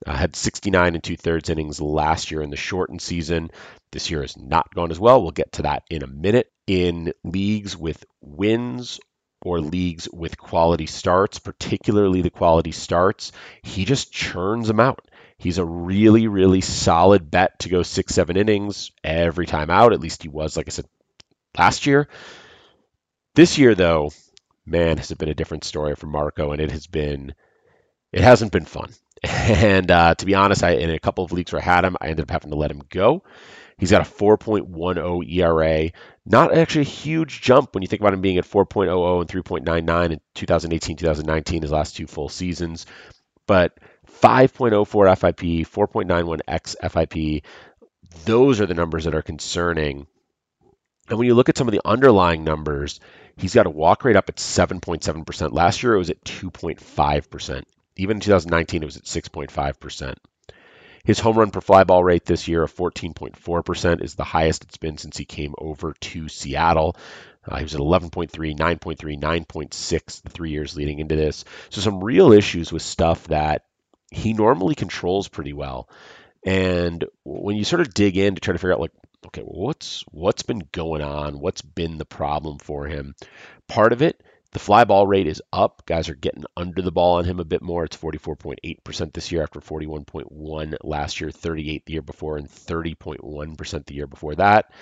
uh, 0.06 0.12
had 0.14 0.36
69 0.36 0.94
and 0.94 1.02
two 1.02 1.16
thirds 1.16 1.50
innings 1.50 1.80
last 1.80 2.30
year 2.30 2.40
in 2.40 2.50
the 2.50 2.56
shortened 2.56 3.02
season. 3.02 3.50
This 3.90 4.10
year 4.10 4.20
has 4.22 4.36
not 4.36 4.74
gone 4.74 4.90
as 4.90 5.00
well. 5.00 5.22
We'll 5.22 5.30
get 5.30 5.52
to 5.52 5.62
that 5.62 5.84
in 5.90 6.02
a 6.02 6.06
minute. 6.06 6.50
In 6.66 7.12
leagues 7.24 7.76
with 7.76 8.04
wins 8.20 9.00
or 9.40 9.60
leagues 9.60 10.08
with 10.12 10.36
quality 10.36 10.86
starts, 10.86 11.38
particularly 11.38 12.22
the 12.22 12.30
quality 12.30 12.72
starts, 12.72 13.32
he 13.62 13.84
just 13.84 14.12
churns 14.12 14.66
them 14.66 14.80
out. 14.80 15.08
He's 15.38 15.58
a 15.58 15.64
really, 15.64 16.26
really 16.26 16.60
solid 16.60 17.30
bet 17.30 17.60
to 17.60 17.68
go 17.68 17.82
six, 17.82 18.14
seven 18.14 18.36
innings 18.36 18.90
every 19.04 19.46
time 19.46 19.70
out. 19.70 19.92
At 19.92 20.00
least 20.00 20.22
he 20.22 20.28
was, 20.28 20.56
like 20.56 20.68
I 20.68 20.70
said, 20.70 20.86
last 21.56 21.86
year. 21.86 22.08
This 23.34 23.56
year, 23.56 23.76
though, 23.76 24.10
man, 24.66 24.96
has 24.96 25.12
it 25.12 25.18
been 25.18 25.28
a 25.28 25.34
different 25.34 25.62
story 25.62 25.94
for 25.94 26.06
Marco, 26.06 26.50
and 26.50 26.60
it 26.60 26.72
has 26.72 26.88
been, 26.88 27.34
it 28.12 28.20
hasn't 28.20 28.52
been 28.52 28.64
fun. 28.64 28.90
And 29.24 29.90
uh, 29.90 30.14
to 30.14 30.26
be 30.26 30.36
honest, 30.36 30.62
I 30.62 30.74
in 30.74 30.90
a 30.90 31.00
couple 31.00 31.24
of 31.24 31.32
leagues 31.32 31.52
where 31.52 31.60
I 31.60 31.64
had 31.64 31.84
him, 31.84 31.96
I 32.00 32.06
ended 32.06 32.22
up 32.26 32.30
having 32.30 32.50
to 32.50 32.56
let 32.56 32.70
him 32.70 32.82
go. 32.88 33.24
He's 33.78 33.92
got 33.92 34.06
a 34.06 34.10
4.10 34.10 35.32
ERA. 35.32 35.90
Not 36.26 36.52
actually 36.52 36.82
a 36.82 36.84
huge 36.84 37.40
jump 37.40 37.74
when 37.74 37.82
you 37.82 37.88
think 37.88 38.02
about 38.02 38.12
him 38.12 38.20
being 38.20 38.38
at 38.38 38.44
4.00 38.44 39.20
and 39.20 39.30
3.99 39.30 40.12
in 40.12 40.20
2018, 40.34 40.96
2019, 40.96 41.62
his 41.62 41.70
last 41.70 41.96
two 41.96 42.08
full 42.08 42.28
seasons. 42.28 42.86
But 43.46 43.78
5.04 44.20 45.18
FIP, 45.18 45.66
4.91 45.66 46.40
X 46.48 46.76
FIP, 46.82 47.44
those 48.24 48.60
are 48.60 48.66
the 48.66 48.74
numbers 48.74 49.04
that 49.04 49.14
are 49.14 49.22
concerning. 49.22 50.06
And 51.08 51.18
when 51.18 51.26
you 51.26 51.34
look 51.34 51.48
at 51.48 51.56
some 51.56 51.68
of 51.68 51.72
the 51.72 51.80
underlying 51.84 52.44
numbers, 52.44 53.00
he's 53.36 53.54
got 53.54 53.66
a 53.66 53.70
walk 53.70 54.04
rate 54.04 54.16
up 54.16 54.28
at 54.28 54.36
7.7%. 54.36 55.52
Last 55.52 55.82
year 55.82 55.94
it 55.94 55.98
was 55.98 56.10
at 56.10 56.24
2.5%. 56.24 57.62
Even 57.96 58.16
in 58.16 58.20
2019 58.20 58.82
it 58.82 58.86
was 58.86 58.96
at 58.96 59.04
6.5%. 59.04 60.14
His 61.04 61.20
home 61.20 61.38
run 61.38 61.50
per 61.50 61.60
fly 61.60 61.84
ball 61.84 62.02
rate 62.04 62.24
this 62.24 62.48
year 62.48 62.62
of 62.62 62.74
14.4% 62.74 64.02
is 64.02 64.14
the 64.14 64.24
highest 64.24 64.64
it's 64.64 64.76
been 64.76 64.98
since 64.98 65.16
he 65.16 65.24
came 65.24 65.54
over 65.58 65.94
to 65.94 66.28
Seattle. 66.28 66.96
Uh, 67.46 67.56
he 67.56 67.62
was 67.62 67.74
at 67.74 67.80
11.3, 67.80 68.30
9.3, 68.30 69.20
9.6 69.20 70.22
the 70.22 70.30
three 70.30 70.50
years 70.50 70.76
leading 70.76 70.98
into 70.98 71.16
this. 71.16 71.44
So 71.70 71.80
some 71.80 72.04
real 72.04 72.32
issues 72.32 72.72
with 72.72 72.82
stuff 72.82 73.28
that 73.28 73.64
he 74.10 74.32
normally 74.32 74.74
controls 74.74 75.28
pretty 75.28 75.52
well. 75.52 75.88
And 76.44 77.04
when 77.24 77.56
you 77.56 77.64
sort 77.64 77.80
of 77.80 77.94
dig 77.94 78.16
in 78.16 78.34
to 78.34 78.40
try 78.40 78.52
to 78.52 78.58
figure 78.58 78.72
out 78.72 78.80
like, 78.80 78.92
okay, 79.26 79.42
what's 79.42 80.04
what's 80.10 80.42
been 80.42 80.62
going 80.72 81.02
on? 81.02 81.40
What's 81.40 81.62
been 81.62 81.98
the 81.98 82.04
problem 82.04 82.58
for 82.58 82.86
him? 82.86 83.14
Part 83.66 83.92
of 83.92 84.02
it, 84.02 84.22
the 84.52 84.58
fly 84.58 84.84
ball 84.84 85.06
rate 85.06 85.26
is 85.26 85.42
up. 85.52 85.82
Guys 85.86 86.08
are 86.08 86.14
getting 86.14 86.44
under 86.56 86.80
the 86.80 86.92
ball 86.92 87.16
on 87.16 87.24
him 87.24 87.38
a 87.38 87.44
bit 87.44 87.62
more. 87.62 87.84
It's 87.84 87.96
44.8% 87.96 89.12
this 89.12 89.30
year 89.30 89.42
after 89.42 89.60
41.1 89.60 90.76
last 90.82 91.20
year, 91.20 91.30
38 91.30 91.84
the 91.84 91.92
year 91.92 92.02
before, 92.02 92.38
and 92.38 92.48
30.1% 92.48 93.86
the 93.86 93.94
year 93.94 94.06
before 94.06 94.34
that. 94.36 94.72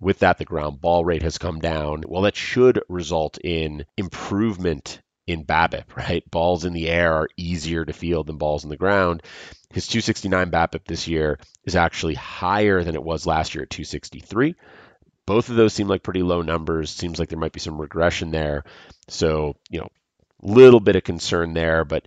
With 0.00 0.20
that, 0.20 0.38
the 0.38 0.44
ground 0.44 0.80
ball 0.80 1.04
rate 1.04 1.22
has 1.22 1.38
come 1.38 1.60
down. 1.60 2.04
Well, 2.06 2.22
that 2.22 2.36
should 2.36 2.80
result 2.88 3.38
in 3.42 3.84
improvement 3.96 5.00
in 5.26 5.44
BABIP, 5.44 5.96
right? 5.96 6.28
Balls 6.30 6.64
in 6.64 6.72
the 6.72 6.88
air 6.88 7.12
are 7.12 7.28
easier 7.36 7.84
to 7.84 7.92
field 7.92 8.26
than 8.26 8.36
balls 8.36 8.64
in 8.64 8.70
the 8.70 8.76
ground. 8.76 9.22
His 9.72 9.86
269 9.86 10.50
BABIP 10.50 10.84
this 10.86 11.06
year 11.06 11.38
is 11.64 11.76
actually 11.76 12.14
higher 12.14 12.82
than 12.82 12.96
it 12.96 13.02
was 13.02 13.26
last 13.26 13.54
year 13.54 13.62
at 13.62 13.70
263. 13.70 14.56
Both 15.26 15.48
of 15.48 15.56
those 15.56 15.72
seem 15.72 15.88
like 15.88 16.02
pretty 16.02 16.22
low 16.22 16.42
numbers. 16.42 16.90
Seems 16.90 17.18
like 17.18 17.28
there 17.28 17.38
might 17.38 17.52
be 17.52 17.60
some 17.60 17.80
regression 17.80 18.30
there. 18.30 18.64
So, 19.08 19.56
you 19.68 19.80
know, 19.80 19.88
little 20.42 20.80
bit 20.80 20.96
of 20.96 21.04
concern 21.04 21.52
there, 21.54 21.84
but 21.84 22.06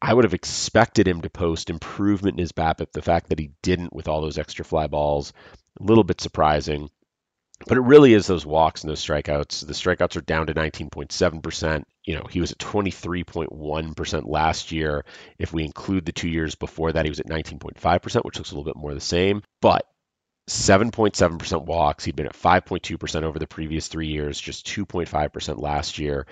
I 0.00 0.12
would 0.12 0.24
have 0.24 0.34
expected 0.34 1.06
him 1.08 1.22
to 1.22 1.30
post 1.30 1.70
improvement 1.70 2.34
in 2.34 2.42
his 2.42 2.52
BABIP. 2.52 2.92
The 2.92 3.02
fact 3.02 3.28
that 3.28 3.38
he 3.38 3.52
didn't 3.62 3.92
with 3.92 4.08
all 4.08 4.20
those 4.20 4.38
extra 4.38 4.64
fly 4.64 4.86
balls, 4.86 5.32
a 5.80 5.84
little 5.84 6.04
bit 6.04 6.20
surprising. 6.20 6.90
But 7.66 7.78
it 7.78 7.82
really 7.82 8.12
is 8.12 8.26
those 8.26 8.44
walks 8.44 8.82
and 8.82 8.90
those 8.90 9.04
strikeouts. 9.04 9.66
The 9.66 9.72
strikeouts 9.72 10.16
are 10.16 10.22
down 10.22 10.48
to 10.48 10.54
19.7%. 10.54 11.84
You 12.04 12.16
know, 12.16 12.24
he 12.28 12.40
was 12.40 12.52
at 12.52 12.58
23.1% 12.58 14.28
last 14.28 14.72
year. 14.72 15.04
If 15.38 15.52
we 15.52 15.64
include 15.64 16.04
the 16.04 16.12
two 16.12 16.28
years 16.28 16.56
before 16.56 16.92
that, 16.92 17.06
he 17.06 17.10
was 17.10 17.20
at 17.20 17.28
19.5%, 17.28 18.24
which 18.24 18.36
looks 18.36 18.50
a 18.50 18.54
little 18.54 18.64
bit 18.64 18.76
more 18.76 18.92
the 18.92 19.00
same. 19.00 19.42
But 19.62 19.86
7.7% 20.48 21.64
walks. 21.64 22.04
He'd 22.04 22.16
been 22.16 22.26
at 22.26 22.34
5.2% 22.34 23.22
over 23.22 23.38
the 23.38 23.46
previous 23.46 23.88
three 23.88 24.08
years, 24.08 24.40
just 24.40 24.66
2.5% 24.66 25.60
last 25.60 25.98
year. 25.98 26.26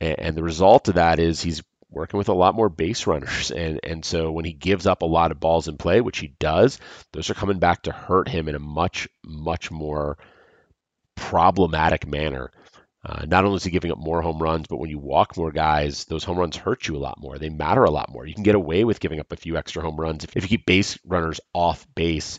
And 0.00 0.36
the 0.36 0.42
result 0.42 0.88
of 0.88 0.94
that 0.94 1.18
is 1.18 1.40
he's 1.40 1.62
working 1.90 2.18
with 2.18 2.28
a 2.28 2.34
lot 2.34 2.54
more 2.54 2.68
base 2.68 3.06
runners. 3.06 3.50
And, 3.50 3.80
and 3.82 4.04
so 4.04 4.30
when 4.30 4.44
he 4.44 4.52
gives 4.52 4.86
up 4.86 5.02
a 5.02 5.06
lot 5.06 5.32
of 5.32 5.40
balls 5.40 5.68
in 5.68 5.76
play, 5.76 6.00
which 6.00 6.18
he 6.18 6.34
does, 6.38 6.78
those 7.12 7.30
are 7.30 7.34
coming 7.34 7.58
back 7.58 7.82
to 7.82 7.92
hurt 7.92 8.28
him 8.28 8.48
in 8.48 8.54
a 8.54 8.60
much, 8.60 9.08
much 9.24 9.70
more 9.70 10.18
problematic 11.16 12.06
manner. 12.06 12.50
Uh, 13.04 13.24
not 13.26 13.44
only 13.44 13.56
is 13.56 13.64
he 13.64 13.70
giving 13.70 13.92
up 13.92 13.98
more 13.98 14.20
home 14.20 14.42
runs, 14.42 14.66
but 14.66 14.78
when 14.78 14.90
you 14.90 14.98
walk 14.98 15.36
more 15.36 15.52
guys, 15.52 16.04
those 16.06 16.24
home 16.24 16.36
runs 16.36 16.56
hurt 16.56 16.86
you 16.86 16.96
a 16.96 16.98
lot 16.98 17.18
more. 17.18 17.38
They 17.38 17.48
matter 17.48 17.84
a 17.84 17.90
lot 17.90 18.10
more. 18.10 18.26
You 18.26 18.34
can 18.34 18.42
get 18.42 18.56
away 18.56 18.84
with 18.84 19.00
giving 19.00 19.20
up 19.20 19.32
a 19.32 19.36
few 19.36 19.56
extra 19.56 19.82
home 19.82 19.96
runs 19.96 20.24
if, 20.24 20.36
if 20.36 20.42
you 20.44 20.48
keep 20.48 20.66
base 20.66 20.98
runners 21.04 21.40
off 21.54 21.86
base. 21.94 22.38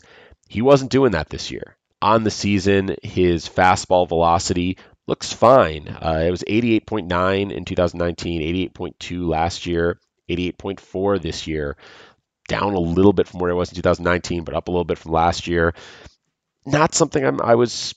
He 0.50 0.62
wasn't 0.62 0.90
doing 0.90 1.12
that 1.12 1.28
this 1.28 1.52
year. 1.52 1.76
On 2.02 2.24
the 2.24 2.30
season, 2.30 2.96
his 3.04 3.48
fastball 3.48 4.08
velocity 4.08 4.78
looks 5.06 5.32
fine. 5.32 5.86
Uh, 5.86 6.24
it 6.26 6.30
was 6.32 6.42
88.9 6.42 7.52
in 7.52 7.64
2019, 7.64 8.70
88.2 8.74 9.28
last 9.28 9.66
year, 9.66 10.00
88.4 10.28 11.22
this 11.22 11.46
year. 11.46 11.76
Down 12.48 12.74
a 12.74 12.80
little 12.80 13.12
bit 13.12 13.28
from 13.28 13.38
where 13.38 13.52
it 13.52 13.54
was 13.54 13.68
in 13.68 13.76
2019, 13.76 14.42
but 14.42 14.56
up 14.56 14.66
a 14.66 14.72
little 14.72 14.84
bit 14.84 14.98
from 14.98 15.12
last 15.12 15.46
year. 15.46 15.72
Not 16.66 16.96
something 16.96 17.24
I'm, 17.24 17.40
I 17.40 17.54
was 17.54 17.94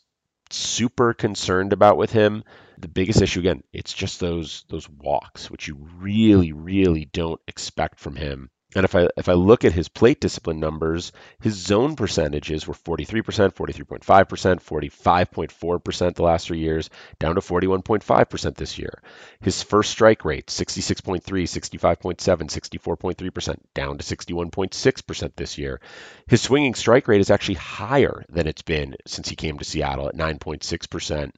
super 0.51 1.15
concerned 1.15 1.73
about 1.73 1.97
with 1.97 2.11
him. 2.11 2.43
The 2.77 2.87
biggest 2.87 3.23
issue 3.23 3.39
again, 3.39 3.63
it's 3.73 3.93
just 3.93 4.19
those 4.19 4.63
those 4.69 4.87
walks, 4.87 5.49
which 5.49 5.67
you 5.67 5.89
really, 5.97 6.51
really 6.51 7.05
don't 7.05 7.41
expect 7.47 7.99
from 7.99 8.15
him. 8.15 8.51
And 8.75 8.85
if 8.85 8.95
I 8.95 9.07
if 9.17 9.29
I 9.29 9.33
look 9.33 9.65
at 9.65 9.73
his 9.73 9.87
plate 9.87 10.19
discipline 10.19 10.59
numbers, 10.59 11.11
his 11.41 11.55
zone 11.55 11.95
percentages 11.95 12.67
were 12.67 12.73
43%, 12.73 13.53
43.5%, 13.53 14.03
45.4% 14.03 16.15
the 16.15 16.23
last 16.23 16.47
three 16.47 16.59
years, 16.59 16.89
down 17.19 17.35
to 17.35 17.41
41.5% 17.41 18.55
this 18.55 18.79
year. 18.79 19.01
His 19.41 19.61
first 19.61 19.91
strike 19.91 20.25
rate, 20.25 20.47
66.3, 20.47 21.21
65.7, 21.21 22.19
64.3%, 22.19 23.57
down 23.73 23.97
to 23.97 24.03
61.6% 24.03 25.31
this 25.35 25.57
year. 25.57 25.79
His 26.27 26.41
swinging 26.41 26.73
strike 26.73 27.07
rate 27.07 27.21
is 27.21 27.31
actually 27.31 27.55
higher 27.55 28.25
than 28.29 28.47
it's 28.47 28.63
been 28.63 28.95
since 29.05 29.29
he 29.29 29.35
came 29.35 29.59
to 29.59 29.65
Seattle 29.65 30.07
at 30.07 30.15
9.6% 30.15 31.31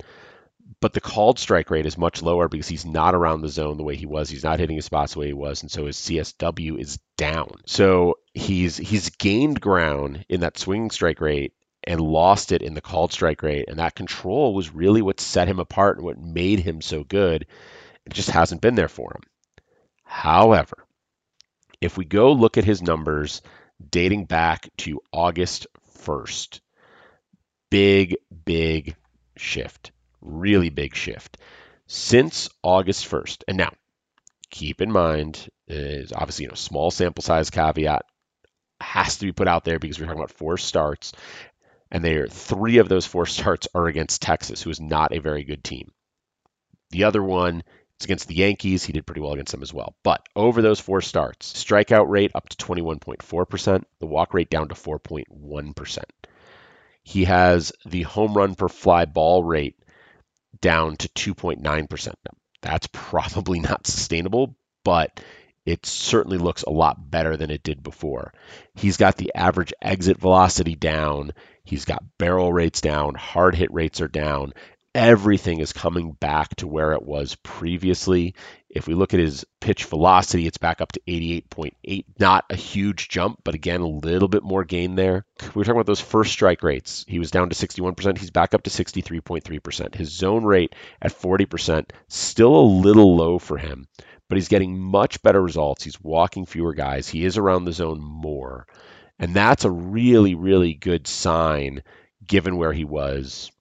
but 0.80 0.93
the 0.93 1.01
called 1.01 1.38
strike 1.38 1.69
rate 1.69 1.86
is 1.86 1.97
much 1.97 2.21
lower 2.21 2.47
because 2.47 2.67
he's 2.67 2.86
not 2.86 3.13
around 3.13 3.41
the 3.41 3.49
zone 3.49 3.78
the 3.78 3.84
way 3.84 3.95
he 3.95 4.06
was. 4.06 4.30
He's 4.30 4.43
not 4.43 4.60
hitting 4.60 4.75
his 4.75 4.86
spots 4.86 5.13
the 5.13 5.19
way 5.19 5.28
he 5.28 5.34
was, 5.34 5.62
and 5.62 5.71
so 5.71 5.86
his 5.86 5.97
CSW 5.97 6.80
is 6.80 6.99
down. 7.17 7.62
So 7.65 8.19
he's 8.34 8.78
he's 8.78 9.10
gained 9.12 9.62
ground 9.62 10.25
in 10.28 10.41
that 10.41 10.58
swinging 10.58 10.89
strike 10.89 11.21
rate 11.21 11.54
and 11.84 12.01
lost 12.01 12.51
it 12.51 12.63
in 12.63 12.73
the 12.73 12.82
called 12.82 13.13
strike 13.13 13.43
rate, 13.43 13.65
and 13.67 13.78
that 13.78 13.95
control 13.95 14.56
was 14.56 14.73
really 14.73 15.01
what 15.04 15.19
set 15.19 15.47
him 15.47 15.60
apart 15.60 15.97
and 15.97 16.06
what 16.06 16.19
made 16.19 16.60
him 16.60 16.82
so 16.82 17.04
good. 17.04 17.45
It 18.06 18.13
just 18.13 18.32
hasn't 18.32 18.62
been 18.62 18.75
there 18.75 18.88
for 18.88 19.12
him. 19.13 19.21
However, 20.04 20.86
if 21.80 21.97
we 21.97 22.06
go 22.06 22.32
look 22.32 22.58
at 22.58 22.63
his 22.63 22.82
numbers 22.82 23.41
dating 23.91 24.25
back 24.25 24.69
to 24.78 25.01
August 25.12 25.67
1st, 25.99 26.62
big, 27.69 28.17
big 28.45 28.95
shift 29.38 29.91
really 30.25 30.69
big 30.69 30.95
shift 30.95 31.38
since 31.88 32.49
August 32.63 33.09
1st. 33.09 33.43
And 33.47 33.57
now, 33.57 33.71
keep 34.49 34.81
in 34.81 34.91
mind, 34.91 35.49
is 35.67 36.13
obviously 36.13 36.43
you 36.43 36.49
know 36.49 36.55
small 36.55 36.91
sample 36.91 37.23
size 37.23 37.49
caveat 37.49 38.03
has 38.81 39.17
to 39.17 39.25
be 39.25 39.31
put 39.31 39.47
out 39.47 39.63
there 39.63 39.79
because 39.79 39.99
we're 39.99 40.05
talking 40.05 40.19
about 40.19 40.31
four 40.31 40.57
starts, 40.57 41.13
and 41.91 42.03
there 42.03 42.27
three 42.27 42.77
of 42.77 42.89
those 42.89 43.05
four 43.05 43.25
starts 43.25 43.67
are 43.73 43.88
against 43.88 44.21
Texas, 44.21 44.61
who 44.61 44.69
is 44.69 44.81
not 44.81 45.13
a 45.13 45.21
very 45.21 45.43
good 45.43 45.63
team. 45.63 45.91
The 46.91 47.05
other 47.05 47.23
one 47.23 47.63
is 47.99 48.05
against 48.05 48.27
the 48.27 48.35
Yankees. 48.35 48.83
He 48.83 48.93
did 48.93 49.05
pretty 49.05 49.21
well 49.21 49.33
against 49.33 49.51
them 49.51 49.63
as 49.63 49.73
well. 49.73 49.95
But 50.03 50.27
over 50.35 50.61
those 50.61 50.79
four 50.79 51.01
starts, 51.01 51.51
strikeout 51.53 52.07
rate 52.09 52.31
up 52.35 52.49
to 52.49 52.57
21.4%, 52.57 53.83
the 53.99 54.05
walk 54.05 54.33
rate 54.33 54.49
down 54.49 54.69
to 54.69 54.75
4.1%. 54.75 56.03
He 57.03 57.25
has 57.25 57.71
the 57.85 58.03
home 58.03 58.33
run 58.33 58.55
per 58.55 58.67
fly 58.67 59.05
ball 59.05 59.43
rate 59.43 59.75
down 60.61 60.97
to 60.97 61.09
2.9%. 61.09 62.13
That's 62.61 62.87
probably 62.91 63.59
not 63.59 63.87
sustainable, 63.87 64.55
but 64.83 65.19
it 65.65 65.85
certainly 65.85 66.37
looks 66.37 66.63
a 66.63 66.69
lot 66.69 67.09
better 67.09 67.37
than 67.37 67.49
it 67.49 67.63
did 67.63 67.81
before. 67.81 68.33
He's 68.75 68.97
got 68.97 69.17
the 69.17 69.33
average 69.35 69.73
exit 69.81 70.19
velocity 70.19 70.75
down, 70.75 71.31
he's 71.63 71.85
got 71.85 72.03
barrel 72.19 72.53
rates 72.53 72.81
down, 72.81 73.15
hard 73.15 73.55
hit 73.55 73.73
rates 73.73 73.99
are 74.01 74.07
down, 74.07 74.53
everything 74.95 75.60
is 75.60 75.73
coming 75.73 76.13
back 76.13 76.55
to 76.55 76.67
where 76.67 76.93
it 76.93 77.03
was 77.03 77.36
previously. 77.43 78.34
If 78.69 78.88
we 78.88 78.93
look 78.93 79.13
at 79.13 79.19
his 79.19 79.45
pitch 79.60 79.84
velocity, 79.84 80.47
it's 80.47 80.58
back 80.58 80.79
up 80.79 80.93
to 80.93 81.01
88.8. 81.05 82.05
Not 82.17 82.45
a 82.49 82.55
huge 82.55 83.10
jump, 83.10 83.41
but 83.43 83.55
again, 83.55 83.81
a 83.81 83.88
little 83.88 84.29
bit 84.29 84.43
more 84.43 84.63
gain 84.63 84.95
there. 84.95 85.25
We 85.41 85.47
were 85.60 85.63
talking 85.65 85.75
about 85.75 85.86
those 85.86 85.99
first 85.99 86.31
strike 86.31 86.63
rates. 86.63 87.03
He 87.10 87.19
was 87.19 87.29
down 87.29 87.49
to 87.49 87.55
61%. 87.55 88.17
He's 88.17 88.31
back 88.31 88.53
up 88.53 88.63
to 88.63 88.69
63.3%. 88.69 89.95
His 89.95 90.13
zone 90.13 90.45
rate 90.45 90.73
at 91.01 91.12
40%, 91.12 91.89
still 92.08 92.55
a 92.55 92.62
little 92.62 93.17
low 93.17 93.38
for 93.38 93.58
him, 93.58 93.89
but 94.29 94.38
he's 94.38 94.47
getting 94.47 94.79
much 94.79 95.21
better 95.21 95.41
results. 95.41 95.84
He's 95.84 96.01
walking 96.01 96.45
fewer 96.45 96.73
guys. 96.73 97.10
He 97.10 97.25
is 97.25 97.38
around 97.38 97.65
the 97.65 97.73
zone 97.73 98.01
more. 98.01 98.65
And 99.19 99.34
that's 99.34 99.65
a 99.65 99.71
really, 99.71 100.36
really 100.36 100.73
good 100.73 101.05
sign 101.05 101.84
given 102.25 102.55
where 102.55 102.73
he 102.73 102.86
was 102.86 103.51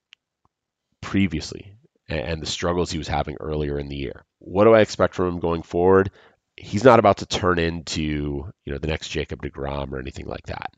previously 1.04 1.76
and 2.08 2.42
the 2.42 2.46
struggles 2.46 2.90
he 2.90 2.98
was 2.98 3.08
having 3.08 3.36
earlier 3.38 3.78
in 3.78 3.88
the 3.88 3.96
year. 3.96 4.24
What 4.38 4.64
do 4.64 4.74
I 4.74 4.80
expect 4.80 5.14
from 5.14 5.28
him 5.28 5.38
going 5.38 5.62
forward? 5.62 6.10
He's 6.56 6.84
not 6.84 6.98
about 6.98 7.18
to 7.18 7.26
turn 7.26 7.58
into, 7.58 8.52
you 8.64 8.72
know, 8.72 8.78
the 8.78 8.88
next 8.88 9.08
Jacob 9.08 9.42
DeGrom 9.42 9.92
or 9.92 9.98
anything 9.98 10.26
like 10.26 10.46
that. 10.46 10.72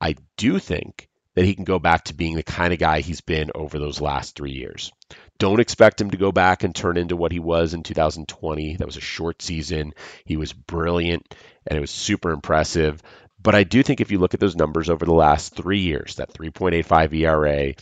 I 0.00 0.16
do 0.36 0.58
think 0.58 1.08
that 1.34 1.44
he 1.44 1.54
can 1.54 1.64
go 1.64 1.78
back 1.78 2.04
to 2.04 2.14
being 2.14 2.34
the 2.34 2.42
kind 2.42 2.72
of 2.72 2.78
guy 2.78 3.00
he's 3.00 3.20
been 3.20 3.50
over 3.54 3.78
those 3.78 4.00
last 4.00 4.36
3 4.36 4.52
years. 4.52 4.92
Don't 5.38 5.60
expect 5.60 6.00
him 6.00 6.10
to 6.10 6.16
go 6.16 6.32
back 6.32 6.62
and 6.62 6.74
turn 6.74 6.96
into 6.96 7.16
what 7.16 7.32
he 7.32 7.40
was 7.40 7.74
in 7.74 7.82
2020. 7.82 8.76
That 8.76 8.86
was 8.86 8.96
a 8.96 9.02
short 9.02 9.42
season. 9.42 9.92
He 10.24 10.36
was 10.36 10.52
brilliant 10.52 11.34
and 11.66 11.76
it 11.76 11.80
was 11.80 11.90
super 11.90 12.30
impressive. 12.30 13.02
But 13.42 13.54
I 13.54 13.64
do 13.64 13.82
think 13.82 14.00
if 14.00 14.10
you 14.10 14.18
look 14.18 14.34
at 14.34 14.40
those 14.40 14.56
numbers 14.56 14.88
over 14.88 15.04
the 15.04 15.12
last 15.12 15.54
three 15.54 15.80
years, 15.80 16.16
that 16.16 16.32
3.85 16.32 17.12
ERA, 17.14 17.74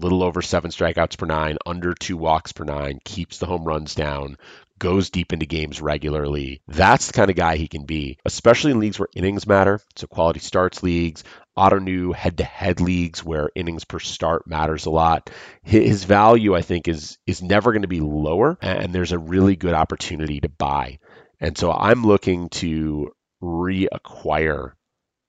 little 0.00 0.22
over 0.22 0.42
seven 0.42 0.70
strikeouts 0.70 1.18
per 1.18 1.26
nine, 1.26 1.58
under 1.66 1.94
two 1.94 2.16
walks 2.16 2.52
per 2.52 2.64
nine, 2.64 2.98
keeps 3.04 3.38
the 3.38 3.46
home 3.46 3.64
runs 3.64 3.94
down, 3.94 4.36
goes 4.78 5.10
deep 5.10 5.32
into 5.32 5.46
games 5.46 5.80
regularly. 5.80 6.60
That's 6.66 7.06
the 7.06 7.12
kind 7.12 7.30
of 7.30 7.36
guy 7.36 7.56
he 7.56 7.68
can 7.68 7.84
be, 7.84 8.18
especially 8.24 8.72
in 8.72 8.80
leagues 8.80 8.98
where 8.98 9.08
innings 9.14 9.46
matter. 9.46 9.80
So 9.96 10.06
quality 10.06 10.40
starts 10.40 10.82
leagues, 10.82 11.24
auto 11.56 11.78
new 11.78 12.12
head-to-head 12.12 12.80
leagues 12.80 13.24
where 13.24 13.50
innings 13.54 13.84
per 13.84 14.00
start 14.00 14.46
matters 14.46 14.86
a 14.86 14.90
lot. 14.90 15.30
His 15.62 16.04
value, 16.04 16.54
I 16.54 16.62
think, 16.62 16.88
is 16.88 17.18
is 17.26 17.42
never 17.42 17.72
going 17.72 17.82
to 17.82 17.88
be 17.88 18.00
lower, 18.00 18.58
and 18.60 18.92
there's 18.92 19.12
a 19.12 19.18
really 19.18 19.56
good 19.56 19.74
opportunity 19.74 20.40
to 20.40 20.48
buy. 20.48 20.98
And 21.40 21.56
so 21.56 21.72
I'm 21.72 22.04
looking 22.04 22.48
to 22.50 23.12
reacquire 23.42 24.72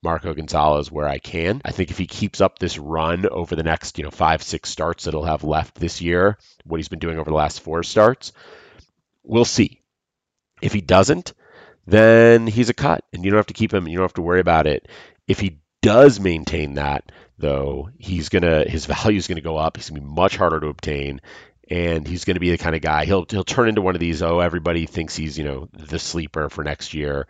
Marco 0.06 0.34
Gonzalez 0.34 0.92
where 0.92 1.08
I 1.08 1.18
can. 1.18 1.62
I 1.66 1.72
think 1.72 1.92
if 1.92 1.98
he 1.98 2.08
keeps 2.08 2.40
up 2.40 2.58
this 2.58 2.78
run 2.78 3.26
over 3.28 3.56
the 3.56 3.64
next, 3.64 3.98
you 3.98 4.06
know, 4.06 4.12
five, 4.12 4.42
six 4.42 4.70
starts 4.70 5.04
that 5.04 5.14
he'll 5.14 5.24
have 5.24 5.44
left 5.44 5.76
this 5.76 6.02
year, 6.02 6.38
what 6.64 6.78
he's 6.78 6.88
been 6.88 7.00
doing 7.00 7.20
over 7.20 7.30
the 7.30 7.36
last 7.36 7.60
four 7.60 7.84
starts, 7.84 8.32
we'll 9.24 9.44
see. 9.44 9.82
If 10.62 10.72
he 10.72 10.80
doesn't, 10.80 11.34
then 11.86 12.48
he's 12.48 12.70
a 12.70 12.74
cut 12.74 13.04
and 13.12 13.26
you 13.26 13.32
don't 13.32 13.40
have 13.40 13.48
to 13.48 13.54
keep 13.54 13.74
him. 13.74 13.84
And 13.84 13.92
you 13.92 13.98
don't 13.98 14.06
have 14.06 14.14
to 14.14 14.22
worry 14.22 14.40
about 14.40 14.68
it. 14.68 14.88
If 15.28 15.40
he 15.40 15.60
does 15.82 16.20
maintain 16.20 16.76
that, 16.76 17.12
though, 17.38 17.90
he's 17.98 18.30
gonna 18.30 18.64
his 18.64 18.86
value 18.96 19.18
is 19.18 19.28
gonna 19.28 19.42
go 19.42 19.58
up. 19.58 19.76
He's 19.76 19.90
gonna 19.90 20.02
be 20.02 20.08
much 20.08 20.38
harder 20.38 20.60
to 20.60 20.68
obtain, 20.68 21.20
and 21.70 22.08
he's 22.08 22.26
going 22.26 22.36
to 22.36 22.40
be 22.40 22.52
the 22.52 22.58
kind 22.58 22.76
of 22.76 22.82
guy 22.82 23.06
he'll 23.06 23.26
he'll 23.30 23.44
turn 23.44 23.70
into 23.70 23.82
one 23.82 23.96
of 23.96 24.00
these. 24.00 24.22
Oh, 24.22 24.40
everybody 24.40 24.86
thinks 24.86 25.16
he's 25.16 25.38
you 25.38 25.44
know 25.44 25.70
the 25.74 26.00
sleeper 26.00 26.50
for 26.50 26.64
next 26.64 26.94
year. 26.94 27.28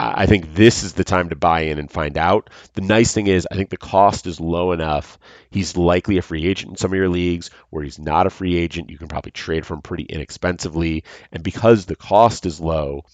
I 0.00 0.26
think 0.26 0.54
this 0.54 0.82
is 0.82 0.94
the 0.94 1.04
time 1.04 1.28
to 1.28 1.36
buy 1.36 1.62
in 1.62 1.78
and 1.78 1.90
find 1.90 2.18
out. 2.18 2.50
The 2.72 2.80
nice 2.80 3.12
thing 3.12 3.28
is, 3.28 3.46
I 3.50 3.54
think 3.54 3.70
the 3.70 3.76
cost 3.76 4.26
is 4.26 4.40
low 4.40 4.72
enough. 4.72 5.18
He's 5.50 5.76
likely 5.76 6.18
a 6.18 6.22
free 6.22 6.46
agent 6.46 6.72
in 6.72 6.76
some 6.76 6.90
of 6.90 6.96
your 6.96 7.08
leagues. 7.08 7.50
Where 7.70 7.84
he's 7.84 7.98
not 7.98 8.26
a 8.26 8.30
free 8.30 8.56
agent, 8.56 8.90
you 8.90 8.98
can 8.98 9.08
probably 9.08 9.30
trade 9.30 9.64
for 9.64 9.74
him 9.74 9.82
pretty 9.82 10.02
inexpensively. 10.04 11.04
And 11.30 11.44
because 11.44 11.86
the 11.86 11.94
cost 11.94 12.44
is 12.44 12.60
low, 12.60 13.04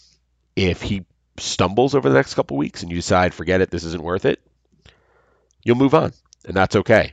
if 0.56 0.80
he 0.80 1.04
stumbles 1.36 1.94
over 1.94 2.08
the 2.08 2.14
next 2.14 2.34
couple 2.34 2.56
weeks 2.56 2.82
and 2.82 2.90
you 2.90 2.96
decide, 2.96 3.34
forget 3.34 3.60
it, 3.60 3.70
this 3.70 3.84
isn't 3.84 4.02
worth 4.02 4.24
it, 4.24 4.40
you'll 5.62 5.76
move 5.76 5.94
on. 5.94 6.12
And 6.46 6.56
that's 6.56 6.76
okay. 6.76 7.12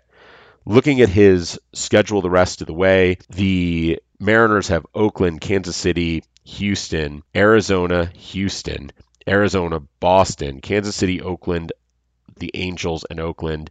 Looking 0.65 1.01
at 1.01 1.10
his 1.10 1.60
schedule 1.73 2.21
the 2.21 2.30
rest 2.30 2.62
of 2.62 2.67
the 2.67 2.73
way, 2.73 3.17
the 3.30 4.01
Mariners 4.19 4.69
have 4.69 4.86
Oakland, 4.95 5.41
Kansas 5.41 5.75
City, 5.75 6.23
Houston, 6.43 7.23
Arizona, 7.36 8.06
Houston. 8.15 8.91
Arizona, 9.28 9.82
Boston, 10.00 10.62
Kansas 10.62 10.96
City, 10.96 11.22
Oakland, 11.22 11.74
the 12.38 12.52
Angels, 12.54 13.06
and 13.10 13.20
Oakland. 13.20 13.70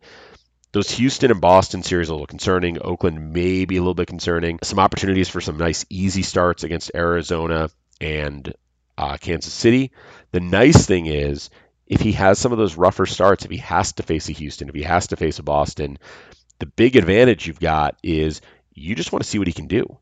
Those 0.73 0.90
Houston 0.90 1.31
and 1.31 1.40
Boston 1.40 1.83
series 1.83 2.11
are 2.11 2.12
a 2.12 2.14
little 2.16 2.27
concerning. 2.27 2.79
Oakland 2.83 3.33
may 3.33 3.64
be 3.64 3.77
a 3.77 3.81
little 3.81 3.95
bit 3.95 4.09
concerning. 4.09 4.59
Some 4.62 4.79
opportunities 4.79 5.29
for 5.29 5.40
some 5.40 5.57
nice 5.57 5.87
easy 5.88 6.23
starts 6.23 6.64
against 6.64 6.90
Arizona 6.95 7.71
and 8.01 8.53
uh, 8.99 9.16
Kansas 9.16 9.53
City. 9.53 9.92
The 10.33 10.40
nice 10.40 10.85
thing 10.87 11.07
is, 11.07 11.51
if 11.87 12.01
he 12.01 12.12
has 12.12 12.38
some 12.38 12.53
of 12.53 12.59
those 12.59 12.77
rougher 12.77 13.07
starts, 13.07 13.45
if 13.45 13.51
he 13.51 13.59
has 13.59 13.92
to 13.95 14.03
face 14.03 14.29
a 14.29 14.33
Houston, 14.33 14.69
if 14.69 14.75
he 14.75 14.83
has 14.83 15.07
to 15.09 15.16
face 15.16 15.38
a 15.38 15.42
Boston, 15.42 15.99
the 16.59 16.66
big 16.66 16.97
advantage 16.97 17.47
you've 17.47 17.61
got 17.61 17.97
is 18.03 18.40
you 18.75 18.95
just 18.95 19.12
want 19.12 19.23
to 19.23 19.29
see 19.29 19.38
what 19.38 19.47
he 19.47 19.53
can 19.53 19.69
do. 19.69 19.99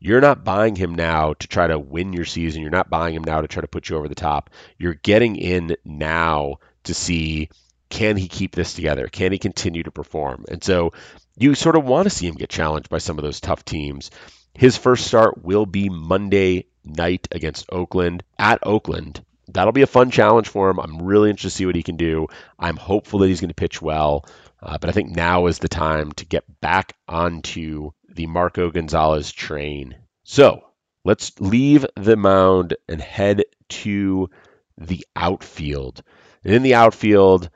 You're 0.00 0.20
not 0.20 0.44
buying 0.44 0.76
him 0.76 0.94
now 0.94 1.34
to 1.34 1.48
try 1.48 1.66
to 1.66 1.78
win 1.78 2.12
your 2.12 2.24
season. 2.24 2.62
You're 2.62 2.70
not 2.70 2.90
buying 2.90 3.14
him 3.14 3.24
now 3.24 3.40
to 3.40 3.48
try 3.48 3.60
to 3.60 3.68
put 3.68 3.88
you 3.88 3.96
over 3.96 4.08
the 4.08 4.14
top. 4.14 4.50
You're 4.78 4.94
getting 4.94 5.36
in 5.36 5.76
now 5.84 6.58
to 6.84 6.94
see 6.94 7.50
can 7.90 8.16
he 8.16 8.28
keep 8.28 8.54
this 8.54 8.74
together? 8.74 9.08
Can 9.08 9.32
he 9.32 9.38
continue 9.38 9.82
to 9.82 9.90
perform? 9.90 10.44
And 10.50 10.62
so 10.62 10.92
you 11.36 11.54
sort 11.54 11.76
of 11.76 11.84
want 11.84 12.04
to 12.04 12.10
see 12.10 12.26
him 12.26 12.34
get 12.34 12.50
challenged 12.50 12.90
by 12.90 12.98
some 12.98 13.18
of 13.18 13.24
those 13.24 13.40
tough 13.40 13.64
teams. 13.64 14.10
His 14.54 14.76
first 14.76 15.06
start 15.06 15.42
will 15.42 15.66
be 15.66 15.88
Monday 15.88 16.66
night 16.84 17.28
against 17.32 17.72
Oakland 17.72 18.24
at 18.38 18.58
Oakland. 18.64 19.24
That'll 19.48 19.72
be 19.72 19.82
a 19.82 19.86
fun 19.86 20.10
challenge 20.10 20.48
for 20.48 20.68
him. 20.68 20.78
I'm 20.78 21.02
really 21.02 21.30
interested 21.30 21.50
to 21.50 21.56
see 21.56 21.66
what 21.66 21.76
he 21.76 21.82
can 21.82 21.96
do. 21.96 22.26
I'm 22.58 22.76
hopeful 22.76 23.20
that 23.20 23.28
he's 23.28 23.40
going 23.40 23.48
to 23.48 23.54
pitch 23.54 23.80
well, 23.80 24.26
uh, 24.62 24.78
but 24.78 24.90
I 24.90 24.92
think 24.92 25.10
now 25.10 25.46
is 25.46 25.58
the 25.58 25.68
time 25.68 26.12
to 26.12 26.26
get 26.26 26.44
back 26.60 26.94
onto 27.06 27.90
the 28.08 28.26
Marco 28.26 28.70
Gonzalez 28.70 29.32
train. 29.32 29.96
So 30.24 30.62
let's 31.04 31.38
leave 31.40 31.86
the 31.96 32.16
mound 32.16 32.76
and 32.88 33.00
head 33.00 33.44
to 33.68 34.30
the 34.76 35.06
outfield. 35.16 36.02
And 36.44 36.54
in 36.54 36.62
the 36.62 36.74
outfield, 36.74 37.50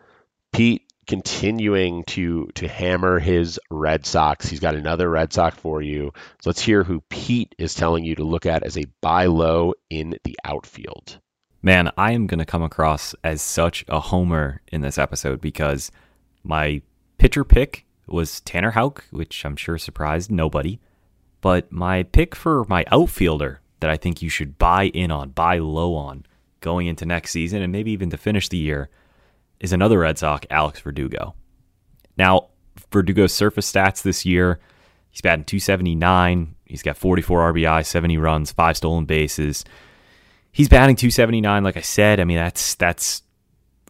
Pete 0.53 0.83
continuing 1.07 2.05
to 2.05 2.49
to 2.55 2.69
hammer 2.69 3.19
his 3.19 3.59
Red 3.71 4.07
Sox. 4.07 4.47
He's 4.47 4.61
got 4.61 4.77
another 4.77 5.11
Red 5.11 5.33
Sox 5.33 5.57
for 5.57 5.83
you. 5.83 6.13
So 6.41 6.51
let's 6.51 6.63
hear 6.63 6.85
who 6.85 7.01
Pete 7.09 7.55
is 7.59 7.75
telling 7.75 8.05
you 8.05 8.15
to 8.17 8.25
look 8.25 8.47
at 8.47 8.63
as 8.63 8.79
a 8.79 8.87
buy 9.01 9.27
low 9.27 9.75
in 9.91 10.17
the 10.25 10.39
outfield. 10.45 11.19
Man, 11.63 11.91
I 11.97 12.13
am 12.13 12.27
going 12.27 12.39
to 12.39 12.45
come 12.45 12.63
across 12.63 13.15
as 13.23 13.41
such 13.41 13.85
a 13.89 14.01
homer 14.01 14.61
in 14.69 14.81
this 14.81 14.99
episode 14.99 15.41
because 15.41 15.91
my 16.43 16.83
pitcher 17.19 17.45
pick 17.45 17.87
was 18.07 18.41
Tanner 18.41 18.73
Houck, 18.73 19.05
which 19.11 19.45
I'm 19.45 19.57
sure 19.57 19.79
surprised 19.79 20.31
nobody. 20.31 20.81
But 21.41 21.73
my 21.73 22.05
pick 22.05 22.35
for 22.35 22.65
my 22.69 22.85
outfielder 22.91 23.61
that 23.81 23.91
I 23.91 23.97
think 23.97 24.23
you 24.23 24.29
should 24.29 24.59
buy 24.59 24.85
in 24.85 25.11
on, 25.11 25.31
buy 25.31 25.59
low 25.59 25.95
on 25.95 26.25
going 26.61 26.87
into 26.87 27.05
next 27.05 27.33
season 27.33 27.63
and 27.63 27.73
maybe 27.73 27.91
even 27.91 28.11
to 28.11 28.17
finish 28.17 28.49
the 28.49 28.57
year 28.57 28.89
is 29.59 29.73
another 29.73 29.99
Red 29.99 30.19
Sox, 30.19 30.47
Alex 30.51 30.81
Verdugo. 30.81 31.35
Now, 32.17 32.49
Verdugo's 32.91 33.33
surface 33.33 33.71
stats 33.71 34.03
this 34.03 34.25
year, 34.25 34.61
he's 35.11 35.21
batting 35.21 35.45
279. 35.45 36.55
He's 36.65 36.83
got 36.83 36.97
44 36.97 37.53
RBI, 37.53 37.85
70 37.85 38.19
runs, 38.19 38.53
five 38.53 38.77
stolen 38.77 39.05
bases. 39.05 39.65
He's 40.53 40.69
batting 40.69 40.97
279, 40.97 41.65
like 41.65 41.77
I 41.77 41.81
said. 41.81 42.21
I 42.21 42.25
mean, 42.25 42.37
that's 42.37 42.75
that's 42.77 43.23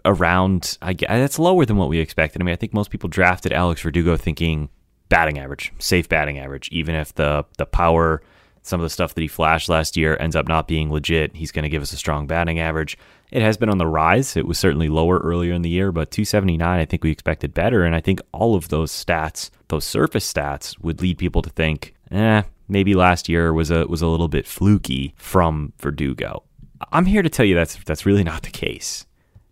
around. 0.05 0.79
I 0.83 0.93
guess 0.93 1.09
that's 1.09 1.39
lower 1.39 1.65
than 1.65 1.77
what 1.77 1.89
we 1.89 1.99
expected. 1.99 2.41
I 2.41 2.45
mean, 2.45 2.53
I 2.53 2.57
think 2.57 2.75
most 2.75 2.91
people 2.91 3.09
drafted 3.09 3.53
Alex 3.53 3.83
Verdugo 3.83 4.17
thinking 4.17 4.69
batting 5.09 5.39
average, 5.39 5.73
safe 5.79 6.09
batting 6.09 6.39
average, 6.39 6.69
even 6.73 6.95
if 6.95 7.15
the 7.15 7.45
the 7.59 7.67
power, 7.67 8.23
some 8.63 8.81
of 8.81 8.85
the 8.85 8.91
stuff 8.91 9.15
that 9.15 9.21
he 9.21 9.29
flashed 9.29 9.69
last 9.69 9.97
year 9.97 10.17
ends 10.21 10.37
up 10.37 10.49
not 10.49 10.69
being 10.69 10.91
legit. 10.91 11.37
He's 11.37 11.53
going 11.53 11.65
to 11.65 11.69
give 11.69 11.83
us 11.83 11.93
a 11.93 11.97
strong 11.97 12.27
batting 12.27 12.59
average. 12.59 12.97
It 13.31 13.43
has 13.43 13.57
been 13.57 13.71
on 13.71 13.79
the 13.79 13.87
rise. 13.87 14.37
It 14.37 14.47
was 14.47 14.59
certainly 14.59 14.89
lower 14.89 15.19
earlier 15.19 15.55
in 15.55 15.63
the 15.63 15.71
year, 15.71 15.91
but 15.91 16.11
279, 16.11 16.81
I 16.81 16.85
think 16.85 17.03
we 17.03 17.11
expected 17.11 17.55
better. 17.55 17.85
And 17.85 17.95
I 17.95 18.01
think 18.01 18.21
all 18.33 18.55
of 18.55 18.69
those 18.69 18.93
stats, 18.93 19.51
those 19.69 19.85
surface 19.85 20.31
stats, 20.31 20.79
would 20.81 21.01
lead 21.01 21.17
people 21.17 21.41
to 21.43 21.51
think, 21.51 21.95
eh, 22.11 22.43
maybe 22.69 22.95
last 22.95 23.29
year 23.29 23.53
was 23.53 23.71
a 23.71 23.87
was 23.87 24.03
a 24.03 24.07
little 24.07 24.29
bit 24.29 24.47
fluky 24.47 25.15
from 25.17 25.73
Verdugo. 25.79 26.43
I'm 26.91 27.07
here 27.07 27.23
to 27.23 27.31
tell 27.31 27.47
you 27.47 27.55
that's 27.55 27.77
that's 27.85 28.07
really 28.07 28.25
not 28.25 28.43
the 28.43 28.51
case. 28.51 29.07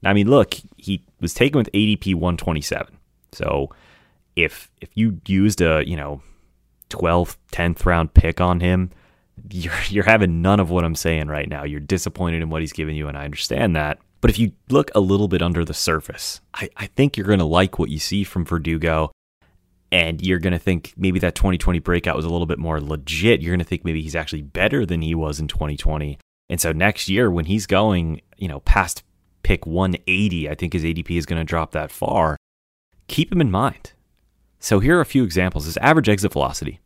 I 0.05 0.13
mean, 0.13 0.29
look, 0.29 0.55
he 0.77 1.05
was 1.21 1.35
taken 1.35 1.59
with 1.59 1.71
ADP 1.73 2.15
127. 2.15 2.97
So 3.33 3.71
if 4.37 4.71
if 4.81 4.91
you 4.95 5.21
used 5.27 5.61
a, 5.61 5.87
you 5.87 5.97
know, 5.97 6.23
12th, 6.89 7.37
10th 7.53 7.85
round 7.85 8.15
pick 8.15 8.41
on 8.41 8.61
him, 8.61 8.91
you're 9.51 9.75
you're 9.89 10.05
having 10.05 10.43
none 10.43 10.61
of 10.61 10.71
what 10.71 10.85
I'm 10.85 10.95
saying 10.95 11.29
right 11.29 11.49
now. 11.49 11.65
You're 11.65 11.81
disappointed 11.81 12.43
in 12.43 12.51
what 12.51 12.63
he's 12.63 12.73
given 12.73 12.95
you, 12.95 13.09
and 13.09 13.17
I 13.17 13.25
understand 13.25 13.77
that. 13.77 13.99
But 14.21 14.31
if 14.31 14.39
you 14.39 14.53
look 14.69 14.91
a 14.95 15.01
little 15.01 15.29
bit 15.29 15.41
under 15.41 15.65
the 15.65 15.75
surface, 15.75 16.41
I, 16.53 16.69
I 16.77 16.87
think 16.87 17.17
you're 17.17 17.27
going 17.27 17.39
to 17.39 17.45
like 17.47 17.79
what 17.79 17.89
you 17.89 17.99
see 17.99 18.25
from 18.25 18.45
Verdugo. 18.45 19.13
And 19.93 20.25
you're 20.25 20.39
going 20.39 20.53
to 20.53 20.59
think 20.59 20.95
maybe 20.97 21.19
that 21.19 21.35
2020 21.35 21.81
breakout 21.81 22.15
was 22.15 22.25
a 22.25 22.29
little 22.29 22.47
bit 22.47 22.61
more 22.61 22.81
legit. 22.81 23.43
You're 23.43 23.51
going 23.51 23.59
to 23.59 23.65
think 23.65 23.85
maybe 23.85 24.03
he's 24.03 24.15
actually 24.15 24.43
better 24.43 24.87
than 24.87 25.03
he 25.03 25.17
was 25.17 25.41
in 25.41 25.49
2020. 25.49 26.17
And 26.49 26.61
so 26.61 26.71
next 26.71 27.09
year, 27.09 27.29
when 27.29 27.47
he's 27.47 27.67
going, 27.67 28.21
you 28.37 28.47
know, 28.47 28.61
past 28.61 29.03
pick 29.43 29.67
180, 29.67 30.49
I 30.49 30.55
think 30.55 30.73
his 30.73 30.85
ADP 30.85 31.11
is 31.17 31.27
going 31.27 31.41
to 31.41 31.45
drop 31.45 31.73
that 31.73 31.91
far. 31.91 32.37
Keep 33.09 33.33
him 33.33 33.41
in 33.41 33.51
mind. 33.51 33.93
So 34.59 34.81
here 34.81 34.99
are 34.99 35.01
a 35.01 35.07
few 35.07 35.25
examples. 35.25 35.65
His 35.65 35.77
average 35.79 36.09
exit 36.09 36.33
velocity 36.33 36.81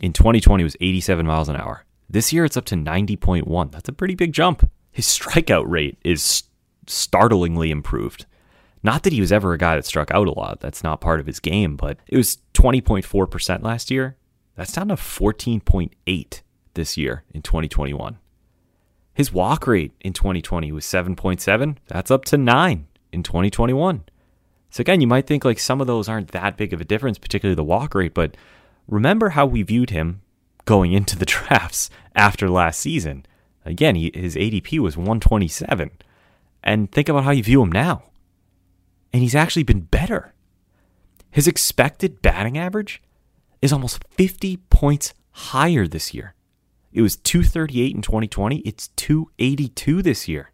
in 0.00 0.12
2020 0.12 0.62
was 0.62 0.76
87 0.80 1.26
miles 1.26 1.48
an 1.48 1.56
hour. 1.56 1.84
This 2.08 2.32
year 2.32 2.44
it's 2.44 2.56
up 2.56 2.66
to 2.66 2.76
90.1. 2.76 3.72
That's 3.72 3.88
a 3.88 3.92
pretty 3.92 4.14
big 4.14 4.32
jump. 4.32 4.70
His 4.92 5.06
strikeout 5.06 5.64
rate 5.66 5.98
is 6.04 6.44
startlingly 6.86 7.70
improved. 7.70 8.26
Not 8.82 9.02
that 9.02 9.12
he 9.12 9.20
was 9.20 9.32
ever 9.32 9.52
a 9.52 9.58
guy 9.58 9.74
that 9.74 9.84
struck 9.84 10.10
out 10.12 10.28
a 10.28 10.32
lot. 10.32 10.60
That's 10.60 10.84
not 10.84 11.00
part 11.00 11.18
of 11.18 11.26
his 11.26 11.40
game, 11.40 11.76
but 11.76 11.98
it 12.06 12.16
was 12.16 12.38
20.4% 12.54 13.62
last 13.62 13.90
year. 13.90 14.16
That's 14.54 14.72
down 14.72 14.88
to 14.88 14.94
14.8 14.94 16.40
this 16.74 16.96
year 16.96 17.24
in 17.34 17.42
2021. 17.42 18.18
His 19.16 19.32
walk 19.32 19.66
rate 19.66 19.92
in 20.02 20.12
2020 20.12 20.70
was 20.72 20.84
7.7. 20.84 21.78
That's 21.86 22.10
up 22.10 22.26
to 22.26 22.36
9 22.36 22.86
in 23.12 23.22
2021. 23.22 24.04
So 24.68 24.82
again, 24.82 25.00
you 25.00 25.06
might 25.06 25.26
think 25.26 25.42
like 25.42 25.58
some 25.58 25.80
of 25.80 25.86
those 25.86 26.06
aren't 26.06 26.32
that 26.32 26.58
big 26.58 26.74
of 26.74 26.82
a 26.82 26.84
difference, 26.84 27.16
particularly 27.16 27.54
the 27.54 27.64
walk 27.64 27.94
rate, 27.94 28.12
but 28.12 28.36
remember 28.86 29.30
how 29.30 29.46
we 29.46 29.62
viewed 29.62 29.88
him 29.88 30.20
going 30.66 30.92
into 30.92 31.18
the 31.18 31.24
drafts 31.24 31.88
after 32.14 32.50
last 32.50 32.78
season. 32.78 33.24
Again, 33.64 33.94
he, 33.94 34.12
his 34.12 34.36
ADP 34.36 34.80
was 34.80 34.98
127. 34.98 35.92
And 36.62 36.92
think 36.92 37.08
about 37.08 37.24
how 37.24 37.30
you 37.30 37.42
view 37.42 37.62
him 37.62 37.72
now. 37.72 38.02
And 39.14 39.22
he's 39.22 39.34
actually 39.34 39.62
been 39.62 39.80
better. 39.80 40.34
His 41.30 41.48
expected 41.48 42.20
batting 42.20 42.58
average 42.58 43.00
is 43.62 43.72
almost 43.72 44.04
50 44.10 44.58
points 44.68 45.14
higher 45.30 45.86
this 45.86 46.12
year. 46.12 46.34
It 46.96 47.02
was 47.02 47.16
238 47.16 47.94
in 47.94 48.00
2020. 48.00 48.60
It's 48.60 48.88
282 48.96 50.00
this 50.00 50.26
year. 50.28 50.50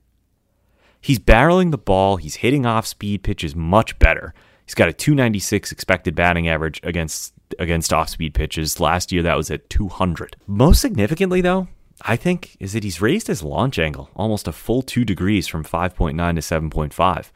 He's 1.00 1.20
barreling 1.20 1.70
the 1.70 1.78
ball. 1.78 2.16
He's 2.16 2.34
hitting 2.34 2.66
off 2.66 2.84
speed 2.84 3.22
pitches 3.22 3.54
much 3.54 3.96
better. 4.00 4.34
He's 4.66 4.74
got 4.74 4.88
a 4.88 4.92
296 4.92 5.70
expected 5.70 6.16
batting 6.16 6.48
average 6.48 6.80
against 6.82 7.32
against 7.60 7.92
off 7.92 8.08
speed 8.08 8.34
pitches. 8.34 8.80
Last 8.80 9.12
year 9.12 9.22
that 9.22 9.36
was 9.36 9.52
at 9.52 9.70
200. 9.70 10.36
Most 10.48 10.80
significantly 10.80 11.42
though, 11.42 11.68
I 12.02 12.16
think 12.16 12.56
is 12.58 12.72
that 12.72 12.82
he's 12.82 13.00
raised 13.00 13.28
his 13.28 13.44
launch 13.44 13.78
angle 13.78 14.10
almost 14.16 14.48
a 14.48 14.52
full 14.52 14.82
2 14.82 15.04
degrees 15.04 15.46
from 15.46 15.62
5.9 15.62 16.16
to 16.16 16.40
7.5. 16.40 17.30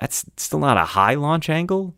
That's 0.00 0.24
still 0.36 0.58
not 0.58 0.76
a 0.76 0.84
high 0.84 1.14
launch 1.14 1.48
angle, 1.48 1.94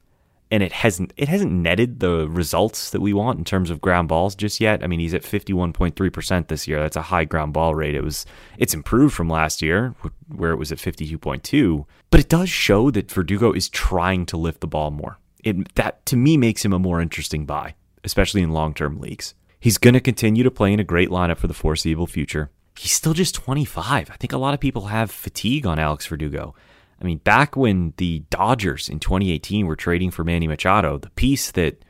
and 0.54 0.62
it 0.62 0.70
hasn't 0.70 1.12
it 1.16 1.26
hasn't 1.26 1.50
netted 1.50 1.98
the 1.98 2.28
results 2.28 2.90
that 2.90 3.00
we 3.00 3.12
want 3.12 3.40
in 3.40 3.44
terms 3.44 3.70
of 3.70 3.80
ground 3.80 4.06
balls 4.06 4.36
just 4.36 4.60
yet. 4.60 4.84
I 4.84 4.86
mean, 4.86 5.00
he's 5.00 5.12
at 5.12 5.24
51.3% 5.24 6.46
this 6.46 6.68
year. 6.68 6.78
That's 6.78 6.94
a 6.94 7.02
high 7.02 7.24
ground 7.24 7.52
ball 7.52 7.74
rate. 7.74 7.96
It 7.96 8.04
was 8.04 8.24
it's 8.56 8.72
improved 8.72 9.16
from 9.16 9.28
last 9.28 9.62
year 9.62 9.96
where 10.28 10.52
it 10.52 10.56
was 10.56 10.70
at 10.70 10.78
52.2, 10.78 11.84
but 12.08 12.20
it 12.20 12.28
does 12.28 12.48
show 12.48 12.92
that 12.92 13.10
Verdugo 13.10 13.50
is 13.50 13.68
trying 13.68 14.26
to 14.26 14.36
lift 14.36 14.60
the 14.60 14.68
ball 14.68 14.92
more. 14.92 15.18
It 15.42 15.74
that 15.74 16.06
to 16.06 16.16
me 16.16 16.36
makes 16.36 16.64
him 16.64 16.72
a 16.72 16.78
more 16.78 17.00
interesting 17.00 17.46
buy, 17.46 17.74
especially 18.04 18.42
in 18.42 18.52
long-term 18.52 19.00
leagues. 19.00 19.34
He's 19.58 19.78
going 19.78 19.94
to 19.94 20.00
continue 20.00 20.44
to 20.44 20.52
play 20.52 20.72
in 20.72 20.78
a 20.78 20.84
great 20.84 21.08
lineup 21.08 21.38
for 21.38 21.48
the 21.48 21.54
foreseeable 21.54 22.06
future. 22.06 22.50
He's 22.78 22.92
still 22.92 23.14
just 23.14 23.34
25. 23.34 24.08
I 24.08 24.16
think 24.16 24.32
a 24.32 24.38
lot 24.38 24.54
of 24.54 24.60
people 24.60 24.86
have 24.86 25.10
fatigue 25.10 25.66
on 25.66 25.80
Alex 25.80 26.06
Verdugo. 26.06 26.54
I 27.00 27.04
mean, 27.04 27.18
back 27.18 27.57
when 27.57 27.94
the 27.96 28.20
Dodgers 28.30 28.88
in 28.88 29.00
2018 29.00 29.66
were 29.66 29.76
trading 29.76 30.11
for 30.11 30.24
Manny 30.24 30.46
Machado, 30.46 30.98
the 30.98 31.11
piece 31.11 31.50
that 31.52 31.85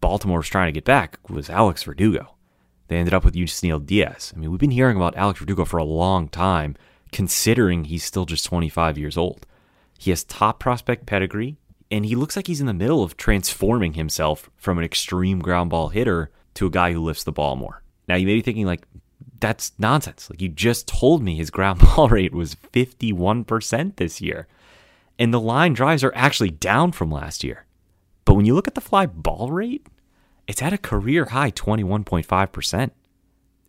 Baltimore 0.00 0.38
was 0.38 0.48
trying 0.48 0.68
to 0.68 0.72
get 0.72 0.84
back 0.84 1.18
was 1.28 1.48
Alex 1.48 1.82
Verdugo. 1.84 2.34
They 2.88 2.96
ended 2.96 3.14
up 3.14 3.24
with 3.24 3.34
Yusniel 3.34 3.84
Diaz. 3.84 4.32
I 4.34 4.38
mean, 4.38 4.50
we've 4.50 4.60
been 4.60 4.70
hearing 4.70 4.96
about 4.96 5.16
Alex 5.16 5.40
Verdugo 5.40 5.64
for 5.64 5.78
a 5.78 5.84
long 5.84 6.28
time, 6.28 6.76
considering 7.10 7.84
he's 7.84 8.04
still 8.04 8.26
just 8.26 8.44
25 8.44 8.98
years 8.98 9.16
old. 9.16 9.46
He 9.98 10.10
has 10.10 10.24
top 10.24 10.58
prospect 10.58 11.06
pedigree, 11.06 11.56
and 11.90 12.04
he 12.04 12.16
looks 12.16 12.36
like 12.36 12.46
he's 12.46 12.60
in 12.60 12.66
the 12.66 12.74
middle 12.74 13.02
of 13.02 13.16
transforming 13.16 13.94
himself 13.94 14.50
from 14.56 14.78
an 14.78 14.84
extreme 14.84 15.38
ground 15.38 15.70
ball 15.70 15.88
hitter 15.88 16.30
to 16.54 16.66
a 16.66 16.70
guy 16.70 16.92
who 16.92 17.02
lifts 17.02 17.24
the 17.24 17.32
ball 17.32 17.56
more. 17.56 17.82
Now, 18.08 18.16
you 18.16 18.26
may 18.26 18.34
be 18.34 18.42
thinking, 18.42 18.66
like, 18.66 18.86
that's 19.42 19.72
nonsense. 19.76 20.30
Like 20.30 20.40
you 20.40 20.48
just 20.48 20.86
told 20.86 21.22
me 21.22 21.36
his 21.36 21.50
ground 21.50 21.80
ball 21.80 22.08
rate 22.10 22.32
was 22.32 22.54
51% 22.54 23.96
this 23.96 24.20
year. 24.20 24.46
And 25.18 25.34
the 25.34 25.40
line 25.40 25.74
drives 25.74 26.02
are 26.04 26.12
actually 26.14 26.50
down 26.50 26.92
from 26.92 27.10
last 27.10 27.44
year. 27.44 27.66
But 28.24 28.34
when 28.34 28.46
you 28.46 28.54
look 28.54 28.68
at 28.68 28.76
the 28.76 28.80
fly 28.80 29.04
ball 29.04 29.50
rate, 29.50 29.86
it's 30.46 30.62
at 30.62 30.72
a 30.72 30.78
career 30.78 31.26
high 31.26 31.50
21.5%. 31.50 32.90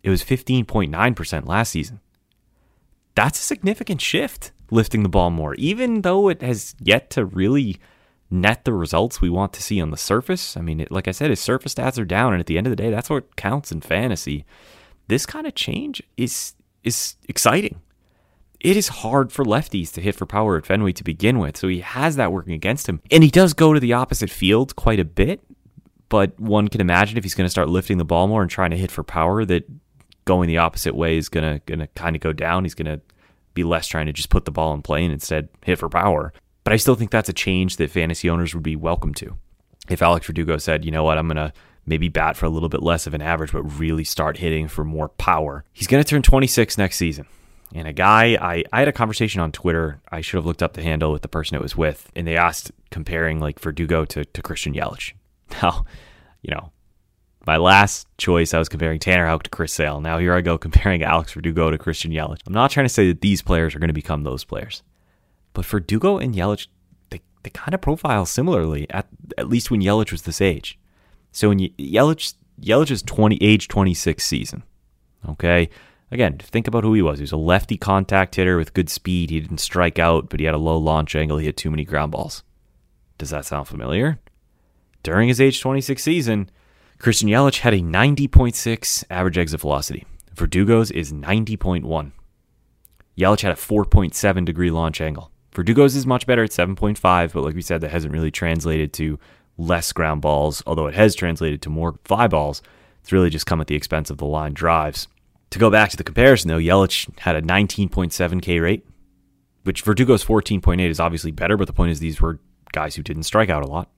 It 0.02 0.10
was 0.10 0.22
15.9% 0.22 1.46
last 1.46 1.70
season. 1.70 2.00
that's 3.14 3.38
a 3.38 3.42
significant 3.42 4.00
shift 4.00 4.52
lifting 4.70 5.02
the 5.02 5.08
ball 5.08 5.30
more, 5.30 5.54
even 5.54 6.02
though 6.02 6.28
it 6.28 6.40
has 6.42 6.74
yet 6.80 7.10
to 7.10 7.24
really 7.24 7.78
net 8.30 8.64
the 8.64 8.72
results 8.72 9.20
we 9.20 9.30
want 9.30 9.52
to 9.52 9.62
see 9.62 9.80
on 9.80 9.90
the 9.90 9.96
surface. 9.96 10.56
I 10.56 10.60
mean, 10.60 10.80
it, 10.80 10.90
like 10.90 11.08
I 11.08 11.12
said, 11.12 11.30
his 11.30 11.40
surface 11.40 11.74
stats 11.74 11.98
are 11.98 12.04
down, 12.04 12.32
and 12.32 12.40
at 12.40 12.46
the 12.46 12.58
end 12.58 12.66
of 12.66 12.70
the 12.70 12.76
day, 12.76 12.90
that's 12.90 13.10
what 13.10 13.36
counts 13.36 13.70
in 13.70 13.80
fantasy. 13.80 14.44
This 15.08 15.26
kind 15.26 15.46
of 15.46 15.54
change 15.54 16.02
is 16.16 16.54
is 16.82 17.16
exciting. 17.28 17.80
It 18.60 18.76
is 18.76 18.88
hard 18.88 19.30
for 19.30 19.44
lefties 19.44 19.92
to 19.92 20.00
hit 20.00 20.14
for 20.14 20.26
power 20.26 20.56
at 20.56 20.64
Fenway 20.64 20.92
to 20.92 21.04
begin 21.04 21.38
with, 21.38 21.56
so 21.56 21.68
he 21.68 21.80
has 21.80 22.16
that 22.16 22.32
working 22.32 22.54
against 22.54 22.88
him, 22.88 23.00
and 23.10 23.22
he 23.22 23.30
does 23.30 23.52
go 23.52 23.72
to 23.74 23.80
the 23.80 23.92
opposite 23.92 24.30
field 24.30 24.74
quite 24.76 25.00
a 25.00 25.04
bit. 25.04 25.40
But 26.08 26.38
one 26.38 26.68
can 26.68 26.80
imagine 26.80 27.18
if 27.18 27.24
he's 27.24 27.34
going 27.34 27.46
to 27.46 27.50
start 27.50 27.68
lifting 27.68 27.98
the 27.98 28.04
ball 28.04 28.28
more 28.28 28.42
and 28.42 28.50
trying 28.50 28.70
to 28.70 28.76
hit 28.76 28.90
for 28.90 29.02
power, 29.02 29.44
that 29.46 29.64
going 30.24 30.48
the 30.48 30.58
opposite 30.58 30.94
way 30.94 31.16
is 31.16 31.28
gonna 31.28 31.60
gonna 31.66 31.86
kind 31.88 32.16
of 32.16 32.22
go 32.22 32.32
down. 32.32 32.64
He's 32.64 32.74
gonna 32.74 33.00
be 33.54 33.64
less 33.64 33.86
trying 33.86 34.06
to 34.06 34.12
just 34.12 34.30
put 34.30 34.44
the 34.44 34.50
ball 34.50 34.74
in 34.74 34.82
play 34.82 35.04
and 35.04 35.12
instead 35.12 35.48
hit 35.64 35.78
for 35.78 35.88
power. 35.88 36.32
But 36.64 36.72
I 36.72 36.76
still 36.76 36.94
think 36.94 37.10
that's 37.10 37.28
a 37.28 37.34
change 37.34 37.76
that 37.76 37.90
fantasy 37.90 38.30
owners 38.30 38.54
would 38.54 38.62
be 38.62 38.76
welcome 38.76 39.14
to. 39.14 39.36
If 39.88 40.00
Alex 40.00 40.26
Verdugo 40.26 40.56
said, 40.56 40.84
you 40.84 40.90
know 40.90 41.04
what, 41.04 41.18
I'm 41.18 41.28
gonna 41.28 41.52
maybe 41.86 42.08
bat 42.08 42.36
for 42.36 42.46
a 42.46 42.50
little 42.50 42.68
bit 42.68 42.82
less 42.82 43.06
of 43.06 43.14
an 43.14 43.22
average, 43.22 43.52
but 43.52 43.62
really 43.62 44.04
start 44.04 44.38
hitting 44.38 44.68
for 44.68 44.84
more 44.84 45.08
power. 45.08 45.64
He's 45.72 45.86
gonna 45.86 46.04
turn 46.04 46.22
26 46.22 46.78
next 46.78 46.96
season. 46.96 47.26
And 47.74 47.88
a 47.88 47.92
guy, 47.92 48.38
I, 48.40 48.62
I 48.72 48.78
had 48.78 48.88
a 48.88 48.92
conversation 48.92 49.40
on 49.40 49.50
Twitter. 49.50 50.00
I 50.08 50.20
should 50.20 50.38
have 50.38 50.46
looked 50.46 50.62
up 50.62 50.74
the 50.74 50.82
handle 50.82 51.10
with 51.10 51.22
the 51.22 51.28
person 51.28 51.56
it 51.56 51.62
was 51.62 51.76
with, 51.76 52.10
and 52.14 52.26
they 52.26 52.36
asked 52.36 52.70
comparing 52.90 53.40
like 53.40 53.58
Verdugo 53.58 54.04
to, 54.04 54.24
to 54.24 54.42
Christian 54.42 54.74
Yelich. 54.74 55.12
Now, 55.62 55.84
you 56.42 56.52
know, 56.52 56.72
my 57.46 57.58
last 57.58 58.08
choice, 58.16 58.54
I 58.54 58.58
was 58.58 58.68
comparing 58.68 58.98
Tanner 58.98 59.26
Houck 59.26 59.42
to 59.44 59.50
Chris 59.50 59.72
Sale. 59.72 60.00
Now 60.00 60.18
here 60.18 60.34
I 60.34 60.40
go 60.40 60.56
comparing 60.58 61.02
Alex 61.02 61.32
Verdugo 61.32 61.70
to 61.70 61.78
Christian 61.78 62.10
Yelich. 62.10 62.40
I'm 62.46 62.52
not 62.52 62.70
trying 62.70 62.86
to 62.86 62.92
say 62.92 63.08
that 63.08 63.20
these 63.20 63.42
players 63.42 63.74
are 63.74 63.78
going 63.78 63.88
to 63.88 63.94
become 63.94 64.24
those 64.24 64.44
players, 64.44 64.82
but 65.52 65.66
Verdugo 65.66 66.18
and 66.18 66.34
Yelich, 66.34 66.68
they, 67.10 67.20
they 67.42 67.50
kind 67.50 67.74
of 67.74 67.80
profile 67.80 68.24
similarly. 68.24 68.86
At 68.90 69.06
at 69.36 69.48
least 69.48 69.70
when 69.70 69.82
Yelich 69.82 70.12
was 70.12 70.22
this 70.22 70.40
age. 70.40 70.78
So 71.34 71.50
in 71.50 71.58
Yelich 71.58 72.34
Yelich's 72.60 73.02
20 73.02 73.38
age 73.42 73.68
26 73.68 74.24
season, 74.24 74.62
okay. 75.28 75.68
Again, 76.10 76.38
think 76.38 76.68
about 76.68 76.84
who 76.84 76.94
he 76.94 77.02
was. 77.02 77.18
He 77.18 77.24
was 77.24 77.32
a 77.32 77.36
lefty 77.36 77.76
contact 77.76 78.36
hitter 78.36 78.56
with 78.56 78.72
good 78.72 78.88
speed. 78.88 79.30
He 79.30 79.40
didn't 79.40 79.58
strike 79.58 79.98
out, 79.98 80.28
but 80.28 80.38
he 80.38 80.46
had 80.46 80.54
a 80.54 80.58
low 80.58 80.78
launch 80.78 81.16
angle. 81.16 81.38
He 81.38 81.46
had 81.46 81.56
too 81.56 81.70
many 81.70 81.84
ground 81.84 82.12
balls. 82.12 82.44
Does 83.18 83.30
that 83.30 83.44
sound 83.44 83.66
familiar? 83.66 84.20
During 85.02 85.26
his 85.26 85.40
age 85.40 85.60
26 85.60 86.00
season, 86.02 86.50
Christian 86.98 87.28
Yelich 87.28 87.60
had 87.60 87.74
a 87.74 87.80
90.6 87.80 89.04
average 89.10 89.38
exit 89.38 89.60
velocity. 89.60 90.06
Verdugo's 90.34 90.92
is 90.92 91.12
90.1. 91.12 92.12
Yelich 93.18 93.40
had 93.40 93.52
a 93.52 93.56
4.7 93.56 94.44
degree 94.44 94.70
launch 94.70 95.00
angle. 95.00 95.32
Verdugo's 95.52 95.96
is 95.96 96.06
much 96.06 96.26
better 96.26 96.44
at 96.44 96.50
7.5, 96.50 97.32
but 97.32 97.42
like 97.42 97.54
we 97.56 97.62
said, 97.62 97.80
that 97.80 97.90
hasn't 97.90 98.12
really 98.12 98.30
translated 98.30 98.92
to 98.92 99.18
less 99.56 99.92
ground 99.92 100.22
balls, 100.22 100.62
although 100.66 100.86
it 100.86 100.94
has 100.94 101.14
translated 101.14 101.62
to 101.62 101.70
more 101.70 101.98
fly 102.04 102.26
balls. 102.26 102.62
It's 103.00 103.12
really 103.12 103.30
just 103.30 103.46
come 103.46 103.60
at 103.60 103.66
the 103.66 103.74
expense 103.74 104.10
of 104.10 104.18
the 104.18 104.24
line 104.24 104.54
drives. 104.54 105.08
To 105.50 105.58
go 105.58 105.70
back 105.70 105.90
to 105.90 105.96
the 105.96 106.04
comparison, 106.04 106.48
though, 106.48 106.58
Yelich 106.58 107.08
had 107.20 107.36
a 107.36 107.42
19.7 107.42 108.42
K 108.42 108.60
rate, 108.60 108.86
which 109.62 109.84
Verdugo's 109.84 110.24
14.8 110.24 110.80
is 110.88 111.00
obviously 111.00 111.30
better, 111.30 111.56
but 111.56 111.66
the 111.66 111.72
point 111.72 111.92
is 111.92 112.00
these 112.00 112.20
were 112.20 112.40
guys 112.72 112.96
who 112.96 113.02
didn't 113.02 113.22
strike 113.22 113.50
out 113.50 113.62
a 113.62 113.68
lot. 113.68 113.90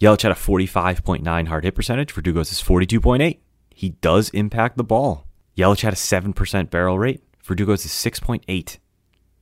Yelich 0.00 0.22
had 0.22 0.32
a 0.32 0.34
45.9 0.34 1.48
hard 1.48 1.64
hit 1.64 1.74
percentage. 1.74 2.14
Verdugo's 2.14 2.52
is 2.52 2.62
42.8. 2.62 3.38
He 3.74 3.90
does 3.90 4.30
impact 4.30 4.76
the 4.76 4.84
ball. 4.84 5.26
Yelich 5.56 5.80
had 5.80 5.92
a 5.92 5.96
7% 5.96 6.70
barrel 6.70 6.98
rate. 6.98 7.22
Verdugo's 7.44 7.84
is 7.84 7.92
6.8. 7.92 8.78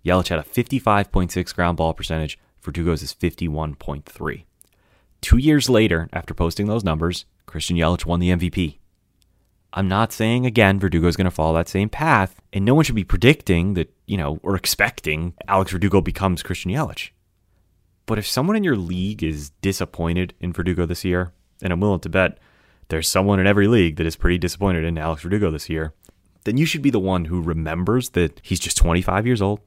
Yelich 0.04 0.28
had 0.28 0.38
a 0.38 0.42
55.6 0.42 1.54
ground 1.54 1.76
ball 1.76 1.92
percentage. 1.92 2.38
Verdugo's 2.62 3.02
is 3.02 3.12
51.3. 3.12 4.44
Two 5.26 5.38
years 5.38 5.68
later, 5.68 6.08
after 6.12 6.34
posting 6.34 6.68
those 6.68 6.84
numbers, 6.84 7.24
Christian 7.46 7.76
Yelich 7.76 8.06
won 8.06 8.20
the 8.20 8.30
MVP. 8.30 8.78
I'm 9.72 9.88
not 9.88 10.12
saying 10.12 10.46
again 10.46 10.78
Verdugo 10.78 11.08
is 11.08 11.16
going 11.16 11.24
to 11.24 11.32
follow 11.32 11.52
that 11.54 11.68
same 11.68 11.88
path, 11.88 12.40
and 12.52 12.64
no 12.64 12.76
one 12.76 12.84
should 12.84 12.94
be 12.94 13.02
predicting 13.02 13.74
that, 13.74 13.92
you 14.06 14.16
know, 14.16 14.38
or 14.44 14.54
expecting 14.54 15.34
Alex 15.48 15.72
Verdugo 15.72 16.00
becomes 16.00 16.44
Christian 16.44 16.70
Yelich. 16.70 17.10
But 18.06 18.18
if 18.18 18.26
someone 18.28 18.54
in 18.54 18.62
your 18.62 18.76
league 18.76 19.24
is 19.24 19.50
disappointed 19.62 20.32
in 20.38 20.52
Verdugo 20.52 20.86
this 20.86 21.04
year, 21.04 21.32
and 21.60 21.72
I'm 21.72 21.80
willing 21.80 21.98
to 21.98 22.08
bet 22.08 22.38
there's 22.86 23.08
someone 23.08 23.40
in 23.40 23.48
every 23.48 23.66
league 23.66 23.96
that 23.96 24.06
is 24.06 24.14
pretty 24.14 24.38
disappointed 24.38 24.84
in 24.84 24.96
Alex 24.96 25.22
Verdugo 25.22 25.50
this 25.50 25.68
year, 25.68 25.92
then 26.44 26.56
you 26.56 26.66
should 26.66 26.82
be 26.82 26.90
the 26.90 27.00
one 27.00 27.24
who 27.24 27.42
remembers 27.42 28.10
that 28.10 28.40
he's 28.44 28.60
just 28.60 28.76
25 28.76 29.26
years 29.26 29.42
old. 29.42 29.58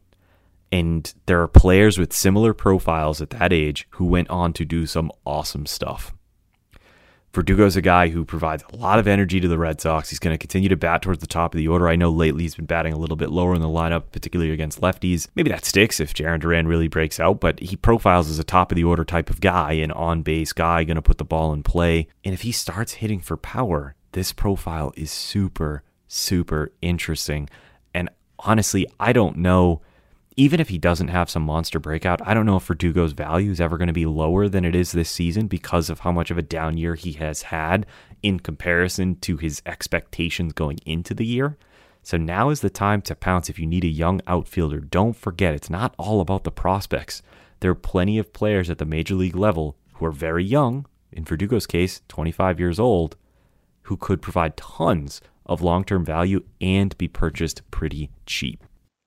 And 0.71 1.11
there 1.25 1.41
are 1.41 1.47
players 1.47 1.97
with 1.97 2.13
similar 2.13 2.53
profiles 2.53 3.21
at 3.21 3.31
that 3.31 3.51
age 3.51 3.87
who 3.91 4.05
went 4.05 4.29
on 4.29 4.53
to 4.53 4.65
do 4.65 4.85
some 4.85 5.11
awesome 5.25 5.65
stuff. 5.65 6.13
Verdugo's 7.31 7.75
a 7.75 7.81
guy 7.81 8.09
who 8.09 8.25
provides 8.25 8.63
a 8.63 8.75
lot 8.75 8.97
of 8.97 9.07
energy 9.07 9.39
to 9.39 9.47
the 9.47 9.57
Red 9.57 9.79
Sox. 9.79 10.09
He's 10.09 10.17
going 10.17 10.33
to 10.33 10.37
continue 10.39 10.69
to 10.69 10.75
bat 10.75 11.03
towards 11.03 11.21
the 11.21 11.27
top 11.27 11.53
of 11.53 11.59
the 11.59 11.67
order. 11.67 11.87
I 11.87 11.95
know 11.95 12.09
lately 12.09 12.43
he's 12.43 12.55
been 12.55 12.65
batting 12.65 12.91
a 12.91 12.97
little 12.97 13.15
bit 13.15 13.29
lower 13.29 13.53
in 13.53 13.61
the 13.61 13.67
lineup, 13.67 14.05
particularly 14.11 14.51
against 14.51 14.81
lefties. 14.81 15.27
Maybe 15.35 15.51
that 15.51 15.63
sticks 15.63 15.99
if 15.99 16.15
Jarren 16.15 16.39
Duran 16.39 16.67
really 16.67 16.87
breaks 16.87 17.19
out, 17.19 17.39
but 17.39 17.59
he 17.59 17.75
profiles 17.75 18.31
as 18.31 18.39
a 18.39 18.43
top 18.43 18.71
of 18.71 18.75
the 18.75 18.83
order 18.83 19.05
type 19.05 19.29
of 19.29 19.41
guy, 19.41 19.73
an 19.73 19.91
on 19.91 20.23
base 20.23 20.53
guy, 20.53 20.83
going 20.83 20.95
to 20.95 21.03
put 21.03 21.19
the 21.19 21.23
ball 21.23 21.53
in 21.53 21.61
play. 21.61 22.07
And 22.23 22.33
if 22.33 22.41
he 22.41 22.51
starts 22.51 22.93
hitting 22.93 23.19
for 23.19 23.37
power, 23.37 23.95
this 24.13 24.33
profile 24.33 24.91
is 24.97 25.11
super, 25.11 25.83
super 26.07 26.71
interesting. 26.81 27.47
And 27.93 28.09
honestly, 28.39 28.87
I 28.99 29.13
don't 29.13 29.37
know 29.37 29.81
even 30.39 30.61
if 30.61 30.69
he 30.69 30.77
doesn't 30.77 31.09
have 31.09 31.29
some 31.29 31.43
monster 31.43 31.81
breakout, 31.81 32.25
I 32.25 32.33
don't 32.33 32.45
know 32.45 32.55
if 32.55 32.65
Verdugo's 32.65 33.11
value 33.11 33.51
is 33.51 33.59
ever 33.59 33.77
going 33.77 33.87
to 33.87 33.93
be 33.93 34.05
lower 34.05 34.47
than 34.47 34.63
it 34.63 34.73
is 34.73 34.93
this 34.93 35.09
season 35.09 35.47
because 35.47 35.89
of 35.89 35.99
how 35.99 36.13
much 36.13 36.31
of 36.31 36.37
a 36.37 36.41
down 36.41 36.77
year 36.77 36.95
he 36.95 37.11
has 37.13 37.41
had 37.41 37.85
in 38.23 38.39
comparison 38.39 39.15
to 39.15 39.35
his 39.35 39.61
expectations 39.65 40.53
going 40.53 40.79
into 40.85 41.13
the 41.13 41.25
year. 41.25 41.57
So 42.03 42.15
now 42.15 42.51
is 42.51 42.61
the 42.61 42.69
time 42.69 43.01
to 43.01 43.15
pounce 43.15 43.49
if 43.49 43.59
you 43.59 43.65
need 43.65 43.83
a 43.83 43.89
young 43.89 44.21
outfielder. 44.27 44.79
Don't 44.79 45.11
forget, 45.11 45.53
it's 45.53 45.69
not 45.69 45.93
all 45.97 46.21
about 46.21 46.45
the 46.45 46.51
prospects. 46.51 47.21
There 47.59 47.71
are 47.71 47.75
plenty 47.75 48.17
of 48.17 48.31
players 48.31 48.69
at 48.69 48.77
the 48.77 48.85
major 48.85 49.15
league 49.15 49.35
level 49.35 49.75
who 49.95 50.05
are 50.05 50.11
very 50.13 50.45
young, 50.45 50.85
in 51.11 51.25
Verdugo's 51.25 51.67
case, 51.67 52.01
25 52.07 52.61
years 52.61 52.79
old, 52.79 53.17
who 53.81 53.97
could 53.97 54.21
provide 54.21 54.55
tons 54.55 55.19
of 55.45 55.61
long 55.61 55.83
term 55.83 56.05
value 56.05 56.45
and 56.61 56.97
be 56.97 57.09
purchased 57.09 57.69
pretty 57.71 58.09
cheap. 58.25 58.63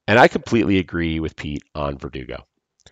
And 0.06 0.18
I 0.18 0.28
completely 0.28 0.78
agree 0.78 1.20
with 1.20 1.36
Pete 1.36 1.62
on 1.74 1.98
Verdugo. 1.98 2.44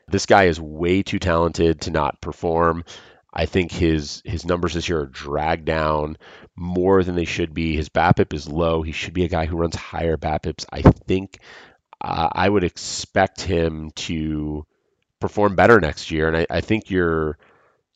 This 0.08 0.26
guy 0.26 0.44
is 0.44 0.60
way 0.60 1.02
too 1.02 1.18
talented 1.18 1.82
to 1.82 1.90
not 1.90 2.20
perform. 2.20 2.84
I 3.32 3.46
think 3.46 3.70
his 3.70 4.22
his 4.24 4.44
numbers 4.44 4.74
this 4.74 4.88
year 4.88 5.00
are 5.00 5.06
dragged 5.06 5.64
down 5.64 6.16
more 6.56 7.04
than 7.04 7.14
they 7.14 7.24
should 7.24 7.54
be. 7.54 7.76
His 7.76 7.88
BABIP 7.88 8.34
is 8.34 8.48
low. 8.48 8.82
He 8.82 8.92
should 8.92 9.14
be 9.14 9.24
a 9.24 9.28
guy 9.28 9.46
who 9.46 9.56
runs 9.56 9.76
higher 9.76 10.16
BABIPs. 10.16 10.66
I 10.72 10.82
think 10.82 11.38
uh, 12.00 12.28
I 12.32 12.48
would 12.48 12.64
expect 12.64 13.40
him 13.40 13.90
to 13.96 14.66
perform 15.20 15.54
better 15.54 15.80
next 15.80 16.10
year, 16.10 16.26
and 16.26 16.36
I, 16.36 16.46
I 16.50 16.60
think 16.60 16.90
you're 16.90 17.38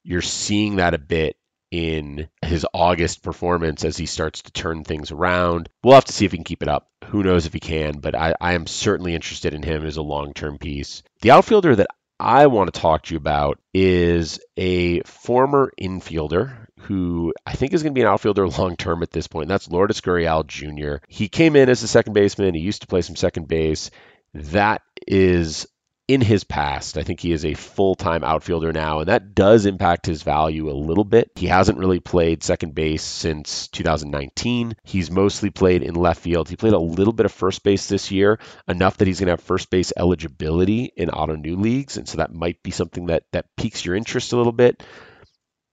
you're 0.05 0.23
seeing 0.23 0.77
that 0.77 0.95
a 0.95 0.99
bit 0.99 1.37
in 1.75 2.29
his 2.41 2.65
August 2.73 3.25
performance 3.25 3.85
as 3.85 3.97
he 3.97 4.07
starts 4.07 4.43
to 4.43 4.53
turn 4.53 4.85
things 4.85 5.11
around. 5.11 5.69
We'll 5.83 5.95
have 5.95 6.05
to 6.05 6.13
see 6.13 6.25
if 6.25 6.31
he 6.31 6.39
can 6.39 6.45
keep 6.45 6.63
it 6.63 6.69
up. 6.69 6.89
Who 7.07 7.25
knows 7.25 7.47
if 7.47 7.53
he 7.53 7.59
can, 7.59 7.99
but 7.99 8.15
I, 8.15 8.33
I 8.41 8.53
am 8.53 8.69
certainly 8.69 9.13
interested 9.13 9.55
in 9.55 9.65
him 9.65 9.85
as 9.85 9.97
a 9.97 10.03
long 10.03 10.35
term 10.35 10.57
piece. 10.59 11.03
The 11.23 11.33
outfielder 11.33 11.75
that 11.75 11.89
I 12.21 12.47
want 12.47 12.73
to 12.73 12.81
talk 12.81 13.03
to 13.03 13.15
you 13.15 13.19
about 13.19 13.59
is 13.75 14.39
a 14.57 15.01
former 15.01 15.73
infielder 15.81 16.69
who 16.83 17.35
I 17.45 17.55
think 17.55 17.73
is 17.73 17.83
going 17.83 17.93
to 17.93 17.99
be 17.99 18.03
an 18.03 18.13
outfielder 18.13 18.47
long 18.59 18.77
term 18.77 19.03
at 19.03 19.11
this 19.11 19.27
point. 19.27 19.47
And 19.47 19.51
that's 19.51 19.69
Lourdes 19.69 20.01
Gurriel 20.01 20.47
Jr. 20.47 21.05
He 21.09 21.29
came 21.29 21.57
in 21.57 21.69
as 21.69 21.83
a 21.83 21.89
second 21.89 22.13
baseman. 22.13 22.55
He 22.55 22.61
used 22.61 22.83
to 22.83 22.87
play 22.87 23.03
some 23.03 23.17
second 23.17 23.49
base. 23.49 23.91
That 24.33 24.83
is 25.09 25.67
in 26.07 26.21
his 26.21 26.45
past. 26.45 26.99
I 26.99 27.03
think 27.03 27.21
he 27.21 27.33
is 27.33 27.45
a 27.45 27.55
full 27.55 27.95
time 27.95 28.25
outfielder 28.25 28.73
now, 28.73 29.01
and 29.01 29.09
that 29.09 29.35
does 29.35 29.65
impact 29.65 30.07
his 30.07 30.23
value 30.23 30.71
a 30.71 30.73
little 30.73 31.05
bit. 31.05 31.31
He 31.37 31.47
hasn't 31.47 31.79
really 31.79 32.01
played 32.01 32.43
second 32.43 32.75
base 32.75 33.03
since 33.03 33.69
2019. 33.69 34.77
He's 34.85 35.11
mostly 35.11 35.51
played 35.51 35.83
in 35.83 35.95
left 35.95 36.21
field. 36.21 36.49
He 36.49 36.57
played 36.57 36.75
a 36.75 36.79
little 36.79 37.13
bit 37.13 37.27
of 37.27 37.33
first 37.33 37.63
base 37.63 37.89
this 37.89 38.11
year, 38.11 38.39
enough 38.69 38.99
that 38.99 39.09
he's 39.09 39.21
going 39.21 39.29
to 39.29 39.33
have 39.33 39.41
first 39.41 39.71
base 39.71 39.93
eligibility 39.97 40.93
in 40.97 41.09
Ottoneu 41.09 41.59
leagues, 41.61 41.97
and 41.97 42.09
so 42.09 42.19
that 42.19 42.35
might 42.35 42.63
be 42.63 42.71
something 42.71 43.07
that, 43.07 43.25
that 43.33 43.57
piques 43.57 43.85
your 43.85 43.95
interest 43.95 44.33
a 44.33 44.37
little 44.37 44.53
bit. 44.53 44.83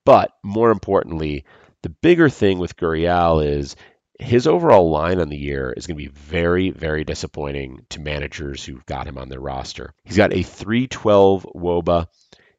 But 0.05 0.31
more 0.43 0.71
importantly, 0.71 1.45
the 1.83 1.89
bigger 1.89 2.29
thing 2.29 2.57
with 2.59 2.77
Gurriel 2.77 3.45
is 3.45 3.75
his 4.21 4.45
overall 4.45 4.89
line 4.91 5.19
on 5.19 5.29
the 5.29 5.37
year 5.37 5.73
is 5.75 5.87
going 5.87 5.97
to 5.97 6.03
be 6.03 6.11
very, 6.11 6.69
very 6.69 7.03
disappointing 7.03 7.85
to 7.89 7.99
managers 7.99 8.63
who've 8.63 8.85
got 8.85 9.07
him 9.07 9.17
on 9.17 9.29
their 9.29 9.39
roster. 9.39 9.93
He's 10.03 10.17
got 10.17 10.31
a 10.31 10.43
312 10.43 11.47
Woba. 11.55 12.07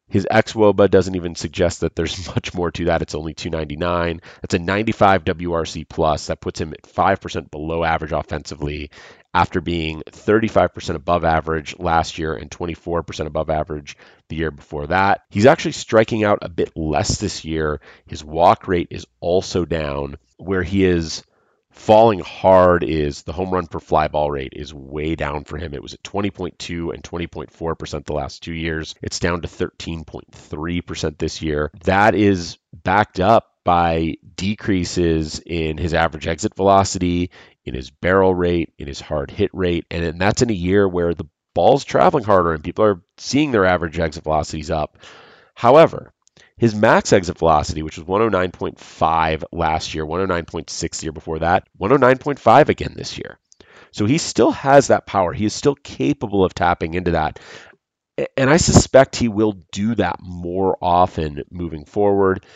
His 0.08 0.26
xwOBA 0.30 0.90
doesn't 0.90 1.14
even 1.14 1.36
suggest 1.36 1.80
that 1.80 1.94
there's 1.94 2.26
much 2.34 2.52
more 2.52 2.72
to 2.72 2.86
that. 2.86 3.00
It's 3.00 3.14
only 3.14 3.32
299. 3.32 4.20
That's 4.42 4.54
a 4.54 4.58
95 4.58 5.24
WRC 5.24 5.88
plus. 5.88 6.26
That 6.26 6.40
puts 6.40 6.60
him 6.60 6.72
at 6.72 6.82
5% 6.82 7.50
below 7.52 7.84
average 7.84 8.12
offensively 8.12 8.90
after 9.32 9.60
being 9.60 10.02
35% 10.10 10.96
above 10.96 11.24
average 11.24 11.78
last 11.78 12.18
year 12.18 12.34
and 12.34 12.50
24% 12.50 13.26
above 13.26 13.50
average 13.50 13.96
the 14.28 14.36
year 14.36 14.50
before 14.50 14.88
that. 14.88 15.22
He's 15.30 15.46
actually 15.46 15.72
striking 15.72 16.24
out 16.24 16.40
a 16.42 16.48
bit 16.48 16.76
less 16.76 17.18
this 17.18 17.44
year. 17.44 17.80
His 18.04 18.24
walk 18.24 18.66
rate 18.66 18.88
is 18.90 19.06
also 19.20 19.64
down, 19.64 20.18
where 20.38 20.64
he 20.64 20.84
is 20.84 21.22
falling 21.72 22.20
hard 22.20 22.84
is 22.84 23.22
the 23.22 23.32
home 23.32 23.50
run 23.50 23.66
per 23.66 23.80
fly 23.80 24.08
ball 24.08 24.30
rate 24.30 24.52
is 24.54 24.72
way 24.72 25.14
down 25.14 25.44
for 25.44 25.58
him. 25.58 25.74
It 25.74 25.82
was 25.82 25.94
at 25.94 26.02
20.2 26.02 26.94
and 26.94 27.02
20.4% 27.02 28.04
the 28.04 28.12
last 28.12 28.42
two 28.42 28.52
years. 28.52 28.94
It's 29.02 29.18
down 29.18 29.42
to 29.42 29.48
13.3% 29.48 31.18
this 31.18 31.42
year. 31.42 31.70
That 31.84 32.14
is 32.14 32.58
backed 32.72 33.20
up 33.20 33.48
by 33.64 34.16
decreases 34.36 35.40
in 35.40 35.78
his 35.78 35.94
average 35.94 36.26
exit 36.26 36.54
velocity, 36.54 37.30
in 37.64 37.74
his 37.74 37.90
barrel 37.90 38.34
rate, 38.34 38.72
in 38.78 38.86
his 38.86 39.00
hard 39.00 39.30
hit 39.30 39.50
rate. 39.52 39.86
And 39.90 40.20
that's 40.20 40.42
in 40.42 40.50
a 40.50 40.54
year 40.54 40.88
where 40.88 41.14
the 41.14 41.26
ball's 41.54 41.84
traveling 41.84 42.24
harder 42.24 42.52
and 42.52 42.64
people 42.64 42.84
are 42.84 43.02
seeing 43.18 43.50
their 43.50 43.64
average 43.66 43.98
exit 43.98 44.24
velocities 44.24 44.70
up. 44.70 44.98
However, 45.54 46.12
his 46.62 46.76
max 46.76 47.12
exit 47.12 47.36
velocity, 47.36 47.82
which 47.82 47.98
was 47.98 48.06
109.5 48.06 49.42
last 49.50 49.94
year, 49.94 50.06
109.6 50.06 50.96
the 50.96 51.04
year 51.04 51.10
before 51.10 51.40
that, 51.40 51.66
109.5 51.80 52.68
again 52.68 52.94
this 52.94 53.18
year. 53.18 53.40
So 53.90 54.06
he 54.06 54.16
still 54.18 54.52
has 54.52 54.86
that 54.86 55.04
power. 55.04 55.32
He 55.32 55.44
is 55.44 55.52
still 55.52 55.74
capable 55.74 56.44
of 56.44 56.54
tapping 56.54 56.94
into 56.94 57.10
that. 57.10 57.40
And 58.36 58.48
I 58.48 58.58
suspect 58.58 59.16
he 59.16 59.26
will 59.26 59.56
do 59.72 59.96
that 59.96 60.20
more 60.20 60.78
often 60.80 61.42
moving 61.50 61.84
forward. 61.84 62.46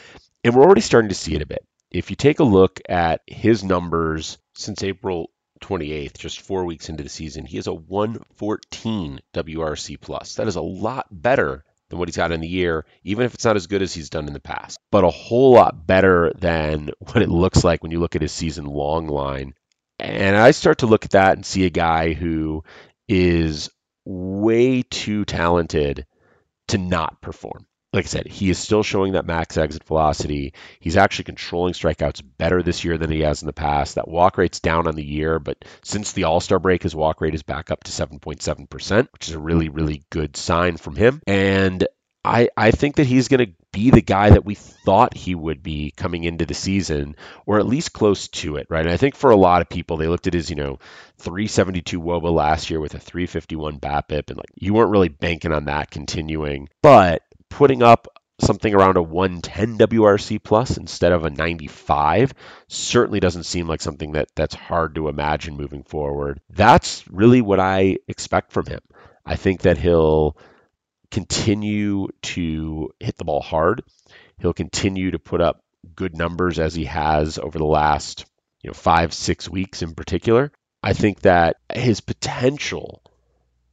And 0.44 0.54
we're 0.54 0.62
already 0.62 0.82
starting 0.82 1.08
to 1.08 1.16
see 1.16 1.34
it 1.34 1.42
a 1.42 1.46
bit. 1.46 1.66
If 1.90 2.10
you 2.10 2.14
take 2.14 2.38
a 2.38 2.44
look 2.44 2.78
at 2.88 3.22
his 3.26 3.64
numbers 3.64 4.38
since 4.54 4.84
April 4.84 5.32
28th, 5.62 6.16
just 6.16 6.42
four 6.42 6.64
weeks 6.64 6.88
into 6.88 7.02
the 7.02 7.08
season, 7.08 7.44
he 7.44 7.56
has 7.56 7.66
a 7.66 7.74
114 7.74 9.20
WRC 9.34 10.00
plus. 10.00 10.36
That 10.36 10.46
is 10.46 10.54
a 10.54 10.62
lot 10.62 11.08
better 11.10 11.64
than 11.88 11.98
what 11.98 12.08
he's 12.08 12.16
got 12.16 12.32
in 12.32 12.40
the 12.40 12.48
year, 12.48 12.84
even 13.04 13.24
if 13.24 13.34
it's 13.34 13.44
not 13.44 13.56
as 13.56 13.66
good 13.66 13.82
as 13.82 13.94
he's 13.94 14.10
done 14.10 14.26
in 14.26 14.32
the 14.32 14.40
past, 14.40 14.78
but 14.90 15.04
a 15.04 15.10
whole 15.10 15.52
lot 15.52 15.86
better 15.86 16.32
than 16.36 16.90
what 16.98 17.22
it 17.22 17.28
looks 17.28 17.64
like 17.64 17.82
when 17.82 17.92
you 17.92 18.00
look 18.00 18.16
at 18.16 18.22
his 18.22 18.32
season 18.32 18.66
long 18.66 19.08
line. 19.08 19.54
And 19.98 20.36
I 20.36 20.50
start 20.50 20.78
to 20.78 20.86
look 20.86 21.04
at 21.04 21.12
that 21.12 21.36
and 21.36 21.46
see 21.46 21.64
a 21.64 21.70
guy 21.70 22.12
who 22.12 22.64
is 23.08 23.70
way 24.04 24.82
too 24.82 25.24
talented 25.24 26.06
to 26.68 26.78
not 26.78 27.20
perform 27.22 27.66
like 27.96 28.04
I 28.04 28.08
said, 28.08 28.26
he 28.26 28.50
is 28.50 28.58
still 28.58 28.82
showing 28.82 29.12
that 29.12 29.26
max 29.26 29.56
exit 29.56 29.84
velocity. 29.84 30.52
He's 30.78 30.96
actually 30.96 31.24
controlling 31.24 31.74
strikeouts 31.74 32.22
better 32.38 32.62
this 32.62 32.84
year 32.84 32.98
than 32.98 33.10
he 33.10 33.20
has 33.20 33.42
in 33.42 33.46
the 33.46 33.52
past. 33.52 33.96
That 33.96 34.08
walk 34.08 34.38
rate's 34.38 34.60
down 34.60 34.86
on 34.86 34.94
the 34.94 35.04
year, 35.04 35.38
but 35.38 35.64
since 35.82 36.12
the 36.12 36.24
All 36.24 36.40
Star 36.40 36.58
break, 36.58 36.82
his 36.82 36.94
walk 36.94 37.20
rate 37.20 37.34
is 37.34 37.42
back 37.42 37.70
up 37.70 37.84
to 37.84 37.90
7.7%, 37.90 39.12
which 39.12 39.28
is 39.28 39.34
a 39.34 39.38
really, 39.40 39.68
really 39.68 40.04
good 40.10 40.36
sign 40.36 40.76
from 40.76 40.94
him. 40.94 41.20
And 41.26 41.86
I, 42.26 42.48
I 42.56 42.72
think 42.72 42.96
that 42.96 43.06
he's 43.06 43.28
going 43.28 43.46
to 43.46 43.52
be 43.72 43.90
the 43.90 44.02
guy 44.02 44.30
that 44.30 44.44
we 44.44 44.56
thought 44.56 45.16
he 45.16 45.34
would 45.34 45.62
be 45.62 45.92
coming 45.96 46.24
into 46.24 46.44
the 46.44 46.54
season, 46.54 47.14
or 47.46 47.58
at 47.58 47.66
least 47.66 47.92
close 47.92 48.26
to 48.28 48.56
it, 48.56 48.66
right? 48.68 48.84
And 48.84 48.92
I 48.92 48.96
think 48.96 49.14
for 49.14 49.30
a 49.30 49.36
lot 49.36 49.62
of 49.62 49.68
people, 49.68 49.96
they 49.96 50.08
looked 50.08 50.26
at 50.26 50.34
his, 50.34 50.50
you 50.50 50.56
know, 50.56 50.80
372 51.18 52.00
WOBA 52.00 52.34
last 52.34 52.68
year 52.68 52.80
with 52.80 52.94
a 52.94 52.98
351 52.98 53.78
BABIP, 53.78 54.30
and 54.30 54.36
like 54.36 54.50
you 54.56 54.74
weren't 54.74 54.90
really 54.90 55.08
banking 55.08 55.52
on 55.52 55.66
that 55.66 55.90
continuing. 55.90 56.68
But 56.82 57.22
putting 57.50 57.82
up 57.82 58.08
something 58.40 58.74
around 58.74 58.96
a 58.96 59.02
110 59.02 59.78
WRC 59.78 60.42
plus 60.42 60.76
instead 60.76 61.12
of 61.12 61.24
a 61.24 61.30
95 61.30 62.34
certainly 62.68 63.18
doesn't 63.18 63.44
seem 63.44 63.66
like 63.66 63.80
something 63.80 64.12
that 64.12 64.28
that's 64.34 64.54
hard 64.54 64.94
to 64.94 65.08
imagine 65.08 65.56
moving 65.56 65.82
forward. 65.82 66.40
That's 66.50 67.06
really 67.08 67.40
what 67.40 67.60
I 67.60 67.96
expect 68.08 68.52
from 68.52 68.66
him. 68.66 68.80
I 69.24 69.36
think 69.36 69.62
that 69.62 69.78
he'll 69.78 70.36
continue 71.10 72.08
to 72.22 72.90
hit 73.00 73.16
the 73.16 73.24
ball 73.24 73.40
hard. 73.40 73.82
He'll 74.38 74.52
continue 74.52 75.12
to 75.12 75.18
put 75.18 75.40
up 75.40 75.62
good 75.94 76.16
numbers 76.16 76.58
as 76.58 76.74
he 76.74 76.84
has 76.84 77.38
over 77.38 77.58
the 77.58 77.64
last, 77.64 78.26
you 78.62 78.68
know, 78.68 78.74
5 78.74 79.14
6 79.14 79.48
weeks 79.48 79.82
in 79.82 79.94
particular. 79.94 80.52
I 80.82 80.92
think 80.92 81.20
that 81.20 81.56
his 81.72 82.00
potential 82.00 83.02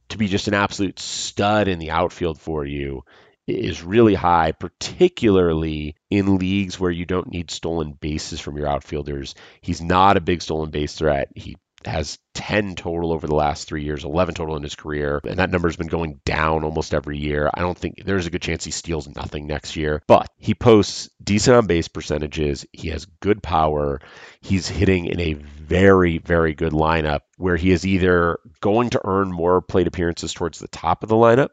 to 0.08 0.18
be 0.18 0.28
just 0.28 0.48
an 0.48 0.54
absolute 0.54 0.98
stud 0.98 1.68
in 1.68 1.78
the 1.78 1.90
outfield 1.90 2.40
for 2.40 2.64
you 2.64 3.04
is 3.46 3.82
really 3.82 4.14
high, 4.14 4.52
particularly 4.52 5.96
in 6.10 6.38
leagues 6.38 6.78
where 6.78 6.90
you 6.90 7.04
don't 7.04 7.30
need 7.30 7.50
stolen 7.50 7.92
bases 7.92 8.40
from 8.40 8.56
your 8.56 8.68
outfielders. 8.68 9.34
He's 9.60 9.82
not 9.82 10.16
a 10.16 10.22
big 10.22 10.42
stolen 10.42 10.70
base 10.70 10.94
threat. 10.94 11.28
He 11.34 11.56
has 11.84 12.18
10 12.34 12.76
total 12.76 13.12
over 13.12 13.26
the 13.26 13.34
last 13.34 13.68
three 13.68 13.84
years, 13.84 14.04
11 14.04 14.34
total 14.34 14.56
in 14.56 14.62
his 14.62 14.74
career, 14.74 15.20
and 15.24 15.38
that 15.38 15.50
number's 15.50 15.76
been 15.76 15.86
going 15.86 16.20
down 16.24 16.64
almost 16.64 16.94
every 16.94 17.18
year. 17.18 17.50
I 17.52 17.60
don't 17.60 17.76
think 17.76 18.02
there's 18.04 18.26
a 18.26 18.30
good 18.30 18.42
chance 18.42 18.64
he 18.64 18.70
steals 18.70 19.08
nothing 19.08 19.46
next 19.46 19.76
year, 19.76 20.02
but 20.06 20.28
he 20.36 20.54
posts 20.54 21.10
decent 21.22 21.56
on 21.56 21.66
base 21.66 21.88
percentages. 21.88 22.66
He 22.72 22.88
has 22.88 23.06
good 23.20 23.42
power. 23.42 24.00
He's 24.40 24.68
hitting 24.68 25.06
in 25.06 25.20
a 25.20 25.34
very, 25.34 26.18
very 26.18 26.54
good 26.54 26.72
lineup 26.72 27.20
where 27.36 27.56
he 27.56 27.70
is 27.70 27.86
either 27.86 28.38
going 28.60 28.90
to 28.90 29.00
earn 29.04 29.30
more 29.30 29.60
plate 29.60 29.86
appearances 29.86 30.32
towards 30.32 30.58
the 30.58 30.68
top 30.68 31.02
of 31.02 31.08
the 31.08 31.16
lineup 31.16 31.48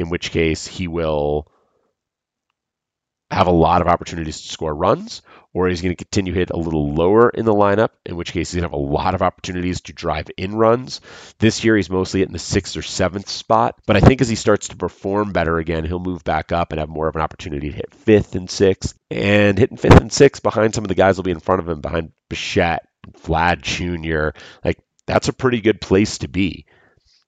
in 0.00 0.08
which 0.08 0.30
case 0.30 0.66
he 0.66 0.88
will 0.88 1.46
have 3.30 3.46
a 3.46 3.52
lot 3.52 3.80
of 3.80 3.86
opportunities 3.86 4.40
to 4.40 4.48
score 4.48 4.74
runs, 4.74 5.22
or 5.52 5.68
he's 5.68 5.82
going 5.82 5.94
to 5.94 6.04
continue 6.04 6.32
hit 6.32 6.50
a 6.50 6.56
little 6.56 6.94
lower 6.94 7.28
in 7.28 7.44
the 7.44 7.54
lineup, 7.54 7.90
in 8.04 8.16
which 8.16 8.32
case 8.32 8.50
he's 8.50 8.60
going 8.60 8.68
to 8.68 8.74
have 8.74 8.80
a 8.80 8.92
lot 8.92 9.14
of 9.14 9.22
opportunities 9.22 9.82
to 9.82 9.92
drive 9.92 10.28
in 10.36 10.56
runs. 10.56 11.00
This 11.38 11.62
year 11.62 11.76
he's 11.76 11.90
mostly 11.90 12.22
in 12.22 12.32
the 12.32 12.40
sixth 12.40 12.76
or 12.76 12.82
seventh 12.82 13.28
spot, 13.28 13.76
but 13.86 13.96
I 13.96 14.00
think 14.00 14.20
as 14.20 14.28
he 14.28 14.34
starts 14.34 14.68
to 14.68 14.76
perform 14.76 15.32
better 15.32 15.58
again, 15.58 15.84
he'll 15.84 16.00
move 16.00 16.24
back 16.24 16.50
up 16.50 16.72
and 16.72 16.80
have 16.80 16.88
more 16.88 17.06
of 17.06 17.14
an 17.14 17.22
opportunity 17.22 17.70
to 17.70 17.76
hit 17.76 17.94
fifth 17.94 18.34
and 18.34 18.50
sixth. 18.50 18.98
And 19.10 19.58
hitting 19.58 19.76
fifth 19.76 20.00
and 20.00 20.12
sixth 20.12 20.42
behind 20.42 20.74
some 20.74 20.84
of 20.84 20.88
the 20.88 20.94
guys 20.94 21.16
will 21.16 21.24
be 21.24 21.30
in 21.30 21.40
front 21.40 21.60
of 21.60 21.68
him, 21.68 21.80
behind 21.80 22.12
Bichette, 22.28 22.88
Vlad 23.22 23.60
Jr. 23.60 24.36
Like 24.64 24.78
that's 25.06 25.28
a 25.28 25.32
pretty 25.32 25.60
good 25.60 25.80
place 25.80 26.18
to 26.18 26.28
be. 26.28 26.66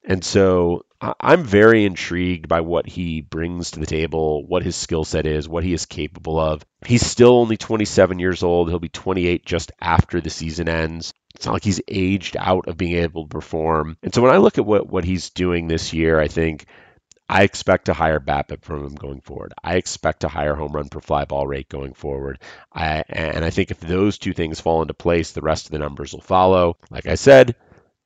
And 0.04 0.24
so 0.24 0.84
I'm 1.00 1.44
very 1.44 1.84
intrigued 1.84 2.48
by 2.48 2.60
what 2.60 2.86
he 2.86 3.20
brings 3.20 3.72
to 3.72 3.80
the 3.80 3.86
table, 3.86 4.44
what 4.46 4.62
his 4.62 4.76
skill 4.76 5.04
set 5.04 5.26
is, 5.26 5.48
what 5.48 5.64
he 5.64 5.72
is 5.72 5.86
capable 5.86 6.38
of. 6.38 6.64
He's 6.84 7.04
still 7.04 7.38
only 7.38 7.56
27 7.56 8.18
years 8.18 8.42
old. 8.42 8.68
He'll 8.68 8.78
be 8.78 8.88
28 8.88 9.44
just 9.44 9.72
after 9.80 10.20
the 10.20 10.30
season 10.30 10.68
ends. 10.68 11.12
It's 11.34 11.46
not 11.46 11.52
like 11.52 11.64
he's 11.64 11.80
aged 11.88 12.36
out 12.38 12.68
of 12.68 12.76
being 12.76 12.96
able 12.96 13.24
to 13.24 13.28
perform. 13.28 13.96
And 14.02 14.14
so 14.14 14.22
when 14.22 14.32
I 14.32 14.38
look 14.38 14.58
at 14.58 14.66
what, 14.66 14.88
what 14.88 15.04
he's 15.04 15.30
doing 15.30 15.66
this 15.66 15.92
year, 15.92 16.20
I 16.20 16.28
think 16.28 16.66
I 17.28 17.44
expect 17.44 17.88
a 17.88 17.94
higher 17.94 18.20
BABIP 18.20 18.62
from 18.62 18.84
him 18.84 18.94
going 18.94 19.22
forward. 19.22 19.54
I 19.62 19.76
expect 19.76 20.24
a 20.24 20.28
higher 20.28 20.54
home 20.54 20.72
run 20.72 20.88
per 20.88 21.00
fly 21.00 21.24
ball 21.24 21.46
rate 21.46 21.68
going 21.68 21.94
forward. 21.94 22.38
I, 22.72 23.04
and 23.08 23.44
I 23.44 23.50
think 23.50 23.70
if 23.70 23.80
those 23.80 24.18
two 24.18 24.34
things 24.34 24.60
fall 24.60 24.82
into 24.82 24.94
place, 24.94 25.32
the 25.32 25.40
rest 25.40 25.66
of 25.66 25.72
the 25.72 25.78
numbers 25.78 26.12
will 26.12 26.20
follow. 26.20 26.76
Like 26.90 27.06
I 27.06 27.14
said, 27.14 27.56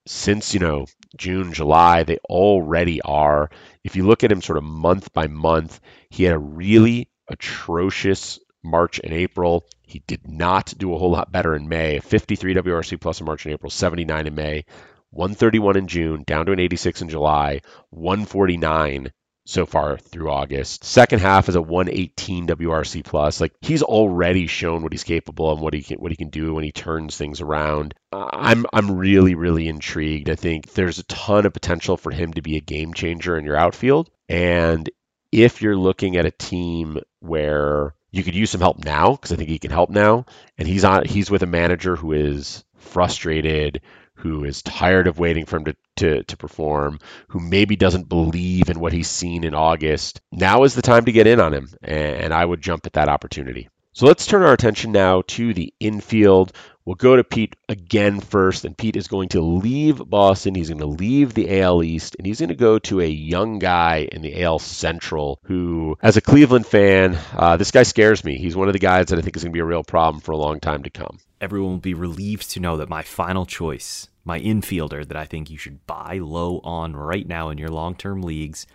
since 0.07 0.55
you 0.55 0.61
know 0.61 0.87
June, 1.17 1.53
July, 1.53 2.03
they 2.03 2.19
already 2.29 3.01
are. 3.03 3.51
If 3.85 3.97
you 3.97 4.07
look 4.07 4.25
at 4.25 4.33
him 4.33 4.43
sort 4.43 4.59
of 4.59 4.65
month 4.65 5.13
by 5.13 5.27
month, 5.27 5.81
he 6.11 6.25
had 6.25 6.35
a 6.35 6.39
really 6.39 7.11
atrocious 7.29 8.39
March 8.63 9.01
and 9.03 9.13
April. 9.13 9.67
He 9.83 10.03
did 10.07 10.29
not 10.29 10.75
do 10.77 10.95
a 10.95 10.99
whole 10.99 11.11
lot 11.11 11.33
better 11.33 11.55
in 11.55 11.69
May. 11.69 12.01
53 12.01 12.55
WRC 12.55 13.01
plus 13.01 13.21
in 13.21 13.27
March 13.27 13.45
and 13.45 13.55
April, 13.55 13.71
79 13.71 14.27
in 14.27 14.35
May, 14.35 14.65
131 15.11 15.77
in 15.77 15.87
June, 15.87 16.25
down 16.27 16.47
to 16.47 16.53
an 16.53 16.61
86 16.61 17.03
in 17.03 17.09
July, 17.09 17.61
149 17.91 19.13
so 19.47 19.65
far 19.65 19.97
through 19.97 20.29
August. 20.29 20.85
Second 20.85 21.21
half 21.21 21.49
is 21.49 21.55
a 21.55 21.63
118 21.63 22.49
WRC 22.49 23.05
plus. 23.05 23.41
Like 23.41 23.55
he's 23.61 23.83
already 23.83 24.49
shown 24.49 24.83
what 24.83 24.93
he's 24.93 25.05
capable 25.05 25.51
of, 25.51 25.61
what 25.61 25.73
he 25.73 25.83
can 25.83 25.99
what 25.99 26.11
he 26.11 26.17
can 26.17 26.29
do 26.29 26.53
when 26.53 26.65
he 26.65 26.73
turns 26.73 27.17
things 27.17 27.41
around. 27.41 27.95
Uh, 28.13 28.29
I'm 28.33 28.67
I'm 28.73 28.97
really 28.97 29.35
really 29.37 29.69
intrigued. 29.69 30.29
I 30.29 30.35
think 30.35 30.73
there's 30.75 30.99
a 30.99 31.05
ton 31.05 31.47
of 31.47 31.53
potential 31.53 31.97
for 31.97 32.11
him 32.11 32.33
to 32.35 32.43
be 32.43 32.57
a 32.57 32.61
game 32.61 32.93
changer 32.93 33.39
in 33.39 33.45
your 33.45 33.57
outfield. 33.57 34.11
And 34.29 34.91
if 35.31 35.63
you're 35.63 35.77
looking 35.77 36.17
at 36.17 36.27
a 36.27 36.33
team 36.33 36.99
where 37.21 37.95
you 38.11 38.25
could 38.25 38.35
use 38.35 38.51
some 38.51 38.61
help 38.61 38.85
now, 38.85 39.13
because 39.13 39.33
I 39.33 39.37
think 39.37 39.49
he 39.49 39.61
can 39.61 39.71
help 39.71 39.91
now, 39.91 40.27
and 40.59 40.67
he's 40.67 40.85
on 40.85 41.05
he's 41.05 41.31
with 41.31 41.45
a 41.45 41.47
manager 41.47 41.95
who 41.95 42.13
is 42.13 42.65
frustrated, 42.79 43.81
who 44.17 44.45
is 44.45 44.63
tired 44.63 45.07
of 45.07 45.19
waiting 45.19 45.45
for 45.47 45.57
him 45.57 45.65
to, 45.65 45.77
to, 45.97 46.23
to 46.25 46.37
perform, 46.37 46.99
who 47.29 47.41
maybe 47.41 47.77
doesn't 47.77 48.09
believe 48.09 48.71
in 48.71 48.81
what 48.81 48.93
he's 48.93 49.09
seen 49.09 49.45
in 49.45 49.55
August, 49.55 50.21
now 50.33 50.65
is 50.65 50.75
the 50.75 50.83
time 50.83 51.05
to 51.05 51.13
get 51.13 51.27
in 51.27 51.41
on 51.41 51.55
him. 51.55 51.69
And 51.83 52.33
I 52.33 52.45
would 52.45 52.61
jump 52.61 52.87
at 52.87 52.95
that 52.95 53.09
opportunity. 53.09 53.69
So 53.97 54.05
let's 54.05 54.27
turn 54.27 54.43
our 54.43 54.53
attention 54.53 54.93
now 54.93 55.23
to 55.27 55.55
the 55.55 55.73
infield. 55.81 56.53
We'll 56.85 56.97
go 56.97 57.17
to 57.17 57.25
Pete 57.25 57.57
again 57.67 58.21
first, 58.21 58.67
and 58.67 58.77
Pete 58.77 58.95
is 58.95 59.09
going 59.09 59.31
to 59.31 59.41
leave 59.41 60.07
Boston. 60.11 60.55
He's 60.55 60.69
going 60.69 60.81
to 60.81 60.87
leave 60.87 61.33
the 61.33 61.63
AL 61.63 61.83
East, 61.83 62.15
and 62.19 62.27
he's 62.27 62.39
going 62.39 62.51
to 62.51 62.55
go 62.55 62.79
to 62.81 63.01
a 63.01 63.07
young 63.07 63.59
guy 63.59 64.07
in 64.13 64.21
the 64.21 64.43
AL 64.43 64.59
Central 64.59 65.41
who, 65.45 65.97
as 66.03 66.19
a 66.19 66.21
Cleveland 66.21 66.67
fan, 66.67 67.19
uh, 67.33 67.57
this 67.57 67.71
guy 67.71 67.85
scares 67.85 68.23
me. 68.23 68.37
He's 68.37 68.55
one 68.55 68.69
of 68.69 68.75
the 68.75 68.79
guys 68.79 69.07
that 69.07 69.19
I 69.19 69.23
think 69.23 69.35
is 69.35 69.45
going 69.45 69.53
to 69.53 69.57
be 69.57 69.61
a 69.61 69.65
real 69.65 69.83
problem 69.83 70.21
for 70.21 70.33
a 70.33 70.37
long 70.37 70.61
time 70.61 70.83
to 70.83 70.91
come. 70.91 71.19
Everyone 71.41 71.71
will 71.71 71.79
be 71.79 71.95
relieved 71.95 72.51
to 72.51 72.61
know 72.61 72.77
that 72.77 72.91
my 72.91 73.03
final 73.03 73.47
choice, 73.47 74.11
my 74.27 74.39
infielder 74.39 75.09
that 75.09 75.17
I 75.17 75.25
think 75.25 75.49
you 75.49 75.57
should 75.57 75.87
buy 75.87 76.19
low 76.23 76.61
on 76.63 76.95
right 76.95 77.27
now 77.27 77.49
in 77.49 77.57
your 77.57 77.71
long 77.71 77.95
term 77.95 78.21
leagues, 78.21 78.67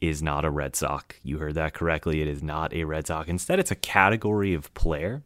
is 0.00 0.22
not 0.22 0.44
a 0.44 0.50
Red 0.50 0.76
Sox. 0.76 1.16
You 1.22 1.38
heard 1.38 1.54
that 1.54 1.74
correctly. 1.74 2.20
It 2.22 2.28
is 2.28 2.42
not 2.42 2.72
a 2.72 2.84
Red 2.84 3.06
Sox. 3.06 3.28
Instead, 3.28 3.58
it's 3.58 3.70
a 3.70 3.76
category 3.76 4.54
of 4.54 4.72
player 4.74 5.22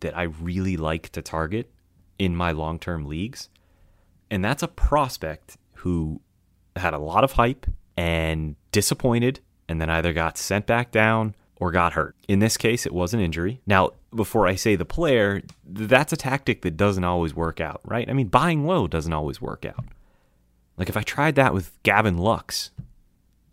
that 0.00 0.16
I 0.16 0.24
really 0.24 0.76
like 0.76 1.08
to 1.10 1.22
target 1.22 1.70
in 2.18 2.36
my 2.36 2.52
long 2.52 2.78
term 2.78 3.06
leagues. 3.06 3.48
And 4.30 4.44
that's 4.44 4.62
a 4.62 4.68
prospect 4.68 5.56
who 5.74 6.20
had 6.74 6.94
a 6.94 6.98
lot 6.98 7.24
of 7.24 7.32
hype 7.32 7.66
and 7.96 8.56
disappointed 8.72 9.40
and 9.68 9.80
then 9.80 9.88
either 9.88 10.12
got 10.12 10.36
sent 10.36 10.66
back 10.66 10.90
down 10.90 11.34
or 11.58 11.70
got 11.70 11.94
hurt. 11.94 12.14
In 12.28 12.40
this 12.40 12.56
case, 12.56 12.84
it 12.86 12.92
was 12.92 13.14
an 13.14 13.20
injury. 13.20 13.60
Now, 13.66 13.92
before 14.14 14.46
I 14.46 14.56
say 14.56 14.76
the 14.76 14.84
player, 14.84 15.42
that's 15.64 16.12
a 16.12 16.16
tactic 16.16 16.62
that 16.62 16.76
doesn't 16.76 17.04
always 17.04 17.34
work 17.34 17.60
out, 17.60 17.80
right? 17.84 18.08
I 18.08 18.12
mean, 18.12 18.28
buying 18.28 18.66
low 18.66 18.86
doesn't 18.86 19.12
always 19.12 19.40
work 19.40 19.64
out. 19.64 19.84
Like 20.76 20.88
if 20.88 20.96
I 20.96 21.02
tried 21.02 21.36
that 21.36 21.54
with 21.54 21.72
Gavin 21.82 22.18
Lux, 22.18 22.70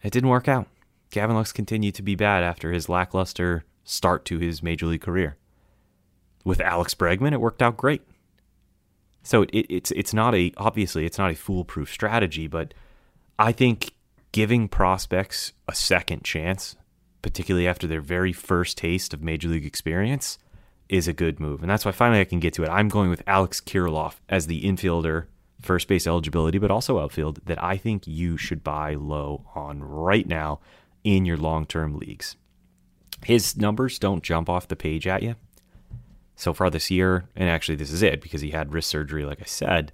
it 0.03 0.11
didn't 0.11 0.29
work 0.29 0.47
out. 0.47 0.67
Gavin 1.11 1.35
Lux 1.35 1.51
continued 1.51 1.95
to 1.95 2.01
be 2.01 2.15
bad 2.15 2.43
after 2.43 2.71
his 2.71 2.89
lackluster 2.89 3.63
start 3.83 4.25
to 4.25 4.39
his 4.39 4.63
major 4.63 4.85
league 4.85 5.01
career. 5.01 5.37
With 6.43 6.59
Alex 6.59 6.93
Bregman, 6.93 7.33
it 7.33 7.41
worked 7.41 7.61
out 7.61 7.77
great. 7.77 8.01
So 9.23 9.43
it, 9.43 9.65
it's 9.69 9.91
it's 9.91 10.13
not 10.13 10.35
a 10.35 10.51
obviously 10.57 11.05
it's 11.05 11.17
not 11.17 11.31
a 11.31 11.35
foolproof 11.35 11.91
strategy, 11.91 12.47
but 12.47 12.73
I 13.39 13.51
think 13.51 13.93
giving 14.31 14.67
prospects 14.67 15.53
a 15.67 15.75
second 15.75 16.23
chance, 16.23 16.75
particularly 17.21 17.67
after 17.67 17.87
their 17.87 18.01
very 18.01 18.33
first 18.33 18.77
taste 18.77 19.13
of 19.13 19.21
major 19.21 19.47
league 19.47 19.65
experience, 19.65 20.37
is 20.89 21.07
a 21.07 21.13
good 21.13 21.39
move. 21.39 21.61
And 21.61 21.69
that's 21.69 21.85
why 21.85 21.91
finally 21.91 22.19
I 22.19 22.25
can 22.25 22.39
get 22.39 22.53
to 22.55 22.63
it. 22.63 22.69
I'm 22.69 22.89
going 22.89 23.09
with 23.09 23.23
Alex 23.25 23.61
Kirilloff 23.61 24.15
as 24.27 24.47
the 24.47 24.63
infielder 24.63 25.27
first 25.63 25.87
base 25.87 26.05
eligibility, 26.05 26.57
but 26.57 26.71
also 26.71 26.99
outfield 26.99 27.39
that 27.45 27.61
I 27.63 27.77
think 27.77 28.05
you 28.05 28.37
should 28.37 28.63
buy 28.63 28.95
low 28.95 29.45
on 29.55 29.81
right 29.81 30.27
now 30.27 30.59
in 31.03 31.25
your 31.25 31.37
long 31.37 31.65
term 31.65 31.97
leagues. 31.97 32.35
His 33.25 33.57
numbers 33.57 33.99
don't 33.99 34.23
jump 34.23 34.49
off 34.49 34.67
the 34.67 34.75
page 34.75 35.07
at 35.07 35.23
you. 35.23 35.35
So 36.35 36.53
far 36.53 36.69
this 36.69 36.91
year, 36.91 37.29
and 37.35 37.49
actually 37.49 37.75
this 37.75 37.91
is 37.91 38.01
it 38.01 38.21
because 38.21 38.41
he 38.41 38.51
had 38.51 38.73
wrist 38.73 38.89
surgery, 38.89 39.23
like 39.23 39.41
I 39.41 39.45
said. 39.45 39.91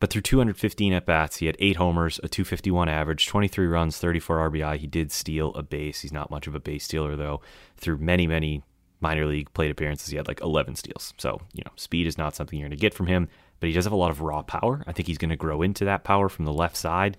But 0.00 0.10
through 0.10 0.22
215 0.22 0.92
at 0.94 1.06
bats, 1.06 1.36
he 1.36 1.46
had 1.46 1.56
eight 1.60 1.76
homers, 1.76 2.18
a 2.24 2.28
251 2.28 2.88
average, 2.88 3.28
23 3.28 3.66
runs, 3.68 3.98
34 3.98 4.50
RBI. 4.50 4.78
He 4.78 4.88
did 4.88 5.12
steal 5.12 5.54
a 5.54 5.62
base. 5.62 6.00
He's 6.00 6.12
not 6.12 6.30
much 6.30 6.48
of 6.48 6.56
a 6.56 6.60
base 6.60 6.84
stealer, 6.84 7.14
though. 7.14 7.40
Through 7.76 7.98
many, 7.98 8.26
many 8.26 8.64
minor 9.00 9.26
league 9.26 9.52
plate 9.52 9.70
appearances, 9.70 10.08
he 10.08 10.16
had 10.16 10.26
like 10.26 10.40
11 10.40 10.74
steals. 10.74 11.14
So, 11.18 11.40
you 11.52 11.62
know, 11.64 11.70
speed 11.76 12.08
is 12.08 12.18
not 12.18 12.34
something 12.34 12.58
you're 12.58 12.68
going 12.68 12.76
to 12.76 12.80
get 12.80 12.94
from 12.94 13.06
him 13.06 13.28
but 13.62 13.68
he 13.68 13.72
does 13.74 13.84
have 13.84 13.92
a 13.92 13.96
lot 13.96 14.10
of 14.10 14.20
raw 14.20 14.42
power. 14.42 14.82
I 14.88 14.92
think 14.92 15.06
he's 15.06 15.18
going 15.18 15.30
to 15.30 15.36
grow 15.36 15.62
into 15.62 15.84
that 15.84 16.02
power 16.02 16.28
from 16.28 16.46
the 16.46 16.52
left 16.52 16.76
side 16.76 17.16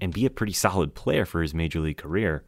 and 0.00 0.14
be 0.14 0.24
a 0.24 0.30
pretty 0.30 0.52
solid 0.52 0.94
player 0.94 1.26
for 1.26 1.42
his 1.42 1.52
major 1.52 1.80
league 1.80 1.96
career. 1.96 2.44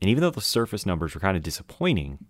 And 0.00 0.08
even 0.08 0.22
though 0.22 0.30
the 0.30 0.40
surface 0.40 0.86
numbers 0.86 1.12
were 1.12 1.20
kind 1.20 1.36
of 1.36 1.42
disappointing, 1.42 2.26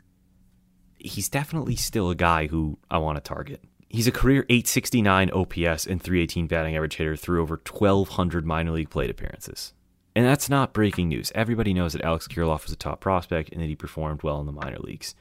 he's 0.96 1.28
definitely 1.28 1.76
still 1.76 2.08
a 2.08 2.14
guy 2.14 2.46
who 2.46 2.78
I 2.90 2.96
want 2.96 3.16
to 3.16 3.20
target. 3.20 3.62
He's 3.90 4.06
a 4.06 4.10
career 4.10 4.46
869 4.48 5.30
OPS 5.32 5.86
and 5.86 6.02
318 6.02 6.46
batting 6.46 6.76
average 6.76 6.96
hitter 6.96 7.14
through 7.14 7.42
over 7.42 7.60
1,200 7.70 8.46
minor 8.46 8.70
league 8.70 8.88
plate 8.88 9.10
appearances. 9.10 9.74
And 10.16 10.24
that's 10.24 10.48
not 10.48 10.72
breaking 10.72 11.10
news. 11.10 11.30
Everybody 11.34 11.74
knows 11.74 11.92
that 11.92 12.00
Alex 12.00 12.26
Kirilloff 12.26 12.62
was 12.62 12.72
a 12.72 12.76
top 12.76 13.02
prospect 13.02 13.52
and 13.52 13.60
that 13.60 13.66
he 13.66 13.76
performed 13.76 14.22
well 14.22 14.40
in 14.40 14.46
the 14.46 14.52
minor 14.52 14.78
leagues. 14.78 15.14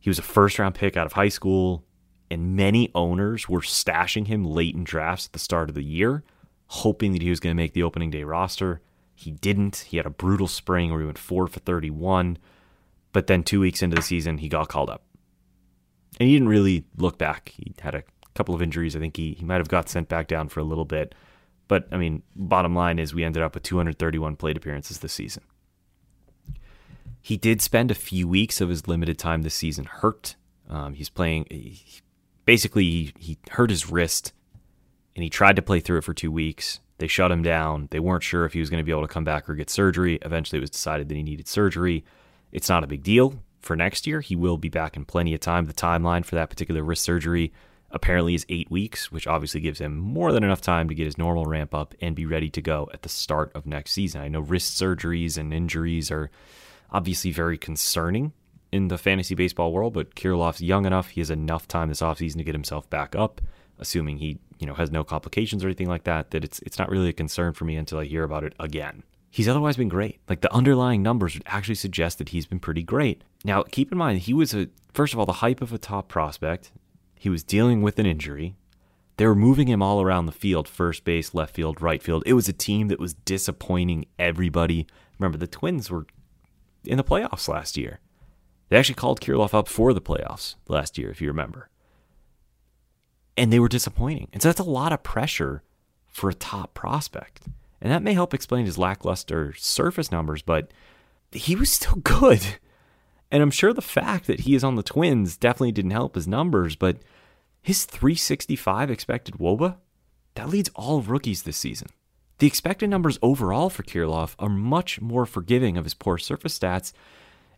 He 0.00 0.10
was 0.10 0.18
a 0.18 0.22
first 0.22 0.58
round 0.58 0.74
pick 0.74 0.96
out 0.96 1.06
of 1.06 1.12
high 1.12 1.28
school 1.28 1.84
and 2.30 2.56
many 2.56 2.90
owners 2.94 3.48
were 3.48 3.60
stashing 3.60 4.26
him 4.26 4.44
late 4.44 4.74
in 4.74 4.84
drafts 4.84 5.26
at 5.26 5.32
the 5.32 5.38
start 5.38 5.68
of 5.68 5.74
the 5.74 5.84
year, 5.84 6.22
hoping 6.66 7.12
that 7.12 7.22
he 7.22 7.30
was 7.30 7.40
going 7.40 7.50
to 7.54 7.60
make 7.62 7.72
the 7.72 7.82
opening 7.82 8.10
day 8.10 8.22
roster. 8.22 8.80
He 9.14 9.32
didn't. 9.32 9.84
He 9.88 9.96
had 9.96 10.06
a 10.06 10.10
brutal 10.10 10.46
spring 10.46 10.90
where 10.90 11.00
he 11.00 11.06
went 11.06 11.18
4 11.18 11.46
for 11.48 11.60
31, 11.60 12.38
but 13.12 13.26
then 13.26 13.42
2 13.42 13.60
weeks 13.60 13.82
into 13.82 13.96
the 13.96 14.02
season 14.02 14.38
he 14.38 14.48
got 14.48 14.68
called 14.68 14.88
up. 14.88 15.02
And 16.18 16.28
he 16.28 16.34
didn't 16.34 16.48
really 16.48 16.84
look 16.96 17.18
back. 17.18 17.52
He 17.56 17.74
had 17.80 17.94
a 17.94 18.04
couple 18.34 18.54
of 18.54 18.62
injuries. 18.62 18.96
I 18.96 19.00
think 19.00 19.16
he 19.16 19.34
he 19.34 19.44
might 19.44 19.58
have 19.58 19.68
got 19.68 19.88
sent 19.88 20.08
back 20.08 20.28
down 20.28 20.48
for 20.48 20.60
a 20.60 20.64
little 20.64 20.84
bit. 20.84 21.14
But 21.68 21.88
I 21.92 21.96
mean, 21.96 22.22
bottom 22.34 22.74
line 22.74 22.98
is 22.98 23.14
we 23.14 23.24
ended 23.24 23.42
up 23.42 23.54
with 23.54 23.62
231 23.62 24.36
plate 24.36 24.56
appearances 24.56 24.98
this 24.98 25.12
season. 25.12 25.42
He 27.22 27.36
did 27.36 27.60
spend 27.60 27.90
a 27.90 27.94
few 27.94 28.26
weeks 28.26 28.60
of 28.60 28.68
his 28.70 28.88
limited 28.88 29.18
time 29.18 29.42
this 29.42 29.54
season 29.54 29.84
hurt. 29.84 30.36
Um, 30.68 30.94
he's 30.94 31.08
playing. 31.08 31.46
He 31.50 32.00
basically 32.44 32.84
he, 32.84 33.12
he 33.18 33.38
hurt 33.50 33.70
his 33.70 33.90
wrist 33.90 34.32
and 35.14 35.22
he 35.22 35.30
tried 35.30 35.56
to 35.56 35.62
play 35.62 35.80
through 35.80 35.98
it 35.98 36.04
for 36.04 36.14
two 36.14 36.32
weeks. 36.32 36.80
They 36.98 37.06
shut 37.06 37.32
him 37.32 37.42
down. 37.42 37.88
They 37.90 38.00
weren't 38.00 38.22
sure 38.22 38.44
if 38.44 38.52
he 38.52 38.60
was 38.60 38.70
going 38.70 38.80
to 38.80 38.84
be 38.84 38.92
able 38.92 39.06
to 39.06 39.12
come 39.12 39.24
back 39.24 39.48
or 39.48 39.54
get 39.54 39.70
surgery. 39.70 40.18
Eventually, 40.22 40.58
it 40.58 40.60
was 40.60 40.70
decided 40.70 41.08
that 41.08 41.14
he 41.14 41.22
needed 41.22 41.48
surgery. 41.48 42.04
It's 42.52 42.68
not 42.68 42.84
a 42.84 42.88
big 42.88 43.02
deal 43.02 43.42
for 43.60 43.74
next 43.76 44.06
year. 44.06 44.20
He 44.20 44.36
will 44.36 44.58
be 44.58 44.68
back 44.68 44.96
in 44.96 45.04
plenty 45.04 45.34
of 45.34 45.40
time. 45.40 45.66
The 45.66 45.72
timeline 45.72 46.24
for 46.24 46.34
that 46.34 46.50
particular 46.50 46.82
wrist 46.82 47.02
surgery 47.02 47.52
apparently 47.90 48.34
is 48.34 48.46
eight 48.48 48.70
weeks, 48.70 49.10
which 49.10 49.26
obviously 49.26 49.60
gives 49.60 49.80
him 49.80 49.96
more 49.96 50.32
than 50.32 50.44
enough 50.44 50.60
time 50.60 50.88
to 50.88 50.94
get 50.94 51.06
his 51.06 51.18
normal 51.18 51.44
ramp 51.44 51.74
up 51.74 51.94
and 52.00 52.14
be 52.14 52.26
ready 52.26 52.48
to 52.50 52.62
go 52.62 52.88
at 52.92 53.02
the 53.02 53.08
start 53.08 53.50
of 53.54 53.66
next 53.66 53.92
season. 53.92 54.20
I 54.20 54.28
know 54.28 54.40
wrist 54.40 54.80
surgeries 54.80 55.38
and 55.38 55.52
injuries 55.52 56.10
are 56.10 56.30
obviously 56.90 57.32
very 57.32 57.58
concerning 57.58 58.32
in 58.72 58.88
the 58.88 58.98
fantasy 58.98 59.34
baseball 59.34 59.72
world, 59.72 59.94
but 59.94 60.14
Kirilloff's 60.14 60.62
young 60.62 60.86
enough. 60.86 61.10
He 61.10 61.20
has 61.20 61.30
enough 61.30 61.66
time 61.66 61.88
this 61.88 62.00
offseason 62.00 62.38
to 62.38 62.44
get 62.44 62.54
himself 62.54 62.88
back 62.88 63.16
up, 63.16 63.40
assuming 63.78 64.18
he, 64.18 64.38
you 64.58 64.66
know, 64.66 64.74
has 64.74 64.90
no 64.90 65.04
complications 65.04 65.64
or 65.64 65.68
anything 65.68 65.88
like 65.88 66.04
that, 66.04 66.30
that 66.30 66.44
it's 66.44 66.60
it's 66.60 66.78
not 66.78 66.88
really 66.88 67.08
a 67.08 67.12
concern 67.12 67.52
for 67.52 67.64
me 67.64 67.76
until 67.76 67.98
I 67.98 68.04
hear 68.04 68.24
about 68.24 68.44
it 68.44 68.54
again. 68.60 69.02
He's 69.30 69.48
otherwise 69.48 69.76
been 69.76 69.88
great. 69.88 70.20
Like 70.28 70.40
the 70.40 70.52
underlying 70.52 71.02
numbers 71.02 71.34
would 71.34 71.44
actually 71.46 71.76
suggest 71.76 72.18
that 72.18 72.30
he's 72.30 72.46
been 72.46 72.58
pretty 72.58 72.82
great. 72.82 73.22
Now, 73.44 73.62
keep 73.62 73.92
in 73.92 73.98
mind, 73.98 74.20
he 74.20 74.34
was 74.34 74.54
a 74.54 74.68
first 74.92 75.12
of 75.12 75.18
all 75.18 75.26
the 75.26 75.34
hype 75.34 75.62
of 75.62 75.72
a 75.72 75.78
top 75.78 76.08
prospect. 76.08 76.72
He 77.14 77.28
was 77.28 77.42
dealing 77.42 77.82
with 77.82 77.98
an 77.98 78.06
injury. 78.06 78.56
They 79.16 79.26
were 79.26 79.34
moving 79.34 79.66
him 79.68 79.82
all 79.82 80.00
around 80.00 80.24
the 80.24 80.32
field, 80.32 80.66
first 80.66 81.04
base, 81.04 81.34
left 81.34 81.54
field, 81.54 81.82
right 81.82 82.02
field. 82.02 82.22
It 82.24 82.32
was 82.32 82.48
a 82.48 82.54
team 82.54 82.88
that 82.88 82.98
was 82.98 83.12
disappointing 83.12 84.06
everybody. 84.18 84.86
Remember, 85.18 85.36
the 85.36 85.46
Twins 85.46 85.90
were 85.90 86.06
in 86.84 86.96
the 86.96 87.04
playoffs 87.04 87.46
last 87.46 87.76
year. 87.76 88.00
They 88.70 88.78
actually 88.78 88.94
called 88.94 89.20
Kirilloff 89.20 89.52
up 89.52 89.68
for 89.68 89.92
the 89.92 90.00
playoffs 90.00 90.54
last 90.68 90.96
year, 90.96 91.10
if 91.10 91.20
you 91.20 91.28
remember. 91.28 91.68
And 93.36 93.52
they 93.52 93.58
were 93.58 93.68
disappointing. 93.68 94.28
And 94.32 94.40
so 94.40 94.48
that's 94.48 94.60
a 94.60 94.64
lot 94.64 94.92
of 94.92 95.02
pressure 95.02 95.62
for 96.06 96.30
a 96.30 96.34
top 96.34 96.72
prospect. 96.72 97.42
And 97.80 97.92
that 97.92 98.02
may 98.02 98.14
help 98.14 98.32
explain 98.32 98.66
his 98.66 98.78
lackluster 98.78 99.52
surface 99.54 100.12
numbers, 100.12 100.42
but 100.42 100.72
he 101.32 101.56
was 101.56 101.70
still 101.70 101.96
good. 102.02 102.58
And 103.30 103.42
I'm 103.42 103.50
sure 103.50 103.72
the 103.72 103.82
fact 103.82 104.26
that 104.26 104.40
he 104.40 104.54
is 104.54 104.64
on 104.64 104.76
the 104.76 104.82
Twins 104.82 105.36
definitely 105.36 105.72
didn't 105.72 105.90
help 105.92 106.14
his 106.14 106.28
numbers, 106.28 106.76
but 106.76 106.98
his 107.60 107.84
365 107.84 108.90
expected 108.90 109.34
Woba, 109.34 109.76
that 110.34 110.48
leads 110.48 110.70
all 110.76 111.02
rookies 111.02 111.42
this 111.42 111.56
season. 111.56 111.88
The 112.38 112.46
expected 112.46 112.88
numbers 112.88 113.18
overall 113.20 113.68
for 113.68 113.82
Kirilloff 113.82 114.34
are 114.38 114.48
much 114.48 115.00
more 115.00 115.26
forgiving 115.26 115.76
of 115.76 115.84
his 115.84 115.94
poor 115.94 116.18
surface 116.18 116.58
stats 116.58 116.92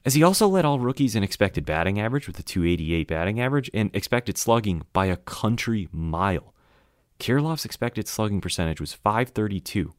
as 0.05 0.15
he 0.15 0.23
also 0.23 0.49
led 0.49 0.65
all 0.65 0.81
rookies 0.81 1.15
in 1.15 1.23
expected 1.23 1.65
batting 1.65 2.01
average 2.01 2.27
with 2.27 2.39
a 2.39 2.43
288 2.43 3.07
batting 3.07 3.41
average 3.41 3.71
and 3.73 3.95
expected 3.95 4.37
slugging 4.37 4.83
by 4.93 5.07
a 5.07 5.17
country 5.17 5.89
mile. 5.93 6.55
Kirilloff's 7.21 7.65
expected 7.65 8.09
slugging 8.09 8.41
percentage 8.41 8.81
was 8.81 8.93
532. 8.93 9.95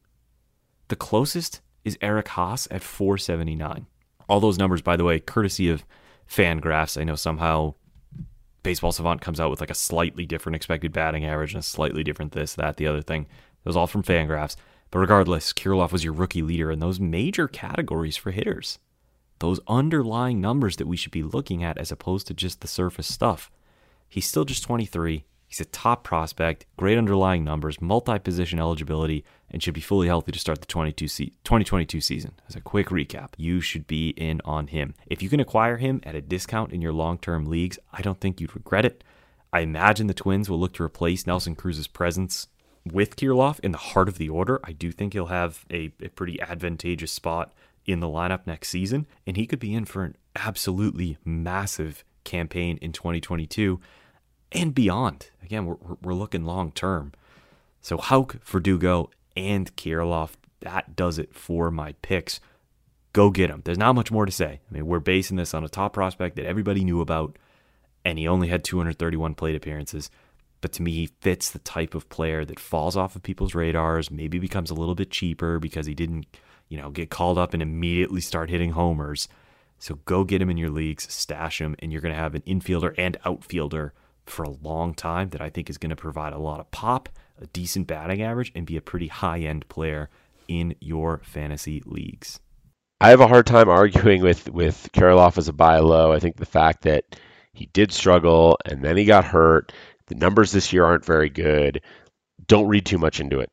The 0.88 0.96
closest 0.96 1.62
is 1.84 1.96
Eric 2.02 2.26
Haase 2.26 2.68
at 2.70 2.82
479. 2.82 3.86
All 4.28 4.40
those 4.40 4.58
numbers, 4.58 4.82
by 4.82 4.96
the 4.96 5.04
way, 5.04 5.20
courtesy 5.20 5.70
of 5.70 5.84
Fangraphs. 6.28 7.00
I 7.00 7.04
know 7.04 7.14
somehow 7.14 7.74
Baseball 8.62 8.92
Savant 8.92 9.20
comes 9.20 9.40
out 9.40 9.50
with 9.50 9.60
like 9.60 9.70
a 9.70 9.74
slightly 9.74 10.26
different 10.26 10.56
expected 10.56 10.92
batting 10.92 11.24
average 11.24 11.54
and 11.54 11.60
a 11.60 11.62
slightly 11.62 12.04
different 12.04 12.32
this, 12.32 12.54
that, 12.54 12.76
the 12.76 12.86
other 12.86 13.02
thing. 13.02 13.22
It 13.22 13.68
was 13.68 13.76
all 13.76 13.86
from 13.86 14.02
Fangraphs. 14.02 14.56
But 14.90 14.98
regardless, 14.98 15.52
Kirilov 15.52 15.92
was 15.92 16.04
your 16.04 16.12
rookie 16.12 16.42
leader 16.42 16.70
in 16.70 16.78
those 16.78 17.00
major 17.00 17.48
categories 17.48 18.16
for 18.16 18.30
hitters 18.30 18.78
those 19.38 19.60
underlying 19.66 20.40
numbers 20.40 20.76
that 20.76 20.86
we 20.86 20.96
should 20.96 21.12
be 21.12 21.22
looking 21.22 21.62
at 21.62 21.78
as 21.78 21.92
opposed 21.92 22.26
to 22.26 22.34
just 22.34 22.60
the 22.60 22.68
surface 22.68 23.06
stuff. 23.06 23.50
He's 24.08 24.26
still 24.26 24.44
just 24.44 24.62
23. 24.62 25.24
He's 25.46 25.60
a 25.60 25.64
top 25.66 26.02
prospect, 26.02 26.66
great 26.76 26.98
underlying 26.98 27.44
numbers, 27.44 27.80
multi 27.80 28.18
position 28.18 28.58
eligibility, 28.58 29.24
and 29.50 29.62
should 29.62 29.74
be 29.74 29.80
fully 29.80 30.08
healthy 30.08 30.32
to 30.32 30.38
start 30.38 30.60
the 30.60 30.66
22 30.66 31.06
se- 31.06 31.32
2022 31.44 32.00
season. 32.00 32.32
As 32.48 32.56
a 32.56 32.60
quick 32.60 32.88
recap, 32.88 33.28
you 33.36 33.60
should 33.60 33.86
be 33.86 34.08
in 34.10 34.40
on 34.44 34.68
him. 34.68 34.94
If 35.06 35.22
you 35.22 35.28
can 35.28 35.40
acquire 35.40 35.76
him 35.76 36.00
at 36.02 36.16
a 36.16 36.20
discount 36.20 36.72
in 36.72 36.82
your 36.82 36.92
long 36.92 37.18
term 37.18 37.46
leagues, 37.46 37.78
I 37.92 38.02
don't 38.02 38.20
think 38.20 38.40
you'd 38.40 38.56
regret 38.56 38.84
it. 38.84 39.04
I 39.52 39.60
imagine 39.60 40.08
the 40.08 40.14
Twins 40.14 40.50
will 40.50 40.58
look 40.58 40.72
to 40.74 40.82
replace 40.82 41.24
Nelson 41.24 41.54
Cruz's 41.54 41.86
presence 41.86 42.48
with 42.84 43.14
Kirilloff 43.14 43.60
in 43.60 43.70
the 43.70 43.78
heart 43.78 44.08
of 44.08 44.18
the 44.18 44.28
order. 44.28 44.60
I 44.64 44.72
do 44.72 44.90
think 44.90 45.12
he'll 45.12 45.26
have 45.26 45.64
a, 45.70 45.92
a 46.02 46.08
pretty 46.08 46.40
advantageous 46.40 47.12
spot 47.12 47.52
in 47.86 48.00
the 48.00 48.06
lineup 48.06 48.46
next 48.46 48.68
season, 48.68 49.06
and 49.26 49.36
he 49.36 49.46
could 49.46 49.58
be 49.58 49.74
in 49.74 49.84
for 49.84 50.04
an 50.04 50.16
absolutely 50.36 51.18
massive 51.24 52.04
campaign 52.24 52.78
in 52.80 52.92
2022 52.92 53.80
and 54.52 54.74
beyond. 54.74 55.30
Again, 55.42 55.66
we're, 55.66 55.76
we're 56.02 56.14
looking 56.14 56.44
long 56.44 56.72
term. 56.72 57.12
So 57.80 57.98
Houck, 57.98 58.42
Verdugo, 58.44 59.10
and 59.36 59.74
Kirilloff, 59.76 60.30
that 60.60 60.96
does 60.96 61.18
it 61.18 61.34
for 61.34 61.70
my 61.70 61.92
picks. 62.02 62.40
Go 63.12 63.30
get 63.30 63.50
him. 63.50 63.62
There's 63.64 63.78
not 63.78 63.94
much 63.94 64.10
more 64.10 64.26
to 64.26 64.32
say. 64.32 64.60
I 64.68 64.74
mean, 64.74 64.86
we're 64.86 65.00
basing 65.00 65.36
this 65.36 65.54
on 65.54 65.64
a 65.64 65.68
top 65.68 65.92
prospect 65.92 66.36
that 66.36 66.46
everybody 66.46 66.82
knew 66.82 67.00
about, 67.00 67.36
and 68.04 68.18
he 68.18 68.26
only 68.26 68.48
had 68.48 68.64
231 68.64 69.34
plate 69.34 69.54
appearances. 69.54 70.10
But 70.60 70.72
to 70.72 70.82
me, 70.82 70.92
he 70.92 71.10
fits 71.20 71.50
the 71.50 71.58
type 71.58 71.94
of 71.94 72.08
player 72.08 72.44
that 72.44 72.58
falls 72.58 72.96
off 72.96 73.14
of 73.14 73.22
people's 73.22 73.54
radars, 73.54 74.10
maybe 74.10 74.38
becomes 74.38 74.70
a 74.70 74.74
little 74.74 74.94
bit 74.94 75.10
cheaper 75.10 75.58
because 75.58 75.84
he 75.84 75.94
didn't, 75.94 76.26
you 76.74 76.80
know, 76.80 76.90
get 76.90 77.08
called 77.08 77.38
up 77.38 77.54
and 77.54 77.62
immediately 77.62 78.20
start 78.20 78.50
hitting 78.50 78.72
homers. 78.72 79.28
So 79.78 80.00
go 80.06 80.24
get 80.24 80.42
him 80.42 80.50
in 80.50 80.56
your 80.56 80.70
leagues, 80.70 81.06
stash 81.12 81.60
him, 81.60 81.76
and 81.78 81.92
you're 81.92 82.00
going 82.00 82.12
to 82.12 82.20
have 82.20 82.34
an 82.34 82.42
infielder 82.42 82.92
and 82.98 83.16
outfielder 83.24 83.94
for 84.26 84.42
a 84.42 84.50
long 84.50 84.92
time 84.92 85.28
that 85.28 85.40
I 85.40 85.50
think 85.50 85.70
is 85.70 85.78
going 85.78 85.90
to 85.90 85.96
provide 85.96 86.32
a 86.32 86.38
lot 86.38 86.58
of 86.58 86.72
pop, 86.72 87.08
a 87.40 87.46
decent 87.46 87.86
batting 87.86 88.22
average, 88.22 88.50
and 88.56 88.66
be 88.66 88.76
a 88.76 88.80
pretty 88.80 89.06
high 89.06 89.38
end 89.38 89.68
player 89.68 90.10
in 90.48 90.74
your 90.80 91.20
fantasy 91.22 91.80
leagues. 91.86 92.40
I 93.00 93.10
have 93.10 93.20
a 93.20 93.28
hard 93.28 93.46
time 93.46 93.68
arguing 93.68 94.20
with 94.20 94.50
with 94.50 94.88
Kirilloff 94.92 95.38
as 95.38 95.46
a 95.46 95.52
buy 95.52 95.78
low. 95.78 96.12
I 96.12 96.18
think 96.18 96.38
the 96.38 96.44
fact 96.44 96.82
that 96.82 97.04
he 97.52 97.66
did 97.66 97.92
struggle 97.92 98.58
and 98.64 98.82
then 98.82 98.96
he 98.96 99.04
got 99.04 99.24
hurt. 99.24 99.72
The 100.08 100.16
numbers 100.16 100.50
this 100.50 100.72
year 100.72 100.84
aren't 100.84 101.04
very 101.04 101.30
good. 101.30 101.82
Don't 102.48 102.66
read 102.66 102.84
too 102.84 102.98
much 102.98 103.20
into 103.20 103.38
it. 103.38 103.48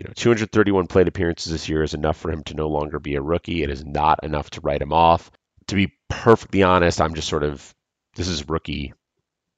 You 0.00 0.06
know, 0.06 0.14
231 0.14 0.86
plate 0.86 1.08
appearances 1.08 1.52
this 1.52 1.68
year 1.68 1.82
is 1.82 1.92
enough 1.92 2.16
for 2.16 2.30
him 2.30 2.42
to 2.44 2.54
no 2.54 2.68
longer 2.68 2.98
be 2.98 3.16
a 3.16 3.20
rookie. 3.20 3.62
It 3.62 3.68
is 3.68 3.84
not 3.84 4.24
enough 4.24 4.48
to 4.50 4.62
write 4.62 4.80
him 4.80 4.94
off. 4.94 5.30
To 5.66 5.74
be 5.74 5.92
perfectly 6.08 6.62
honest, 6.62 7.02
I'm 7.02 7.14
just 7.14 7.28
sort 7.28 7.42
of 7.42 7.74
this 8.16 8.26
is 8.26 8.48
rookie 8.48 8.94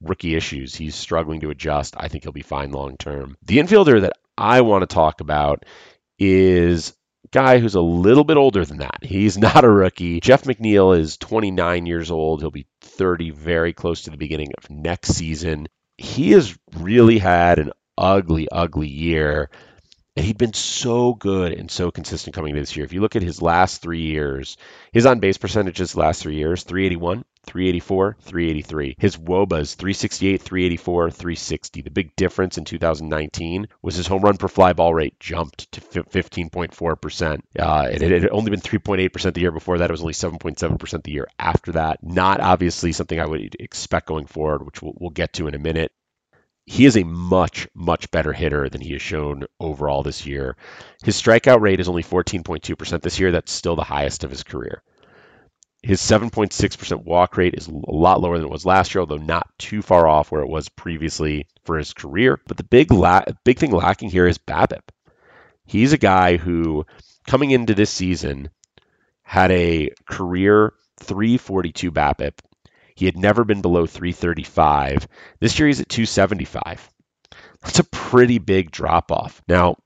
rookie 0.01 0.35
issues. 0.35 0.75
He's 0.75 0.97
struggling 0.97 1.43
to 1.43 1.51
adjust. 1.51 1.95
I 1.97 2.09
think 2.09 2.25
he'll 2.25 2.33
be 2.33 2.43
fine 2.43 2.73
long 2.73 2.97
term. 2.97 3.37
The 3.45 3.59
infielder 3.59 4.01
that 4.01 4.15
I 4.37 4.63
want 4.63 4.83
to 4.83 4.93
talk 4.93 5.21
about 5.21 5.65
is 6.19 6.93
guy 7.31 7.59
who's 7.59 7.77
a 7.77 7.81
little 7.81 8.25
bit 8.25 8.37
older 8.37 8.65
than 8.65 8.79
that. 8.79 8.99
He's 9.03 9.39
not 9.39 9.63
a 9.63 9.71
rookie. 9.71 10.19
Jeff 10.19 10.43
McNeil 10.43 10.99
is 10.99 11.19
29 11.19 11.87
years 11.87 12.11
old. 12.11 12.41
He'll 12.41 12.51
be 12.51 12.67
30 12.81 13.31
very 13.31 13.73
close 13.73 14.03
to 14.03 14.11
the 14.11 14.17
beginning 14.17 14.51
of 14.59 14.69
next 14.71 15.15
season. 15.15 15.69
He 15.99 16.33
has 16.33 16.59
really 16.77 17.19
had 17.19 17.61
an 17.61 17.71
ugly, 17.97 18.49
ugly 18.51 18.89
year. 18.89 19.49
And 20.15 20.27
he'd 20.27 20.37
been 20.37 20.53
so 20.53 21.15
good 21.15 21.53
and 21.53 21.71
so 21.71 21.91
consistent 21.91 22.35
coming 22.35 22.51
into 22.51 22.61
this 22.61 22.77
year. 22.77 22.85
If 22.85 22.93
you 22.93 23.01
look 23.01 23.17
at 23.17 23.23
his 23.23 23.41
last 23.41 23.81
three 23.81 24.03
years, 24.03 24.59
his 24.93 25.07
on 25.07 25.21
base 25.21 25.39
percentages 25.39 25.97
last 25.97 26.23
three 26.23 26.37
years 26.37 26.65
381, 26.65 27.25
384, 27.47 28.17
383. 28.21 28.97
His 28.99 29.17
WOBAs 29.17 29.75
368, 29.75 30.43
384, 30.43 31.11
360. 31.11 31.81
The 31.81 31.91
big 31.91 32.15
difference 32.15 32.59
in 32.59 32.65
2019 32.65 33.69
was 33.81 33.95
his 33.95 34.07
home 34.07 34.21
run 34.21 34.37
per 34.37 34.49
fly 34.49 34.75
ball 34.75 34.93
rate 34.93 35.19
jumped 35.19 35.73
to 35.73 35.81
15.4%. 35.81 37.41
Uh, 37.59 37.89
it, 37.91 38.03
it 38.03 38.23
had 38.23 38.31
only 38.31 38.51
been 38.51 38.61
3.8% 38.61 39.33
the 39.33 39.41
year 39.41 39.51
before 39.51 39.79
that. 39.79 39.89
It 39.89 39.93
was 39.93 40.03
only 40.03 40.13
7.7% 40.13 41.03
the 41.05 41.13
year 41.13 41.29
after 41.39 41.73
that. 41.73 42.03
Not 42.03 42.41
obviously 42.41 42.93
something 42.93 43.19
I 43.19 43.27
would 43.27 43.57
expect 43.59 44.09
going 44.09 44.27
forward, 44.27 44.67
which 44.67 44.83
we'll, 44.83 44.95
we'll 45.01 45.11
get 45.11 45.33
to 45.35 45.49
in 45.49 45.55
a 45.55 45.59
minute 45.59 45.91
he 46.67 46.87
is 46.87 46.97
a 46.97 47.05
much, 47.05 47.69
much 47.75 48.11
better 48.11 48.33
hitter 48.33 48.69
than 48.69 48.81
he 48.81 48.93
has 48.93 49.03
shown 49.03 49.45
overall 49.59 50.03
this 50.03 50.27
year. 50.27 50.57
His 51.05 51.21
strikeout 51.21 51.61
rate 51.61 51.81
is 51.81 51.89
only 51.89 52.03
14.2% 52.03 53.03
this 53.03 53.19
year. 53.19 53.33
That's 53.33 53.53
still 53.53 53.77
the 53.77 53.83
highest 53.83 54.25
of 54.25 54.31
his 54.31 54.43
career. 54.45 54.83
His 55.83 56.01
7.6% 56.01 57.05
walk 57.05 57.37
rate 57.37 57.55
is 57.55 57.67
a 57.67 57.73
lot 57.73 58.21
lower 58.21 58.39
than 58.39 58.47
it 58.47 58.53
was 58.53 58.65
last 58.65 58.95
year, 58.95 59.01
although 59.01 59.17
not 59.17 59.49
too 59.59 59.83
far 59.83 60.07
off 60.07 60.31
where 60.31 60.43
it 60.43 60.49
was 60.49 60.69
previously 60.69 61.49
for 61.65 61.77
his 61.77 61.93
career. 61.93 62.41
But 62.47 62.57
the 62.57 62.65
big 62.65 62.93
la- 62.93 63.25
big 63.45 63.59
thing 63.59 63.73
lacking 63.73 64.11
here 64.11 64.29
is 64.29 64.39
BABIP. 64.39 64.89
He's 65.67 65.93
a 65.93 65.99
guy 65.99 66.37
who, 66.37 66.87
coming 67.27 67.51
into 67.51 67.75
this 67.75 67.91
season, 67.91 68.51
had 69.23 69.51
a 69.51 69.91
career 70.07 70.73
342 71.01 71.91
BABIP 71.91 72.39
he 72.95 73.07
had 73.07 73.17
never 73.17 73.45
been 73.45 73.63
below 73.63 73.87
335. 73.87 75.09
This 75.41 75.59
year 75.59 75.69
he's 75.69 75.81
at 75.81 75.89
275. 75.89 76.91
That's 77.63 77.79
a 77.79 77.85
pretty 77.85 78.39
big 78.39 78.71
drop 78.71 79.13
off. 79.13 79.43
Now, 79.49 79.77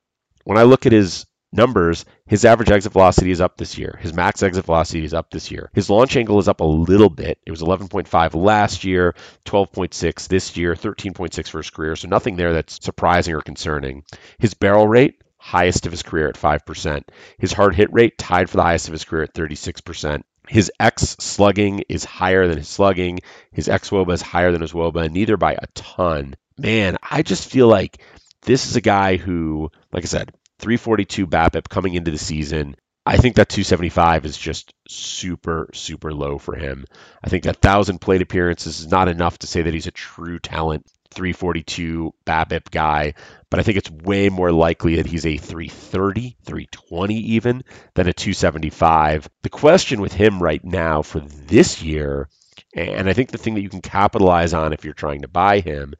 when 0.44 0.58
I 0.58 0.62
look 0.62 0.86
at 0.86 0.92
his 0.92 1.26
numbers, 1.52 2.04
his 2.26 2.44
average 2.44 2.70
exit 2.70 2.92
velocity 2.92 3.30
is 3.30 3.40
up 3.40 3.56
this 3.56 3.78
year. 3.78 3.98
His 4.00 4.12
max 4.12 4.42
exit 4.42 4.64
velocity 4.64 5.04
is 5.04 5.14
up 5.14 5.30
this 5.30 5.50
year. 5.50 5.70
His 5.74 5.90
launch 5.90 6.16
angle 6.16 6.38
is 6.38 6.48
up 6.48 6.60
a 6.60 6.64
little 6.64 7.10
bit. 7.10 7.38
It 7.46 7.50
was 7.50 7.62
11.5 7.62 8.34
last 8.34 8.84
year, 8.84 9.14
12.6 9.44 10.28
this 10.28 10.56
year, 10.56 10.74
13.6 10.74 11.48
for 11.48 11.58
his 11.58 11.70
career. 11.70 11.96
So 11.96 12.08
nothing 12.08 12.36
there 12.36 12.52
that's 12.52 12.84
surprising 12.84 13.34
or 13.34 13.40
concerning. 13.40 14.04
His 14.38 14.54
barrel 14.54 14.88
rate, 14.88 15.22
highest 15.38 15.86
of 15.86 15.92
his 15.92 16.02
career 16.02 16.28
at 16.28 16.34
5%. 16.34 17.02
His 17.38 17.52
hard 17.52 17.74
hit 17.74 17.92
rate, 17.92 18.18
tied 18.18 18.50
for 18.50 18.56
the 18.56 18.62
highest 18.62 18.88
of 18.88 18.92
his 18.92 19.04
career 19.04 19.24
at 19.24 19.34
36%. 19.34 20.22
His 20.48 20.70
X 20.78 21.16
slugging 21.18 21.84
is 21.88 22.04
higher 22.04 22.46
than 22.46 22.58
his 22.58 22.68
slugging. 22.68 23.20
His 23.52 23.68
X 23.68 23.90
Woba 23.90 24.12
is 24.12 24.22
higher 24.22 24.52
than 24.52 24.60
his 24.60 24.72
Woba, 24.72 25.10
neither 25.10 25.36
by 25.36 25.52
a 25.52 25.66
ton. 25.74 26.34
Man, 26.58 26.96
I 27.02 27.22
just 27.22 27.50
feel 27.50 27.68
like 27.68 27.98
this 28.42 28.66
is 28.66 28.76
a 28.76 28.80
guy 28.80 29.16
who, 29.16 29.70
like 29.92 30.04
I 30.04 30.06
said, 30.06 30.32
342 30.60 31.26
BABIP 31.26 31.68
coming 31.68 31.94
into 31.94 32.10
the 32.10 32.18
season. 32.18 32.76
I 33.04 33.18
think 33.18 33.36
that 33.36 33.48
275 33.48 34.24
is 34.24 34.36
just 34.36 34.72
super, 34.88 35.68
super 35.72 36.12
low 36.12 36.38
for 36.38 36.56
him. 36.56 36.86
I 37.22 37.28
think 37.28 37.44
that 37.44 37.62
1,000 37.62 38.00
plate 38.00 38.22
appearances 38.22 38.80
is 38.80 38.86
not 38.88 39.08
enough 39.08 39.38
to 39.38 39.46
say 39.46 39.62
that 39.62 39.74
he's 39.74 39.86
a 39.86 39.92
true 39.92 40.38
talent 40.38 40.86
342 41.10 42.12
BABIP 42.24 42.70
guy, 42.70 43.14
but 43.50 43.60
I 43.60 43.62
think 43.62 43.78
it's 43.78 43.90
way 43.90 44.28
more 44.28 44.52
likely 44.52 44.96
that 44.96 45.06
he's 45.06 45.26
a 45.26 45.36
330, 45.36 46.36
320 46.44 47.14
even 47.14 47.64
than 47.94 48.08
a 48.08 48.12
275. 48.12 49.28
The 49.42 49.48
question 49.48 50.00
with 50.00 50.12
him 50.12 50.42
right 50.42 50.64
now 50.64 51.02
for 51.02 51.20
this 51.20 51.82
year, 51.82 52.28
and 52.74 53.08
I 53.08 53.12
think 53.12 53.30
the 53.30 53.38
thing 53.38 53.54
that 53.54 53.62
you 53.62 53.68
can 53.68 53.82
capitalize 53.82 54.54
on 54.54 54.72
if 54.72 54.84
you're 54.84 54.94
trying 54.94 55.22
to 55.22 55.28
buy 55.28 55.60
him, 55.60 55.94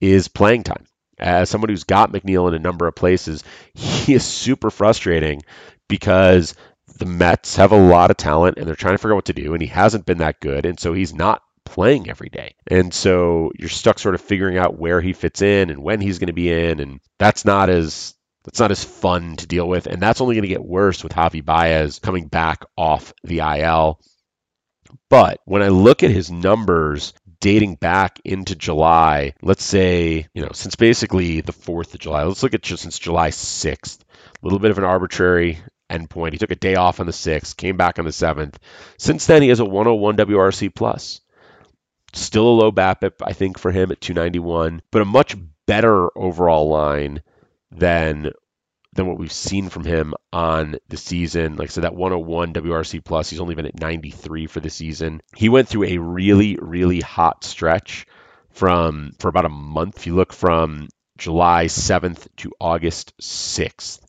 is 0.00 0.28
playing 0.28 0.64
time. 0.64 0.86
As 1.18 1.50
someone 1.50 1.68
who's 1.70 1.84
got 1.84 2.10
McNeil 2.10 2.48
in 2.48 2.54
a 2.54 2.58
number 2.58 2.88
of 2.88 2.96
places, 2.96 3.44
he 3.74 4.14
is 4.14 4.24
super 4.24 4.70
frustrating 4.70 5.42
because 5.88 6.54
the 6.98 7.06
Mets 7.06 7.56
have 7.56 7.72
a 7.72 7.76
lot 7.76 8.10
of 8.10 8.16
talent 8.16 8.58
and 8.58 8.66
they're 8.66 8.74
trying 8.74 8.94
to 8.94 8.98
figure 8.98 9.12
out 9.12 9.16
what 9.16 9.24
to 9.26 9.32
do, 9.32 9.52
and 9.52 9.62
he 9.62 9.68
hasn't 9.68 10.06
been 10.06 10.18
that 10.18 10.40
good, 10.40 10.66
and 10.66 10.80
so 10.80 10.92
he's 10.92 11.14
not 11.14 11.42
playing 11.64 12.08
every 12.08 12.28
day. 12.28 12.54
And 12.66 12.92
so 12.92 13.52
you're 13.58 13.68
stuck 13.68 13.98
sort 13.98 14.14
of 14.14 14.20
figuring 14.20 14.58
out 14.58 14.78
where 14.78 15.00
he 15.00 15.12
fits 15.12 15.42
in 15.42 15.70
and 15.70 15.82
when 15.82 16.00
he's 16.00 16.18
going 16.18 16.28
to 16.28 16.32
be 16.32 16.52
in 16.52 16.80
and 16.80 17.00
that's 17.18 17.44
not 17.44 17.70
as 17.70 18.14
that's 18.44 18.58
not 18.60 18.72
as 18.72 18.82
fun 18.82 19.36
to 19.36 19.46
deal 19.46 19.68
with 19.68 19.86
and 19.86 20.02
that's 20.02 20.20
only 20.20 20.34
going 20.34 20.42
to 20.42 20.48
get 20.48 20.64
worse 20.64 21.02
with 21.02 21.12
Javi 21.12 21.44
Baez 21.44 21.98
coming 21.98 22.26
back 22.26 22.64
off 22.76 23.12
the 23.24 23.38
IL. 23.38 24.00
But 25.08 25.40
when 25.44 25.62
I 25.62 25.68
look 25.68 26.02
at 26.02 26.10
his 26.10 26.30
numbers 26.30 27.14
dating 27.40 27.74
back 27.74 28.20
into 28.24 28.54
July, 28.54 29.34
let's 29.42 29.64
say, 29.64 30.28
you 30.32 30.42
know, 30.42 30.52
since 30.52 30.76
basically 30.76 31.40
the 31.40 31.52
4th 31.52 31.92
of 31.92 32.00
July, 32.00 32.24
let's 32.24 32.42
look 32.42 32.54
at 32.54 32.62
just 32.62 32.82
since 32.82 32.98
July 32.98 33.30
6th, 33.30 34.00
a 34.00 34.04
little 34.42 34.58
bit 34.58 34.70
of 34.70 34.78
an 34.78 34.84
arbitrary 34.84 35.58
endpoint. 35.90 36.32
He 36.32 36.38
took 36.38 36.50
a 36.50 36.56
day 36.56 36.76
off 36.76 37.00
on 37.00 37.06
the 37.06 37.12
6th, 37.12 37.56
came 37.56 37.76
back 37.76 37.98
on 37.98 38.04
the 38.04 38.10
7th. 38.10 38.54
Since 38.98 39.26
then, 39.26 39.42
he 39.42 39.48
has 39.48 39.60
a 39.60 39.64
101 39.64 40.16
WRC 40.16 40.74
plus. 40.74 41.20
Still 42.12 42.48
a 42.48 42.50
low 42.50 42.72
BABIP, 42.72 43.14
I 43.22 43.32
think, 43.32 43.58
for 43.58 43.70
him 43.70 43.90
at 43.90 44.00
291, 44.00 44.82
but 44.90 45.02
a 45.02 45.06
much 45.06 45.36
better 45.66 46.16
overall 46.16 46.68
line 46.68 47.22
than 47.70 48.32
than 48.94 49.06
what 49.06 49.18
we've 49.18 49.32
seen 49.32 49.70
from 49.70 49.84
him 49.84 50.12
on 50.32 50.76
the 50.88 50.98
season. 50.98 51.56
Like 51.56 51.70
I 51.70 51.72
said, 51.72 51.84
that 51.84 51.94
101 51.94 52.52
WRC 52.52 53.02
plus, 53.02 53.30
he's 53.30 53.40
only 53.40 53.54
been 53.54 53.66
at 53.66 53.80
93 53.80 54.46
for 54.46 54.60
the 54.60 54.68
season. 54.68 55.22
He 55.34 55.48
went 55.48 55.68
through 55.68 55.84
a 55.84 55.98
really, 55.98 56.58
really 56.60 57.00
hot 57.00 57.44
stretch 57.44 58.06
from 58.50 59.12
for 59.18 59.28
about 59.28 59.46
a 59.46 59.50
month. 59.50 59.96
If 59.96 60.06
you 60.06 60.14
look 60.14 60.32
from 60.32 60.88
July 61.16 61.66
7th 61.66 62.26
to 62.38 62.52
August 62.60 63.16
6th, 63.18 64.00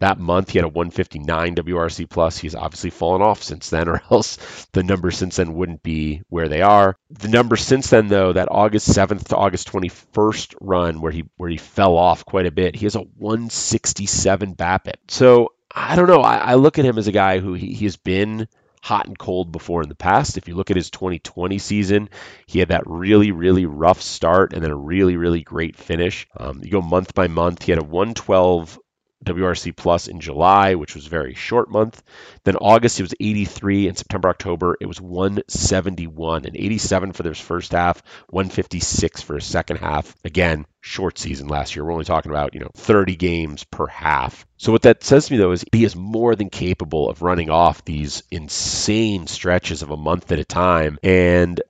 That 0.00 0.18
month 0.18 0.50
he 0.50 0.58
had 0.58 0.64
a 0.64 0.68
159 0.68 1.54
WRC 1.56 2.08
plus. 2.08 2.36
He's 2.36 2.54
obviously 2.54 2.90
fallen 2.90 3.22
off 3.22 3.42
since 3.42 3.70
then, 3.70 3.88
or 3.90 4.02
else 4.10 4.66
the 4.72 4.82
numbers 4.82 5.16
since 5.16 5.36
then 5.36 5.54
wouldn't 5.54 5.82
be 5.82 6.22
where 6.28 6.48
they 6.48 6.62
are. 6.62 6.96
The 7.10 7.28
numbers 7.28 7.62
since 7.62 7.90
then, 7.90 8.08
though, 8.08 8.32
that 8.32 8.48
August 8.50 8.88
7th 8.88 9.28
to 9.28 9.36
August 9.36 9.70
21st 9.70 10.56
run 10.60 11.00
where 11.00 11.12
he 11.12 11.24
where 11.36 11.50
he 11.50 11.56
fell 11.56 11.96
off 11.96 12.24
quite 12.24 12.46
a 12.46 12.52
bit, 12.52 12.76
he 12.76 12.86
has 12.86 12.96
a 12.96 13.00
167 13.00 14.54
BABIP. 14.54 14.96
So 15.08 15.52
I 15.74 15.96
don't 15.96 16.08
know. 16.08 16.20
I, 16.20 16.36
I 16.36 16.54
look 16.54 16.78
at 16.78 16.84
him 16.84 16.98
as 16.98 17.08
a 17.08 17.12
guy 17.12 17.38
who 17.40 17.54
he, 17.54 17.74
he 17.74 17.84
has 17.84 17.96
been 17.96 18.48
hot 18.84 19.06
and 19.06 19.18
cold 19.18 19.50
before 19.50 19.82
in 19.82 19.88
the 19.88 19.94
past. 19.94 20.36
If 20.36 20.46
you 20.46 20.54
look 20.54 20.70
at 20.70 20.76
his 20.76 20.90
2020 20.90 21.58
season, 21.58 22.10
he 22.46 22.58
had 22.58 22.68
that 22.68 22.82
really, 22.86 23.32
really 23.32 23.64
rough 23.64 24.02
start 24.02 24.52
and 24.52 24.62
then 24.62 24.70
a 24.70 24.76
really, 24.76 25.16
really 25.16 25.42
great 25.42 25.74
finish. 25.74 26.26
Um, 26.36 26.60
you 26.62 26.70
go 26.70 26.82
month 26.82 27.14
by 27.14 27.26
month, 27.26 27.62
he 27.62 27.72
had 27.72 27.80
a 27.80 27.84
112 27.84 28.78
WRC 29.24 29.74
Plus 29.76 30.08
in 30.08 30.20
July, 30.20 30.74
which 30.74 30.94
was 30.94 31.06
a 31.06 31.10
very 31.10 31.34
short 31.34 31.70
month. 31.70 32.02
Then 32.44 32.56
August, 32.56 33.00
it 33.00 33.04
was 33.04 33.14
83. 33.18 33.88
In 33.88 33.96
September, 33.96 34.28
October, 34.28 34.76
it 34.80 34.86
was 34.86 35.00
171 35.00 36.44
and 36.44 36.56
87 36.56 37.12
for 37.12 37.22
this 37.22 37.40
first 37.40 37.72
half, 37.72 38.02
156 38.28 39.22
for 39.22 39.34
his 39.34 39.44
second 39.44 39.78
half. 39.78 40.14
Again, 40.24 40.66
short 40.80 41.18
season 41.18 41.48
last 41.48 41.74
year. 41.74 41.84
We're 41.84 41.92
only 41.92 42.04
talking 42.04 42.30
about, 42.30 42.54
you 42.54 42.60
know, 42.60 42.70
30 42.74 43.16
games 43.16 43.64
per 43.64 43.86
half. 43.86 44.46
So 44.56 44.72
what 44.72 44.82
that 44.82 45.02
says 45.02 45.26
to 45.26 45.32
me 45.32 45.38
though 45.38 45.52
is 45.52 45.64
he 45.72 45.84
is 45.84 45.96
more 45.96 46.36
than 46.36 46.50
capable 46.50 47.08
of 47.08 47.22
running 47.22 47.50
off 47.50 47.84
these 47.84 48.22
insane 48.30 49.26
stretches 49.26 49.82
of 49.82 49.90
a 49.90 49.96
month 49.96 50.30
at 50.30 50.38
a 50.38 50.44
time. 50.44 50.98
And 51.02 51.60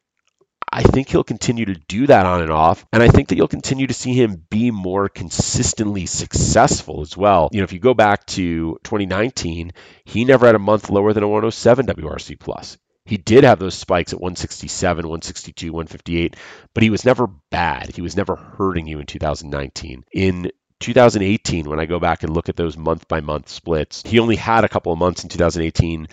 I 0.75 0.83
think 0.83 1.09
he'll 1.09 1.23
continue 1.23 1.67
to 1.67 1.75
do 1.75 2.09
that 2.09 2.27
on 2.27 2.43
and 2.43 2.51
off. 2.51 2.85
And 2.93 3.01
I 3.01 3.09
think 3.09 3.29
that 3.29 3.37
you'll 3.37 3.47
continue 3.47 3.87
to 3.87 3.95
see 3.95 4.13
him 4.13 4.45
be 4.51 4.73
more 4.73 5.09
consistently 5.09 6.07
successful 6.07 7.01
as 7.01 7.17
well. 7.17 7.49
You 7.53 7.61
know, 7.61 7.65
if 7.65 7.73
you 7.73 7.79
go 7.79 7.95
back 7.95 8.27
to 8.27 8.77
2019, 8.83 9.71
he 10.05 10.25
never 10.25 10.47
had 10.47 10.57
a 10.57 10.59
month 10.59 10.91
lower 10.91 11.13
than 11.13 11.23
a 11.23 11.29
107 11.29 11.87
WRC 11.87 12.41
plus. 12.41 12.77
He 13.07 13.19
did 13.19 13.45
have 13.45 13.61
those 13.61 13.77
spikes 13.77 14.13
at 14.13 14.21
167, 14.21 15.07
162, 15.07 15.73
158, 15.73 16.35
but 16.75 16.83
he 16.83 16.91
was 16.91 17.05
never 17.05 17.29
bad. 17.51 17.95
He 17.95 18.03
was 18.03 18.17
never 18.17 18.35
hurting 18.35 18.89
you 18.89 18.99
in 18.99 19.07
2019. 19.07 20.05
In 20.13 20.51
2018, 20.81 21.69
when 21.69 21.79
I 21.79 21.87
go 21.87 22.01
back 22.01 22.25
and 22.25 22.35
look 22.35 22.49
at 22.49 22.57
those 22.57 22.77
month 22.77 23.07
by 23.07 23.21
month 23.21 23.49
splits, 23.49 24.03
he 24.05 24.19
only 24.19 24.37
had 24.37 24.65
a 24.65 24.69
couple 24.69 24.93
of 24.93 24.99
months 24.99 25.23
in 25.23 25.29
2018, 25.29 26.09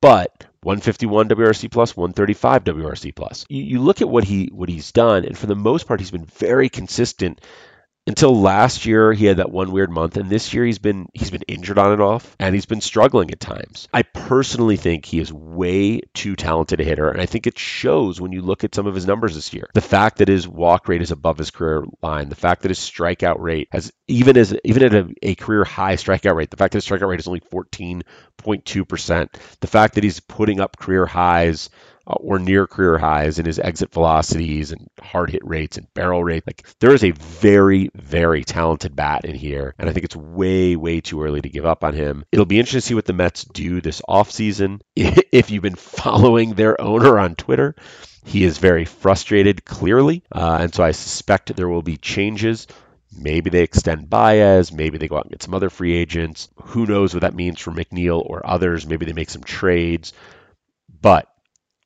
but 0.00 0.46
151 0.62 1.28
WRC 1.28 1.70
plus, 1.70 1.96
135 1.96 2.64
WRC 2.64 3.14
plus. 3.14 3.46
You, 3.48 3.62
you 3.62 3.80
look 3.80 4.00
at 4.00 4.08
what 4.08 4.24
he 4.24 4.50
what 4.52 4.68
he's 4.68 4.92
done, 4.92 5.24
and 5.24 5.36
for 5.36 5.46
the 5.46 5.56
most 5.56 5.86
part, 5.86 6.00
he's 6.00 6.10
been 6.10 6.24
very 6.24 6.68
consistent 6.68 7.40
until 8.08 8.40
last 8.40 8.86
year 8.86 9.12
he 9.12 9.26
had 9.26 9.36
that 9.36 9.50
one 9.50 9.70
weird 9.70 9.90
month 9.90 10.16
and 10.16 10.30
this 10.30 10.52
year 10.52 10.64
he's 10.64 10.78
been 10.78 11.08
he's 11.12 11.30
been 11.30 11.42
injured 11.46 11.78
on 11.78 11.92
and 11.92 12.02
off 12.02 12.34
and 12.40 12.54
he's 12.54 12.66
been 12.66 12.80
struggling 12.80 13.30
at 13.30 13.38
times. 13.38 13.86
I 13.92 14.02
personally 14.02 14.76
think 14.76 15.04
he 15.04 15.20
is 15.20 15.32
way 15.32 16.00
too 16.14 16.34
talented 16.34 16.80
a 16.80 16.84
hitter 16.84 17.10
and 17.10 17.20
i 17.20 17.26
think 17.26 17.46
it 17.46 17.58
shows 17.58 18.20
when 18.20 18.32
you 18.32 18.42
look 18.42 18.64
at 18.64 18.74
some 18.74 18.86
of 18.86 18.94
his 18.94 19.06
numbers 19.06 19.34
this 19.34 19.52
year. 19.52 19.68
The 19.74 19.80
fact 19.80 20.18
that 20.18 20.28
his 20.28 20.48
walk 20.48 20.88
rate 20.88 21.02
is 21.02 21.10
above 21.10 21.38
his 21.38 21.50
career 21.50 21.84
line 22.02 22.28
the 22.28 22.34
fact 22.34 22.62
that 22.62 22.70
his 22.70 22.78
strikeout 22.78 23.38
rate 23.38 23.68
has 23.72 23.92
even 24.06 24.36
as 24.36 24.56
even 24.64 24.82
at 24.82 24.94
a, 24.94 25.14
a 25.22 25.34
career 25.34 25.64
high 25.64 25.96
strikeout 25.96 26.34
rate 26.34 26.50
the 26.50 26.56
fact 26.56 26.72
that 26.72 26.78
his 26.78 26.86
strikeout 26.86 27.08
rate 27.08 27.20
is 27.20 27.28
only 27.28 27.40
14.2% 27.40 29.28
the 29.60 29.66
fact 29.66 29.94
that 29.94 30.04
he's 30.04 30.20
putting 30.20 30.60
up 30.60 30.78
career 30.78 31.06
highs 31.06 31.70
or 32.16 32.38
near 32.38 32.66
career 32.66 32.98
highs 32.98 33.38
in 33.38 33.46
his 33.46 33.58
exit 33.58 33.92
velocities 33.92 34.72
and 34.72 34.88
hard 35.00 35.30
hit 35.30 35.44
rates 35.44 35.76
and 35.76 35.92
barrel 35.94 36.24
rate. 36.24 36.44
Like 36.46 36.66
there 36.80 36.94
is 36.94 37.04
a 37.04 37.10
very, 37.10 37.90
very 37.94 38.44
talented 38.44 38.96
bat 38.96 39.24
in 39.24 39.34
here, 39.34 39.74
and 39.78 39.88
I 39.88 39.92
think 39.92 40.04
it's 40.04 40.16
way, 40.16 40.76
way 40.76 41.00
too 41.00 41.22
early 41.22 41.42
to 41.42 41.48
give 41.48 41.66
up 41.66 41.84
on 41.84 41.94
him. 41.94 42.24
It'll 42.32 42.46
be 42.46 42.58
interesting 42.58 42.80
to 42.80 42.86
see 42.86 42.94
what 42.94 43.04
the 43.04 43.12
Mets 43.12 43.44
do 43.44 43.80
this 43.80 44.02
offseason. 44.08 44.80
If 45.30 45.50
you've 45.50 45.62
been 45.62 45.74
following 45.74 46.54
their 46.54 46.80
owner 46.80 47.18
on 47.18 47.34
Twitter, 47.34 47.74
he 48.24 48.44
is 48.44 48.58
very 48.58 48.86
frustrated, 48.86 49.64
clearly, 49.64 50.22
uh, 50.32 50.58
and 50.62 50.74
so 50.74 50.82
I 50.82 50.92
suspect 50.92 51.54
there 51.54 51.68
will 51.68 51.82
be 51.82 51.98
changes. 51.98 52.66
Maybe 53.16 53.50
they 53.50 53.62
extend 53.62 54.08
Baez. 54.10 54.72
Maybe 54.72 54.98
they 54.98 55.08
go 55.08 55.16
out 55.16 55.24
and 55.24 55.30
get 55.30 55.42
some 55.42 55.54
other 55.54 55.70
free 55.70 55.94
agents. 55.94 56.48
Who 56.56 56.86
knows 56.86 57.14
what 57.14 57.20
that 57.20 57.34
means 57.34 57.60
for 57.60 57.72
McNeil 57.72 58.22
or 58.24 58.46
others? 58.46 58.86
Maybe 58.86 59.06
they 59.06 59.12
make 59.12 59.30
some 59.30 59.44
trades. 59.44 60.12
But 61.00 61.28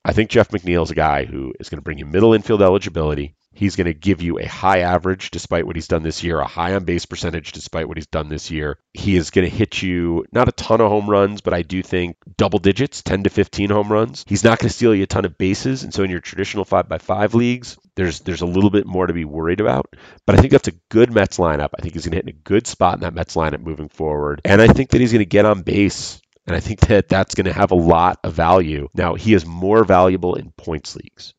I 0.05 0.13
think 0.13 0.31
Jeff 0.31 0.49
McNeil 0.49 0.83
is 0.83 0.91
a 0.91 0.97
guy 0.97 1.25
who 1.25 1.55
is 1.61 1.69
going 1.69 1.79
to 1.79 1.83
bring 1.83 1.99
you 1.99 2.07
middle 2.07 2.35
infield 2.35 2.63
eligibility. 2.63 3.37
He's 3.55 3.77
going 3.77 3.87
to 3.87 3.95
give 3.95 4.23
you 4.23 4.39
a 4.39 4.47
high 4.47 4.81
average 4.81 5.31
despite 5.31 5.67
what 5.67 5.77
he's 5.77 5.89
done 5.89 6.03
this 6.03 6.25
year, 6.25 6.41
a 6.41 6.47
high 6.47 6.75
on 6.75 6.85
base 6.85 7.05
percentage 7.05 7.53
despite 7.53 7.87
what 7.87 7.99
he's 7.99 8.07
done 8.07 8.29
this 8.29 8.51
year. 8.51 8.79
He 8.95 9.15
is 9.15 9.31
going 9.31 9.49
to 9.49 9.55
hit 9.55 9.83
you 9.83 10.25
not 10.33 10.49
a 10.49 10.53
ton 10.53 10.81
of 10.81 10.89
home 10.89 11.09
runs, 11.09 11.43
but 11.43 11.53
I 11.53 11.63
do 11.63 11.83
think 11.83 12.17
double 12.37 12.59
digits, 12.59 13.03
10 13.03 13.25
to 13.25 13.31
15 13.31 13.71
home 13.71 13.93
runs. 13.93 14.25
He's 14.27 14.43
not 14.43 14.59
going 14.59 14.71
to 14.71 14.75
steal 14.75 14.95
you 14.95 15.03
a 15.03 15.07
ton 15.07 15.27
of 15.27 15.37
bases. 15.37 15.85
And 15.85 15.93
so 15.93 16.03
in 16.03 16.11
your 16.11 16.21
traditional 16.21 16.65
5 16.65 16.89
by 16.89 16.99
5 16.99 17.35
leagues, 17.35 17.77
there's 17.95 18.21
there's 18.21 18.41
a 18.41 18.47
little 18.47 18.71
bit 18.71 18.87
more 18.87 19.07
to 19.07 19.13
be 19.13 19.27
worried 19.27 19.61
about. 19.61 19.95
But 20.27 20.37
I 20.37 20.41
think 20.41 20.53
that's 20.53 20.69
a 20.69 20.79
good 20.89 21.13
Mets 21.13 21.37
lineup. 21.37 21.71
I 21.79 21.83
think 21.83 21.93
he's 21.93 22.05
going 22.05 22.13
to 22.13 22.17
hit 22.17 22.25
in 22.25 22.31
a 22.31 22.45
good 22.45 22.67
spot 22.67 22.95
in 22.95 23.01
that 23.01 23.15
Mets 23.15 23.37
lineup 23.37 23.61
moving 23.61 23.91
forward. 23.91 24.41
And 24.47 24.63
I 24.63 24.69
think 24.69 24.91
that 24.91 25.01
he's 25.01 25.13
going 25.13 25.21
to 25.21 25.27
get 25.27 25.45
on 25.45 25.61
base 25.61 26.22
and 26.47 26.57
I 26.57 26.61
think 26.61 26.81
that 26.81 27.09
that's 27.09 27.35
going 27.35 27.47
to 27.47 27.53
have 27.53 27.71
a 27.71 27.77
lot 27.77 28.19
of 28.25 28.35
value. 28.35 28.89
Now, 28.95 29.15
he 29.15 29.35
is 29.35 29.47
more 29.47 29.85
valuable 29.85 30.35
in 30.35 30.53
points 30.53 30.97
leagues, 30.97 31.35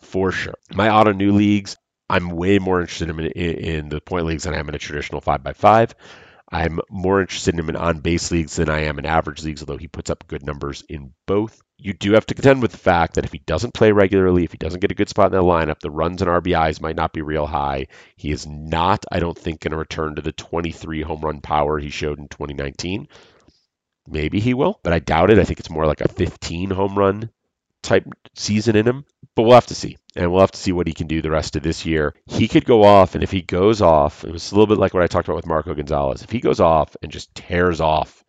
for 0.00 0.32
sure. 0.32 0.54
My 0.74 0.88
Ottoneu 0.88 1.32
leagues, 1.32 1.76
I'm 2.10 2.30
way 2.30 2.58
more 2.58 2.80
interested 2.80 3.10
in, 3.10 3.20
in, 3.20 3.54
in 3.54 3.88
the 3.88 4.00
point 4.00 4.26
leagues 4.26 4.44
than 4.44 4.54
I 4.54 4.58
am 4.58 4.68
in 4.68 4.74
a 4.74 4.78
traditional 4.78 5.20
5x5. 5.20 5.92
I'm 6.50 6.80
more 6.90 7.20
interested 7.20 7.54
in 7.54 7.60
him 7.60 7.68
in 7.68 7.76
on 7.76 8.00
base 8.00 8.30
leagues 8.30 8.56
than 8.56 8.70
I 8.70 8.84
am 8.84 8.98
in 8.98 9.04
average 9.04 9.44
leagues, 9.44 9.60
although 9.60 9.76
he 9.76 9.86
puts 9.86 10.08
up 10.08 10.26
good 10.26 10.44
numbers 10.44 10.82
in 10.88 11.12
both. 11.26 11.60
You 11.76 11.92
do 11.92 12.12
have 12.12 12.26
to 12.26 12.34
contend 12.34 12.62
with 12.62 12.72
the 12.72 12.78
fact 12.78 13.14
that 13.14 13.24
if 13.24 13.32
he 13.32 13.38
doesn't 13.40 13.74
play 13.74 13.92
regularly, 13.92 14.44
if 14.44 14.52
he 14.52 14.58
doesn't 14.58 14.80
get 14.80 14.90
a 14.90 14.94
good 14.94 15.10
spot 15.10 15.32
in 15.32 15.38
the 15.38 15.44
lineup, 15.44 15.80
the 15.80 15.90
runs 15.90 16.22
and 16.22 16.30
RBIs 16.30 16.80
might 16.80 16.96
not 16.96 17.12
be 17.12 17.20
real 17.20 17.46
high. 17.46 17.86
He 18.16 18.32
is 18.32 18.46
not, 18.46 19.04
I 19.12 19.20
don't 19.20 19.38
think, 19.38 19.60
going 19.60 19.72
to 19.72 19.76
return 19.76 20.14
to 20.14 20.22
the 20.22 20.32
23 20.32 21.02
home 21.02 21.20
run 21.20 21.40
power 21.42 21.78
he 21.78 21.90
showed 21.90 22.18
in 22.18 22.28
2019. 22.28 23.08
Maybe 24.10 24.40
he 24.40 24.54
will, 24.54 24.80
but 24.82 24.92
I 24.92 24.98
doubt 24.98 25.30
it. 25.30 25.38
I 25.38 25.44
think 25.44 25.60
it's 25.60 25.70
more 25.70 25.86
like 25.86 26.00
a 26.00 26.08
15 26.08 26.70
home 26.70 26.98
run 26.98 27.30
type 27.82 28.06
season 28.34 28.76
in 28.76 28.86
him. 28.86 29.04
But 29.34 29.42
we'll 29.42 29.54
have 29.54 29.66
to 29.66 29.74
see. 29.74 29.98
And 30.16 30.32
we'll 30.32 30.40
have 30.40 30.52
to 30.52 30.58
see 30.58 30.72
what 30.72 30.86
he 30.86 30.94
can 30.94 31.06
do 31.06 31.22
the 31.22 31.30
rest 31.30 31.56
of 31.56 31.62
this 31.62 31.86
year. 31.86 32.14
He 32.26 32.48
could 32.48 32.64
go 32.64 32.82
off, 32.84 33.14
and 33.14 33.22
if 33.22 33.30
he 33.30 33.42
goes 33.42 33.82
off, 33.82 34.24
it 34.24 34.32
was 34.32 34.50
a 34.50 34.54
little 34.54 34.66
bit 34.66 34.78
like 34.78 34.94
what 34.94 35.02
I 35.02 35.06
talked 35.06 35.28
about 35.28 35.36
with 35.36 35.46
Marco 35.46 35.74
Gonzales. 35.74 36.22
If 36.22 36.30
he 36.30 36.40
goes 36.40 36.60
off 36.60 36.96
and 37.02 37.12
just 37.12 37.34
tears 37.34 37.80
off 37.80 38.24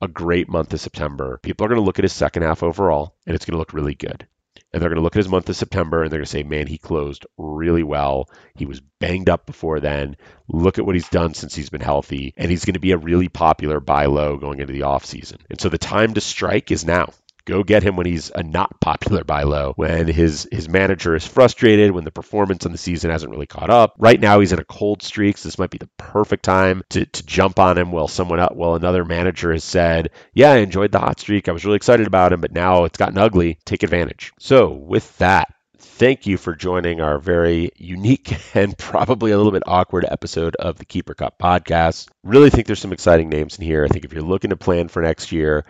a 0.00 0.08
great 0.08 0.48
month 0.48 0.72
of 0.72 0.80
September, 0.80 1.38
people 1.42 1.64
are 1.64 1.68
going 1.68 1.80
to 1.80 1.84
look 1.84 1.98
at 1.98 2.04
his 2.04 2.12
second 2.12 2.42
half 2.42 2.62
overall, 2.62 3.16
and 3.26 3.34
it's 3.34 3.44
going 3.44 3.54
to 3.54 3.58
look 3.58 3.74
really 3.74 3.94
good 3.94 4.26
and 4.74 4.82
they're 4.82 4.90
going 4.90 4.96
to 4.96 5.02
look 5.02 5.14
at 5.14 5.20
his 5.20 5.28
month 5.28 5.48
of 5.48 5.54
September 5.54 6.02
and 6.02 6.10
they're 6.10 6.18
going 6.18 6.24
to 6.24 6.30
say, 6.30 6.42
man, 6.42 6.66
he 6.66 6.78
closed 6.78 7.26
really 7.38 7.84
well. 7.84 8.28
He 8.56 8.66
was 8.66 8.80
banged 8.80 9.30
up 9.30 9.46
before 9.46 9.78
then. 9.78 10.16
Look 10.48 10.80
at 10.80 10.84
what 10.84 10.96
he's 10.96 11.08
done 11.08 11.32
since 11.34 11.54
he's 11.54 11.70
been 11.70 11.80
healthy. 11.80 12.34
And 12.36 12.50
he's 12.50 12.64
going 12.64 12.74
to 12.74 12.80
be 12.80 12.90
a 12.90 12.98
really 12.98 13.28
popular 13.28 13.78
buy 13.78 14.06
low 14.06 14.36
going 14.36 14.58
into 14.58 14.72
the 14.72 14.80
offseason. 14.80 15.36
And 15.48 15.60
so 15.60 15.68
the 15.68 15.78
time 15.78 16.14
to 16.14 16.20
strike 16.20 16.72
is 16.72 16.84
now. 16.84 17.12
Go 17.46 17.62
get 17.62 17.82
him 17.82 17.96
when 17.96 18.06
he's 18.06 18.30
a 18.34 18.42
not 18.42 18.80
popular 18.80 19.24
buy 19.24 19.42
low, 19.42 19.72
when 19.76 20.06
his 20.06 20.48
his 20.50 20.68
manager 20.68 21.14
is 21.14 21.26
frustrated, 21.26 21.90
when 21.90 22.04
the 22.04 22.10
performance 22.10 22.64
on 22.64 22.72
the 22.72 22.78
season 22.78 23.10
hasn't 23.10 23.30
really 23.30 23.46
caught 23.46 23.70
up. 23.70 23.94
Right 23.98 24.20
now 24.20 24.40
he's 24.40 24.52
in 24.52 24.58
a 24.58 24.64
cold 24.64 25.02
streak, 25.02 25.36
so 25.36 25.48
this 25.48 25.58
might 25.58 25.70
be 25.70 25.78
the 25.78 25.90
perfect 25.98 26.44
time 26.44 26.82
to, 26.90 27.04
to 27.04 27.26
jump 27.26 27.58
on 27.58 27.76
him 27.76 27.92
while 27.92 28.08
someone 28.08 28.40
up 28.40 28.54
while 28.54 28.74
another 28.74 29.04
manager 29.04 29.52
has 29.52 29.64
said, 29.64 30.10
Yeah, 30.32 30.52
I 30.52 30.58
enjoyed 30.58 30.92
the 30.92 31.00
hot 31.00 31.20
streak. 31.20 31.48
I 31.48 31.52
was 31.52 31.64
really 31.64 31.76
excited 31.76 32.06
about 32.06 32.32
him, 32.32 32.40
but 32.40 32.52
now 32.52 32.84
it's 32.84 32.98
gotten 32.98 33.18
ugly. 33.18 33.58
Take 33.64 33.82
advantage. 33.82 34.32
So 34.38 34.70
with 34.70 35.16
that, 35.18 35.52
thank 35.78 36.26
you 36.26 36.36
for 36.36 36.54
joining 36.54 37.00
our 37.00 37.18
very 37.18 37.70
unique 37.76 38.36
and 38.54 38.76
probably 38.76 39.30
a 39.30 39.36
little 39.36 39.52
bit 39.52 39.62
awkward 39.66 40.04
episode 40.08 40.56
of 40.56 40.76
the 40.76 40.84
Keeper 40.84 41.14
Cup 41.14 41.38
podcast. 41.38 42.08
Really 42.24 42.50
think 42.50 42.66
there's 42.66 42.80
some 42.80 42.92
exciting 42.92 43.28
names 43.28 43.58
in 43.58 43.64
here. 43.64 43.84
I 43.84 43.88
think 43.88 44.04
if 44.04 44.12
you're 44.12 44.22
looking 44.22 44.50
to 44.50 44.56
plan 44.56 44.88
for 44.88 45.02
next 45.02 45.30
year, 45.30 45.64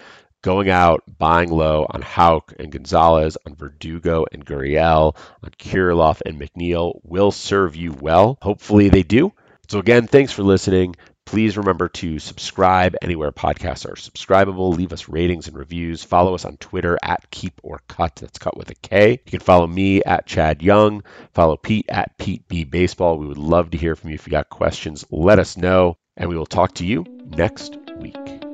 going 0.45 0.69
out, 0.69 1.03
buying 1.19 1.51
low 1.51 1.87
on 1.89 2.03
Houck 2.03 2.53
and 2.59 2.71
Gonzales, 2.71 3.39
on 3.47 3.57
Verdugo 3.57 4.27
and 4.31 4.45
Gurriel, 4.45 5.17
on 5.43 5.51
Kirilloff 5.59 6.21
and 6.25 6.39
McNeil 6.39 7.01
will 7.03 7.33
serve 7.33 7.75
you 7.75 7.93
well. 7.93 8.37
Hopefully 8.43 8.91
they 8.91 9.03
do. 9.03 9.33
So 9.69 9.79
again, 9.79 10.07
thanks 10.07 10.33
for 10.33 10.43
listening. 10.43 10.97
Please 11.25 11.57
remember 11.57 11.89
to 11.89 12.19
subscribe 12.19 12.95
anywhere 13.01 13.33
podcasts 13.33 13.91
are 13.91 13.95
subscribable. 13.95 14.77
Leave 14.77 14.93
us 14.93 15.09
ratings 15.09 15.49
and 15.49 15.57
reviews. 15.57 16.05
Follow 16.05 16.35
us 16.35 16.45
on 16.45 16.59
Twitter 16.59 16.99
at 17.03 17.31
Keep 17.31 17.63
or 17.63 17.81
Cut. 17.89 18.17
That's 18.17 18.39
cut 18.39 18.59
with 18.59 18.69
a 18.69 18.75
K. 18.75 19.13
You 19.13 19.31
can 19.31 19.41
follow 19.41 19.67
me 19.67 20.03
at 20.03 20.27
Chad 20.27 20.63
Young. 20.63 21.03
Follow 21.33 21.57
Pete 21.57 21.87
at 21.89 22.19
Pete 22.19 22.47
B 22.47 22.65
Baseball. 22.65 23.17
We 23.17 23.27
would 23.27 23.39
love 23.39 23.71
to 23.71 23.79
hear 23.79 23.97
from 23.97 24.11
you. 24.11 24.17
If 24.17 24.27
you 24.27 24.31
got 24.33 24.51
questions, 24.51 25.07
let 25.11 25.39
us 25.39 25.57
know. 25.57 25.97
And 26.19 26.29
we 26.29 26.37
will 26.37 26.45
talk 26.45 26.75
to 26.75 26.87
you 26.87 27.07
next 27.25 27.79
week. 27.97 28.54